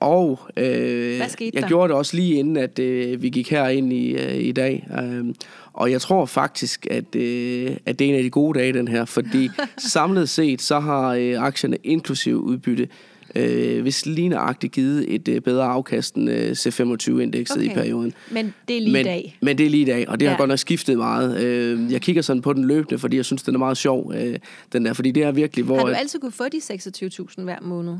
Og 0.00 0.40
øh, 0.56 1.16
Hvad 1.16 1.28
skete 1.28 1.50
jeg 1.54 1.62
der? 1.62 1.68
gjorde 1.68 1.88
det 1.88 1.96
også 1.96 2.16
lige 2.16 2.34
inden, 2.34 2.56
at 2.56 2.78
øh, 2.78 3.22
vi 3.22 3.28
gik 3.28 3.50
herind 3.50 3.92
i, 3.92 4.10
øh, 4.10 4.34
i 4.36 4.52
dag. 4.52 4.88
Øh, 5.02 5.24
og 5.72 5.90
jeg 5.90 6.00
tror 6.00 6.26
faktisk, 6.26 6.86
at, 6.90 7.16
øh, 7.16 7.76
at 7.86 7.98
det 7.98 8.04
er 8.04 8.08
en 8.08 8.16
af 8.16 8.22
de 8.22 8.30
gode 8.30 8.58
dage, 8.58 8.72
den 8.72 8.88
her. 8.88 9.04
Fordi 9.04 9.48
samlet 9.92 10.28
set, 10.28 10.62
så 10.62 10.80
har 10.80 11.14
øh, 11.14 11.42
aktierne 11.42 11.76
inklusiv 11.84 12.36
udbytte, 12.36 12.88
øh, 13.34 13.82
hvis 13.82 14.06
ligneragtigt 14.06 14.72
givet 14.72 15.14
et 15.14 15.28
øh, 15.28 15.40
bedre 15.40 15.64
afkast 15.64 16.14
end 16.14 16.30
øh, 16.30 16.50
C25-indekset 16.50 17.56
okay. 17.56 17.70
i 17.70 17.74
perioden. 17.74 18.12
Men 18.30 18.54
det 18.68 18.76
er 18.76 18.80
lige 18.80 18.92
men, 18.92 19.00
i 19.00 19.04
dag. 19.04 19.38
Men 19.40 19.58
det 19.58 19.66
er 19.66 19.70
lige 19.70 19.82
i 19.82 19.86
dag, 19.86 20.08
og 20.08 20.20
det 20.20 20.28
har 20.28 20.34
Ja. 20.34 20.38
godt 20.38 20.48
nok 20.48 20.58
skiftet 20.58 20.96
meget. 20.96 21.40
Øh, 21.44 21.92
jeg 21.92 22.00
kigger 22.00 22.22
sådan 22.22 22.42
på 22.42 22.52
den 22.52 22.64
løbende, 22.64 22.98
fordi 22.98 23.16
jeg 23.16 23.24
synes, 23.24 23.42
den 23.42 23.54
er 23.54 23.58
meget 23.58 23.76
sjov, 23.76 24.12
øh, 24.16 24.36
den 24.72 24.84
der. 24.84 24.92
Fordi 24.92 25.10
det 25.10 25.22
er 25.22 25.32
virkelig, 25.32 25.64
hvor... 25.64 25.76
Har 25.76 25.86
du 25.86 25.92
altid 25.92 26.18
kunne 26.20 26.32
få 26.32 26.44
de 26.52 26.56
26.000 26.56 27.42
hver 27.42 27.58
måned? 27.62 27.96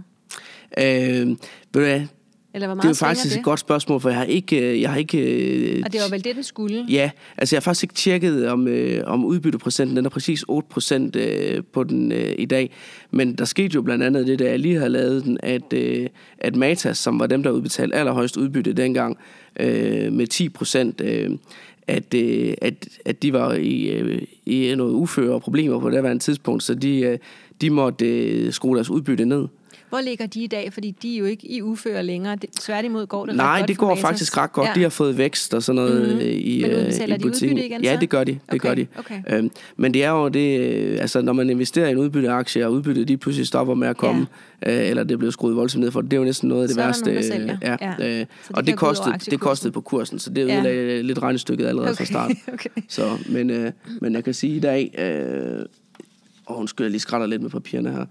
Øh, 0.79 0.85
ved 1.29 1.37
du 1.75 1.79
hvad, 1.81 2.01
Eller 2.55 2.67
hvor 2.67 2.75
meget 2.75 2.83
Det 2.83 2.85
er 2.85 2.89
jo 2.89 2.95
faktisk 2.95 3.33
det? 3.33 3.39
et 3.39 3.45
godt 3.45 3.61
spørgsmål, 3.61 4.01
for 4.01 4.09
jeg 4.09 4.19
har 4.19 4.25
ikke... 4.25 4.71
øh, 4.73 4.81
Jeg 4.81 4.91
har 4.91 4.97
ikke 4.97 5.19
øh, 5.19 5.83
Og 5.85 5.93
det 5.93 6.01
var 6.01 6.11
vel 6.11 6.25
det, 6.25 6.35
den 6.37 6.43
skulle? 6.45 6.85
Ja, 6.89 7.11
altså 7.39 7.57
jeg 7.57 7.61
har 7.61 7.63
faktisk 7.63 7.85
ikke 7.85 7.95
tjekket, 7.95 8.49
om, 8.49 8.69
øh, 8.69 9.03
om 9.07 9.25
udbytteprocenten 9.25 9.97
den 9.97 10.05
er 10.05 10.11
præcis 10.11 10.45
8% 10.51 11.19
øh, 11.19 11.63
på 11.73 11.85
den 11.85 12.13
øh, 12.13 12.35
i 12.39 12.45
dag. 12.47 12.71
Men 13.11 13.35
der 13.35 13.45
skete 13.45 13.75
jo 13.75 13.83
blandt 13.83 14.05
andet 14.05 14.27
det, 14.27 14.39
da 14.39 14.45
jeg 14.45 14.59
lige 14.59 14.77
havde 14.77 14.91
lavet 14.91 15.25
den, 15.25 15.39
at, 15.43 15.73
øh, 15.73 16.07
at 16.39 16.57
Matas, 16.57 16.99
som 16.99 17.21
var 17.21 17.27
dem, 17.27 17.43
der 17.43 17.51
udbetalte 17.51 17.97
allerhøjst 17.97 18.37
udbytte 18.37 18.73
dengang, 18.73 19.19
øh, 19.61 20.13
med 20.13 20.27
10%, 20.27 21.05
øh, 21.05 21.31
at, 21.87 22.15
øh, 22.15 22.55
at, 22.63 22.89
at 23.05 23.23
de 23.23 23.33
var 23.33 23.53
i, 23.55 23.89
øh, 23.89 24.23
i 24.47 24.75
noget 24.77 24.93
uføre 24.93 25.35
og 25.35 25.43
problemer 25.43 25.81
på 25.81 25.91
det 25.91 26.03
her 26.03 26.19
tidspunkt, 26.19 26.63
så 26.63 26.75
de, 26.75 27.01
øh, 27.01 27.19
de 27.61 27.71
måtte 27.71 28.07
øh, 28.07 28.53
skrue 28.53 28.77
deres 28.77 28.91
udbytte 28.91 29.25
ned. 29.25 29.47
Hvor 29.91 30.01
ligger 30.01 30.27
de 30.27 30.43
i 30.45 30.47
dag? 30.47 30.73
Fordi 30.73 30.91
de 31.03 31.15
er 31.15 31.19
jo 31.19 31.25
ikke 31.25 31.47
i 31.53 31.63
uføre 31.63 32.03
længere. 32.03 32.37
Det, 32.37 32.51
tværtimod 32.51 33.07
går 33.07 33.27
det 33.27 33.37
Nej, 33.37 33.59
godt 33.59 33.69
det 33.69 33.79
går 33.79 33.95
faktisk 33.95 34.37
ret 34.37 34.53
godt. 34.53 34.65
Ja. 34.65 34.71
Ja. 34.71 34.75
De 34.75 34.83
har 34.83 34.89
fået 34.89 35.19
vækst 35.19 35.55
og 35.55 35.63
sådan 35.63 35.77
noget 35.77 36.01
Mhm. 36.01 36.09
mm-hmm. 36.11 36.21
i, 36.31 36.63
Men 36.63 36.71
øh, 36.71 36.79
i 36.79 37.13
de 37.13 37.19
butikken. 37.23 37.59
udbytte 37.59 37.67
igen 37.67 37.83
ja, 37.85 37.95
så? 37.95 38.01
det 38.01 38.09
gør 38.11 38.25
de. 38.25 38.33
Det 38.33 38.41
Okay, 38.49 38.59
gør 38.69 38.75
de. 38.75 38.87
okay. 38.99 39.21
Øhm, 39.31 39.51
men 39.77 39.95
det 39.95 40.05
er 40.05 40.11
jo 40.11 40.29
det, 40.29 40.61
øh, 40.61 40.99
altså 41.01 41.23
når 41.23 41.33
man 41.33 41.51
investerer 41.51 41.89
i 41.89 41.91
en 41.91 41.99
udbytteaktie, 41.99 42.67
og 42.67 42.73
udbyttet 42.73 43.09
de 43.09 43.17
pludselig 43.17 43.47
stopper 43.47 43.75
med 43.75 43.89
at 43.89 43.97
komme, 43.97 44.27
ja. 44.67 44.83
øh, 44.85 44.91
eller 44.91 45.05
det 45.05 45.19
bliver 45.19 45.31
skruet 45.33 45.57
voldsomt 45.57 45.81
ned 45.85 45.91
for, 45.91 46.01
det 46.01 46.13
er 46.13 46.17
jo 46.17 46.25
næsten 46.25 46.49
noget 46.49 46.63
af 46.63 46.69
det 46.69 46.75
Så 46.75 46.81
er 46.83 46.85
værste. 46.87 47.39
nogen, 47.39 47.59
ja, 47.63 47.77
Ja. 48.01 48.21
Øh, 48.21 48.27
Så 48.45 48.51
og 48.55 48.67
det 48.67 48.77
kostede, 48.77 49.15
det 49.31 49.41
kostede 49.41 49.73
på 49.73 49.81
kursen, 49.81 50.19
så 50.19 50.31
det 50.31 50.49
Ja. 50.49 50.55
ødelagde 50.57 51.03
lidt 51.03 51.23
regnestykket 51.23 51.67
allerede 51.67 51.97
fra 51.97 52.05
start. 52.05 52.31
okay. 52.53 52.71
Så, 52.89 53.19
men, 53.29 53.51
øh, 53.51 53.73
men 54.01 54.15
jeg 54.15 54.25
kan 54.25 54.35
sige 54.35 54.57
i 54.57 54.61
dag, 54.61 54.95
øh, 54.99 55.65
og 56.47 56.59
undskyld, 56.59 56.85
jeg 56.85 56.91
lige 56.91 57.01
skrætter 57.01 57.27
lidt 57.27 57.43
med 57.43 57.51
papirerne 57.51 57.91
her, 57.91 58.05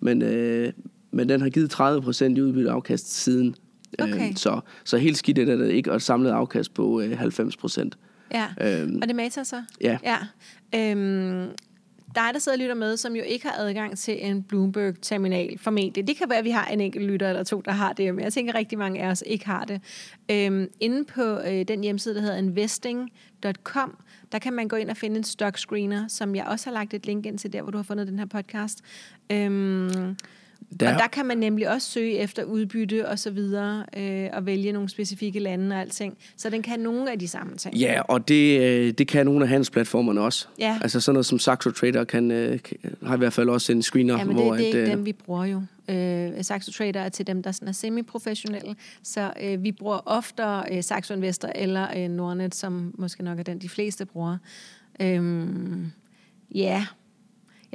men, 0.00 0.22
øh, 0.22 0.72
men 1.16 1.28
den 1.28 1.40
har 1.40 1.48
givet 1.48 1.80
30% 1.80 2.24
i 2.24 2.40
udbytteafkast 2.42 3.12
siden. 3.12 3.54
Okay. 3.98 4.28
Øh, 4.28 4.36
så, 4.36 4.60
så 4.84 4.96
helt 4.96 5.18
skidt 5.18 5.38
er 5.38 5.56
det 5.56 5.70
ikke, 5.70 5.90
og 5.90 5.96
et 5.96 6.02
samlet 6.02 6.30
afkast 6.30 6.74
på 6.74 7.00
øh, 7.00 7.22
90%. 7.22 7.90
Ja. 8.32 8.46
Øhm, 8.60 8.98
Og 9.02 9.08
det 9.08 9.16
mater 9.16 9.42
så? 9.42 9.62
Ja. 9.80 9.98
ja. 10.02 10.16
Øhm, 10.74 11.48
dig, 12.14 12.30
der 12.32 12.38
sidder 12.38 12.58
og 12.58 12.60
lytter 12.60 12.74
med, 12.74 12.96
som 12.96 13.16
jo 13.16 13.22
ikke 13.22 13.46
har 13.46 13.54
adgang 13.58 13.98
til 13.98 14.26
en 14.26 14.42
Bloomberg-terminal, 14.42 15.58
formentlig. 15.58 16.08
Det 16.08 16.16
kan 16.16 16.28
være, 16.28 16.38
at 16.38 16.44
vi 16.44 16.50
har 16.50 16.66
en 16.66 16.80
enkelt 16.80 17.04
lytter 17.06 17.28
eller 17.28 17.44
to, 17.44 17.60
der 17.60 17.72
har 17.72 17.92
det, 17.92 18.14
men 18.14 18.24
jeg 18.24 18.32
tænker, 18.32 18.52
at 18.52 18.58
rigtig 18.58 18.78
mange 18.78 19.02
af 19.02 19.08
os 19.08 19.24
ikke 19.26 19.46
har 19.46 19.64
det. 19.64 19.80
Øhm, 20.30 20.68
inde 20.80 21.04
på 21.04 21.22
øh, 21.22 21.64
den 21.68 21.82
hjemmeside, 21.82 22.14
der 22.14 22.20
hedder 22.20 22.36
investing.com, 22.36 23.96
der 24.32 24.38
kan 24.38 24.52
man 24.52 24.68
gå 24.68 24.76
ind 24.76 24.90
og 24.90 24.96
finde 24.96 25.16
en 25.16 25.24
stock 25.24 25.58
screener, 25.58 26.08
som 26.08 26.34
jeg 26.34 26.44
også 26.44 26.66
har 26.70 26.74
lagt 26.74 26.94
et 26.94 27.06
link 27.06 27.26
ind 27.26 27.38
til 27.38 27.52
der, 27.52 27.62
hvor 27.62 27.70
du 27.70 27.78
har 27.78 27.82
fundet 27.82 28.06
den 28.06 28.18
her 28.18 28.26
podcast. 28.26 28.80
Øhm, 29.32 30.16
Der, 30.80 30.94
og 30.94 31.00
der 31.00 31.06
kan 31.06 31.26
man 31.26 31.38
nemlig 31.38 31.70
også 31.70 31.90
søge 31.90 32.18
efter 32.18 32.44
udbytte 32.44 33.08
og 33.08 33.18
så 33.18 33.30
videre, 33.30 33.84
øh, 33.96 34.28
og 34.32 34.46
vælge 34.46 34.72
nogle 34.72 34.88
specifikke 34.88 35.38
lande 35.38 35.76
og 35.76 35.80
alting. 35.80 36.18
Så 36.36 36.50
den 36.50 36.62
kan 36.62 36.80
nogle 36.80 37.12
af 37.12 37.18
de 37.18 37.28
samme 37.28 37.56
ting. 37.56 37.76
Ja, 37.76 38.00
og 38.08 38.28
det, 38.28 38.60
øh, 38.60 38.92
det 38.92 39.08
kan 39.08 39.26
nogle 39.26 39.42
af 39.42 39.48
handelsplatformerne 39.48 40.20
også. 40.20 40.48
Ja. 40.58 40.78
Altså 40.82 41.00
sådan 41.00 41.14
noget 41.14 41.26
som 41.26 41.38
Saxo 41.38 41.70
Trader 41.70 42.04
kan, 42.04 42.30
øh, 42.30 42.58
har 43.02 43.14
i 43.14 43.18
hvert 43.18 43.32
fald 43.32 43.48
også 43.48 43.72
en 43.72 43.82
screener, 43.82 44.18
Ja, 44.18 44.24
men 44.24 44.36
hvor 44.36 44.52
det, 44.52 44.58
det 44.58 44.66
er 44.66 44.68
at, 44.70 44.76
ikke 44.76 44.90
øh, 44.90 44.96
dem, 44.96 45.06
vi 45.06 45.12
bruger 45.12 45.44
jo. 45.44 45.62
Øh, 45.88 46.44
Saxo 46.44 46.72
Trader 46.72 47.00
er 47.00 47.08
til 47.08 47.26
dem, 47.26 47.42
der 47.42 47.52
sådan 47.52 47.68
er 47.68 47.72
semi-professionelle, 47.72 48.74
så 49.02 49.32
øh, 49.42 49.62
vi 49.62 49.72
bruger 49.72 49.98
oftere 50.06 50.64
øh, 50.72 50.82
Saxo 50.82 51.14
Investor 51.14 51.48
eller 51.54 51.86
øh, 51.96 52.10
Nordnet, 52.10 52.54
som 52.54 52.94
måske 52.98 53.24
nok 53.24 53.38
er 53.38 53.42
den, 53.42 53.58
de 53.58 53.68
fleste 53.68 54.06
bruger. 54.06 54.38
Øhm, 55.00 55.92
ja, 56.54 56.86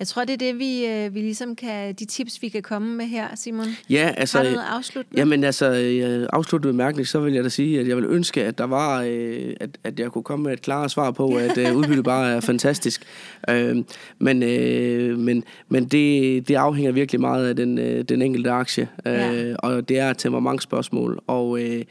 jeg 0.01 0.07
tror, 0.07 0.25
det 0.25 0.33
er 0.33 0.37
det, 0.37 0.59
vi, 0.59 0.85
øh, 0.85 1.15
vi 1.15 1.19
ligesom 1.21 1.55
kan, 1.55 1.93
de 1.93 2.05
tips, 2.05 2.41
vi 2.41 2.49
kan 2.49 2.61
komme 2.61 2.95
med 2.95 3.05
her, 3.05 3.27
Simon. 3.35 3.65
Ja, 3.89 4.11
altså, 4.17 4.37
Har 4.37 4.45
du 4.45 4.51
noget 4.51 4.65
afsluttende? 4.69 5.19
Jamen 5.19 5.43
altså, 5.43 5.71
øh, 5.71 6.27
afsluttende 6.33 6.73
bemærkning, 6.73 7.07
så 7.07 7.19
vil 7.19 7.33
jeg 7.33 7.43
da 7.43 7.49
sige, 7.49 7.79
at 7.79 7.87
jeg 7.87 7.97
vil 7.97 8.05
ønske, 8.05 8.43
at 8.43 8.57
der 8.57 8.63
var, 8.63 9.03
øh, 9.07 9.53
at, 9.59 9.69
at 9.83 9.99
jeg 9.99 10.11
kunne 10.11 10.23
komme 10.23 10.43
med 10.43 10.53
et 10.53 10.61
klart 10.61 10.91
svar 10.91 11.11
på, 11.11 11.35
at 11.45 11.57
øh, 11.57 11.75
udbyttet 11.75 12.03
bare 12.05 12.31
er 12.31 12.39
fantastisk. 12.39 13.03
Øh, 13.49 13.77
men 14.19 14.43
øh, 14.43 15.19
men, 15.19 15.43
men 15.69 15.85
det, 15.85 16.47
det 16.47 16.55
afhænger 16.55 16.91
virkelig 16.91 17.21
meget 17.21 17.47
af 17.47 17.55
den, 17.55 17.77
øh, 17.77 18.03
den 18.03 18.21
enkelte 18.21 18.51
aktie, 18.51 18.87
øh, 19.05 19.13
Ja. 19.13 19.55
og 19.59 19.89
det 19.89 19.99
er 19.99 20.09
et 20.09 20.17
temperamentsspørgsmål, 20.17 21.19
og 21.27 21.61
øh, 21.61 21.81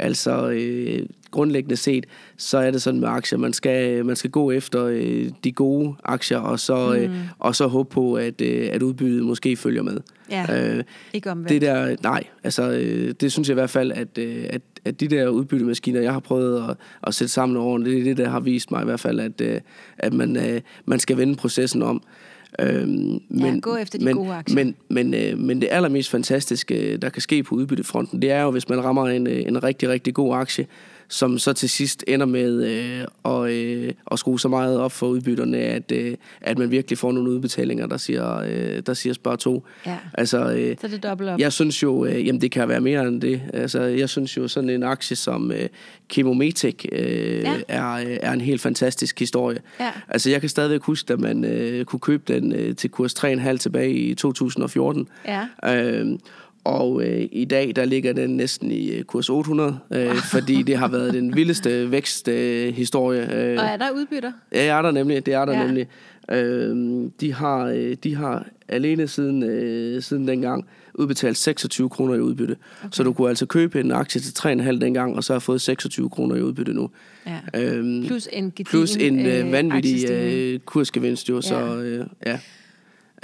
altså 0.00 0.50
øh, 0.50 1.06
grundlæggende 1.30 1.76
set, 1.76 2.06
så 2.36 2.58
er 2.58 2.70
det 2.70 2.82
sådan 2.82 3.00
med 3.00 3.08
aktier, 3.08 3.38
man 3.38 3.52
skal, 3.52 4.06
man 4.06 4.16
skal 4.16 4.30
gå 4.30 4.50
efter 4.50 4.84
øh, 4.84 5.30
de 5.44 5.52
gode 5.52 5.94
aktier, 6.04 6.38
og 6.38 6.60
så, 6.60 6.94
øh, 6.94 7.10
og 7.38 7.56
så 7.56 7.66
håbe 7.66 7.90
på, 7.90 8.14
at, 8.14 8.40
øh, 8.40 8.68
at 8.72 8.82
udbyttet 8.82 9.22
måske 9.22 9.56
følger 9.56 9.82
med. 9.82 10.00
Ja, 10.30 10.76
Øh, 10.76 10.84
ikke 11.12 11.30
omvendt. 11.30 11.48
det 11.48 11.62
der, 11.62 11.96
nej, 12.02 12.24
altså 12.44 12.70
øh, 12.70 13.14
det 13.20 13.32
synes 13.32 13.48
jeg 13.48 13.52
i 13.52 13.60
hvert 13.60 13.70
fald, 13.70 13.92
at, 13.92 14.18
øh, 14.18 14.44
at, 14.50 14.62
at 14.84 15.00
de 15.00 15.08
der 15.08 15.28
udbyttemaskiner, 15.28 16.00
jeg 16.00 16.12
har 16.12 16.20
prøvet 16.20 16.70
at, 16.70 16.76
at 17.06 17.14
sætte 17.14 17.32
sammen 17.32 17.56
over 17.56 17.78
det 17.78 17.98
er 17.98 18.04
det, 18.04 18.16
der 18.16 18.28
har 18.28 18.40
vist 18.40 18.70
mig 18.70 18.82
i 18.82 18.84
hvert 18.84 19.00
fald, 19.00 19.20
at, 19.20 19.40
øh, 19.40 19.60
at 19.98 20.12
man, 20.12 20.36
øh, 20.36 20.60
man 20.84 20.98
skal 20.98 21.16
vende 21.16 21.36
processen 21.36 21.82
om. 21.82 22.02
Øhm, 22.58 23.20
men, 23.28 23.60
gå 23.60 23.76
efter 23.76 23.98
de 23.98 24.04
men, 24.04 24.16
gode 24.16 24.32
aktier. 24.32 24.54
Men, 24.54 24.74
men, 24.88 25.14
øh, 25.14 25.38
men 25.38 25.60
det 25.60 25.68
allermest 25.70 26.10
fantastiske, 26.10 26.96
der 26.96 27.08
kan 27.08 27.22
ske 27.22 27.42
på 27.42 27.54
udbyttefronten, 27.54 28.22
det 28.22 28.30
er 28.30 28.42
jo, 28.42 28.50
hvis 28.50 28.68
man 28.68 28.84
rammer 28.84 29.08
en, 29.08 29.26
øh, 29.26 29.42
en 29.46 29.62
rigtig, 29.62 29.88
rigtig 29.88 30.14
god 30.14 30.36
aktie, 30.36 30.66
som 31.10 31.38
så 31.38 31.52
til 31.52 31.70
sidst 31.70 32.04
ender 32.08 32.26
med 32.26 32.64
øh, 32.64 33.06
at, 33.24 33.50
øh, 33.50 33.92
at 34.12 34.18
skrue 34.18 34.40
så 34.40 34.48
meget 34.48 34.78
op 34.78 34.92
for 34.92 35.06
udbytterne, 35.06 35.56
at, 35.58 35.92
øh, 35.92 36.16
at 36.40 36.58
man 36.58 36.70
virkelig 36.70 36.98
får 36.98 37.12
nogle 37.12 37.30
udbetalinger, 37.30 37.86
der 37.86 37.96
siger, 37.96 38.38
øh, 38.38 38.82
der 38.86 38.94
siger 38.94 39.12
spørg 39.12 39.38
to. 39.38 39.64
Ja. 39.86 39.96
Altså, 40.14 40.52
øh, 40.52 40.76
Så 40.80 40.88
det 40.88 41.02
dobbelt 41.02 41.30
op. 41.30 41.38
jeg 41.38 41.52
synes 41.52 41.82
jo, 41.82 42.04
øh, 42.04 42.26
jamen 42.26 42.40
det 42.40 42.50
kan 42.50 42.68
være 42.68 42.80
mere 42.80 43.08
end 43.08 43.20
det. 43.20 43.42
Altså, 43.52 43.82
jeg 43.82 44.08
synes 44.08 44.36
jo 44.36 44.48
sådan 44.48 44.70
en 44.70 44.82
aktie 44.82 45.16
som 45.16 45.52
øh, 45.52 45.68
Chemometec 46.12 46.84
øh, 46.92 47.42
ja. 47.42 47.54
er, 47.68 47.92
øh, 47.92 48.16
er 48.22 48.32
en 48.32 48.40
helt 48.40 48.60
fantastisk 48.60 49.18
historie. 49.18 49.58
Ja. 49.80 49.90
Altså 50.08 50.30
jeg 50.30 50.40
kan 50.40 50.48
stadigvæk 50.48 50.82
huske, 50.82 51.12
at 51.12 51.20
man 51.20 51.44
øh, 51.44 51.84
kunne 51.84 52.00
købe 52.00 52.34
den 52.34 52.52
øh, 52.52 52.76
til 52.76 52.90
kurs 52.90 53.14
3,5 53.24 53.56
tilbage 53.56 53.92
i 53.92 54.14
2014. 54.14 55.08
Ja. 55.26 55.46
Øh, 55.64 56.18
og 56.64 57.02
øh, 57.04 57.28
i 57.32 57.44
dag, 57.44 57.72
der 57.76 57.84
ligger 57.84 58.12
den 58.12 58.36
næsten 58.36 58.70
i 58.70 58.90
øh, 58.90 59.04
kurs 59.04 59.28
800, 59.30 59.78
øh, 59.94 60.14
fordi 60.32 60.62
det 60.62 60.76
har 60.76 60.88
været 60.88 61.14
den 61.14 61.36
vildeste 61.36 61.90
væksthistorie. 61.90 62.68
Øh, 62.68 62.74
historie, 62.74 63.20
øh, 63.34 63.58
Og 63.58 63.64
er 63.64 63.76
der 63.76 63.90
udbytter? 63.90 64.32
Ja, 64.52 64.58
det 64.58 64.68
er 64.68 64.82
der 64.82 64.90
nemlig. 64.90 65.26
Det 65.26 65.34
er 65.34 65.44
der 65.44 65.52
Ja. 65.52 65.58
ja. 65.60 65.66
nemlig. 65.66 65.86
Øh, 66.30 67.10
de, 67.20 67.32
har, 67.32 67.64
øh, 67.66 67.96
de 68.04 68.14
har 68.16 68.46
alene 68.68 69.08
siden, 69.08 69.42
øh, 69.42 70.02
siden 70.02 70.28
dengang 70.28 70.66
udbetalt 70.94 71.36
26 71.36 71.88
kroner 71.88 72.14
i 72.14 72.20
udbytte. 72.20 72.56
Okay. 72.80 72.88
Så 72.92 73.02
du 73.02 73.12
kunne 73.12 73.28
altså 73.28 73.46
købe 73.46 73.80
en 73.80 73.92
aktie 73.92 74.20
til 74.20 74.32
3,5 74.38 74.78
dengang, 74.80 75.16
og 75.16 75.24
så 75.24 75.32
har 75.32 75.40
fået 75.40 75.60
26 75.60 76.10
kroner 76.10 76.36
i 76.36 76.42
udbytte 76.42 76.72
nu. 76.72 76.90
Ja. 77.26 77.38
Øhm, 77.62 78.04
Plus 78.06 78.28
en 78.32 78.44
gedigen, 78.44 78.64
plus 78.64 78.96
en 78.96 79.26
øh, 79.26 79.46
øh, 79.46 79.52
vanvittig 79.52 80.10
øh, 80.10 80.58
kursgevinst 80.58 81.28
jo, 81.28 81.40
så 81.40 81.76
øh, 81.76 82.06
ja. 82.26 82.38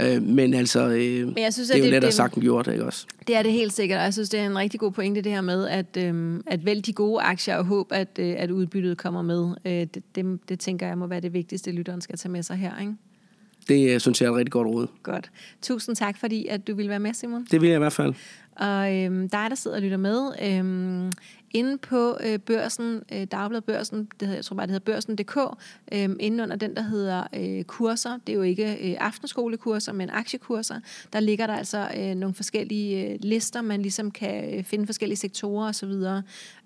Øh, 0.01 0.23
men 0.23 0.55
altså, 0.55 0.81
øh, 0.89 1.27
Men 1.27 1.39
jeg 1.39 1.53
synes, 1.53 1.69
det 1.69 1.75
er 1.75 1.79
jo 1.79 1.85
det- 1.85 1.91
lettere 1.91 2.09
det- 2.09 2.15
sagt 2.17 2.35
end 2.35 2.43
gjort, 2.43 2.67
ikke 2.67 2.85
også? 2.85 3.07
Det 3.27 3.37
er 3.37 3.43
det 3.43 3.53
helt 3.53 3.73
sikkert, 3.73 3.99
og 3.99 4.05
jeg 4.05 4.13
synes, 4.13 4.29
det 4.29 4.41
er 4.41 4.47
en 4.47 4.59
rigtig 4.59 4.81
god 4.81 4.93
pointe 4.93 5.21
det 5.21 5.33
her 5.33 5.41
med, 5.41 5.69
at, 5.69 5.97
øhm, 5.99 6.43
at 6.47 6.65
vælge 6.67 6.83
de 6.83 6.93
gode 6.93 7.21
aktier 7.23 7.57
og 7.57 7.65
håbe, 7.65 7.95
at, 7.95 8.09
øh, 8.19 8.35
at 8.39 8.51
udbyttet 8.51 8.99
kommer 8.99 9.23
med. 9.23 9.55
Øh, 9.65 9.73
det, 9.73 10.03
det, 10.15 10.39
det 10.49 10.61
tænker 10.61 10.87
jeg 10.87 10.99
må 10.99 11.07
være 11.07 11.21
det 11.21 11.33
vigtigste, 11.33 11.71
lytteren 11.73 12.01
skal 12.01 12.19
tage 12.19 12.33
med 12.33 12.43
sig 12.43 12.57
her. 12.57 12.81
Ikke? 12.81 12.93
Det 13.69 13.95
øh, 13.95 14.01
synes 14.01 14.21
jeg 14.21 14.27
er 14.27 14.31
et 14.33 14.37
rigtig 14.37 14.53
godt 14.53 14.69
råd. 14.69 14.87
Godt. 15.03 15.31
Tusind 15.63 15.97
tak, 15.97 16.19
fordi 16.19 16.47
at 16.47 16.67
du 16.67 16.75
ville 16.75 16.89
være 16.89 17.01
med, 17.01 17.15
Simon. 17.15 17.47
Det 17.51 17.61
vil 17.61 17.69
jeg 17.69 17.77
i 17.77 17.79
hvert 17.79 17.93
fald. 17.93 18.15
Og 18.57 18.95
øhm, 18.97 19.29
dig, 19.29 19.47
der 19.51 19.55
sidder 19.55 19.77
og 19.77 19.83
lytter 19.83 19.97
med, 19.97 20.21
øhm, 20.43 21.13
inde 21.57 21.79
på 21.79 22.19
øh, 22.21 22.39
børsen, 22.39 23.03
øh, 23.13 23.25
Dagbladet 23.25 23.65
Børsen, 23.65 24.09
det 24.21 24.29
hedder, 24.29 24.35
jeg 24.35 24.45
tror 24.45 24.57
bare, 24.57 24.67
det 24.67 24.73
hedder 24.73 24.93
børsen.dk, 24.93 25.37
øh, 25.93 26.17
inde 26.21 26.43
under 26.43 26.57
den, 26.57 26.77
der 26.77 26.83
hedder 26.83 27.27
øh, 27.35 27.65
kurser, 27.65 28.19
det 28.27 28.33
er 28.33 28.37
jo 28.37 28.43
ikke 28.43 28.91
øh, 28.91 28.97
aftenskolekurser, 29.01 29.93
men 29.93 30.11
aktiekurser, 30.11 30.81
der 31.13 31.21
ligger 31.21 31.47
der 31.47 31.55
altså 31.55 31.89
øh, 31.97 32.15
nogle 32.15 32.35
forskellige 32.35 33.09
øh, 33.09 33.19
lister, 33.21 33.63
man 33.63 33.83
ligesom 33.83 34.11
kan 34.11 34.59
øh, 34.59 34.65
finde 34.65 34.87
forskellige 34.87 35.17
sektorer 35.17 35.69
osv. 35.69 35.93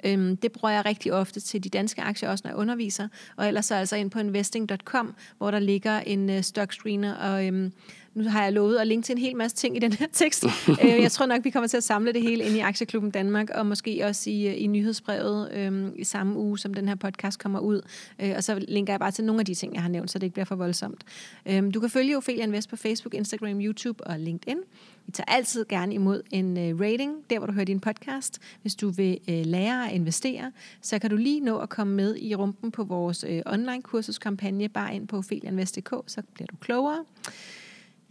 Øh, 0.05 0.37
det 0.42 0.53
bruger 0.53 0.74
jeg 0.74 0.85
rigtig 0.85 1.12
ofte 1.12 1.40
til 1.40 1.64
de 1.64 1.68
danske 1.68 2.03
aktier, 2.03 2.31
også 2.31 2.42
når 2.44 2.50
jeg 2.50 2.59
underviser, 2.59 3.09
og 3.37 3.48
ellers 3.48 3.66
så 3.66 3.74
altså 3.74 3.96
ind 3.96 4.11
på 4.11 4.18
investing.com, 4.18 5.14
hvor 5.38 5.50
der 5.50 5.59
ligger 5.59 6.00
en 6.00 6.31
øh, 6.31 6.42
stock 6.42 6.72
screener, 6.72 7.14
og 7.14 7.46
øh, 7.46 7.70
nu 8.14 8.28
har 8.28 8.42
jeg 8.42 8.52
lovet 8.52 8.76
at 8.76 8.86
linke 8.86 9.06
til 9.06 9.12
en 9.12 9.18
hel 9.18 9.36
masse 9.36 9.56
ting 9.56 9.76
i 9.76 9.78
den 9.78 9.92
her 9.92 10.06
tekst. 10.12 10.44
Øh, 10.84 11.02
jeg 11.02 11.12
tror 11.12 11.26
nok, 11.26 11.44
vi 11.44 11.50
kommer 11.50 11.66
til 11.66 11.76
at 11.76 11.84
samle 11.84 12.12
det 12.12 12.22
hele 12.22 12.44
ind 12.44 12.56
i 12.56 12.58
Aktieklubben 12.58 13.10
Danmark, 13.10 13.50
og 13.50 13.66
måske 13.66 14.00
også 14.04 14.30
i, 14.30 14.46
i 14.46 14.66
nyhedsbrevet 14.66 15.52
øh, 15.52 15.88
i 15.96 16.04
samme 16.04 16.38
uge, 16.38 16.58
som 16.58 16.74
den 16.74 16.88
her 16.88 16.94
podcast 16.94 17.38
kommer 17.38 17.58
ud. 17.58 17.80
Øh, 18.18 18.32
og 18.36 18.44
så 18.44 18.64
linker 18.68 18.92
jeg 18.92 19.00
bare 19.00 19.10
til 19.10 19.24
nogle 19.24 19.40
af 19.40 19.46
de 19.46 19.54
ting, 19.54 19.74
jeg 19.74 19.82
har 19.82 19.88
nævnt, 19.88 20.10
så 20.10 20.18
det 20.18 20.26
ikke 20.26 20.34
bliver 20.34 20.44
for 20.44 20.54
voldsomt. 20.54 21.04
Øh, 21.46 21.74
du 21.74 21.80
kan 21.80 21.90
følge 21.90 22.16
Ophelia 22.16 22.42
Invest 22.42 22.70
på 22.70 22.76
Facebook, 22.76 23.14
Instagram, 23.14 23.60
YouTube 23.60 24.06
og 24.06 24.18
LinkedIn. 24.18 24.58
Vi 25.06 25.12
tager 25.12 25.32
altid 25.32 25.64
gerne 25.68 25.94
imod 25.94 26.22
en 26.30 26.58
øh, 26.58 26.80
rating, 26.80 27.12
der 27.30 27.38
hvor 27.38 27.46
du 27.46 27.52
hører 27.52 27.64
din 27.64 27.80
podcast. 27.80 28.38
Hvis 28.62 28.74
du 28.74 28.90
vil 28.90 29.18
øh, 29.28 29.46
lære 29.46 29.88
at 29.88 29.94
investere, 29.94 30.52
så 30.80 30.98
kan 30.98 31.10
du 31.10 31.16
lige 31.16 31.40
nå 31.40 31.58
at 31.58 31.68
komme 31.68 31.94
med 31.94 32.16
i 32.16 32.34
rumpen 32.34 32.70
på 32.70 32.84
vores 32.84 33.24
øh, 33.28 33.42
online 33.46 33.82
kursuskampagne, 33.82 34.68
bare 34.68 34.94
ind 34.94 35.08
på 35.08 35.16
opheliainvest.dk, 35.16 35.94
så 36.06 36.22
bliver 36.34 36.46
du 36.46 36.56
klogere. 36.56 37.04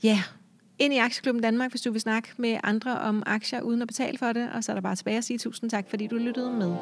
Ja, 0.03 0.23
ind 0.79 0.93
i 0.93 0.97
Aktieklubben 0.97 1.43
Danmark, 1.43 1.69
hvis 1.69 1.81
du 1.81 1.91
vil 1.91 2.01
snakke 2.01 2.29
med 2.37 2.57
andre 2.63 2.99
om 2.99 3.23
aktier 3.25 3.61
uden 3.61 3.81
at 3.81 3.87
betale 3.87 4.17
for 4.17 4.33
det. 4.33 4.49
Og 4.53 4.63
så 4.63 4.71
er 4.71 4.73
der 4.73 4.81
bare 4.81 4.95
tilbage 4.95 5.17
at 5.17 5.23
sige 5.23 5.39
tusind 5.39 5.69
tak, 5.69 5.89
fordi 5.89 6.07
du 6.07 6.15
lyttede 6.15 6.51
med. 6.51 6.75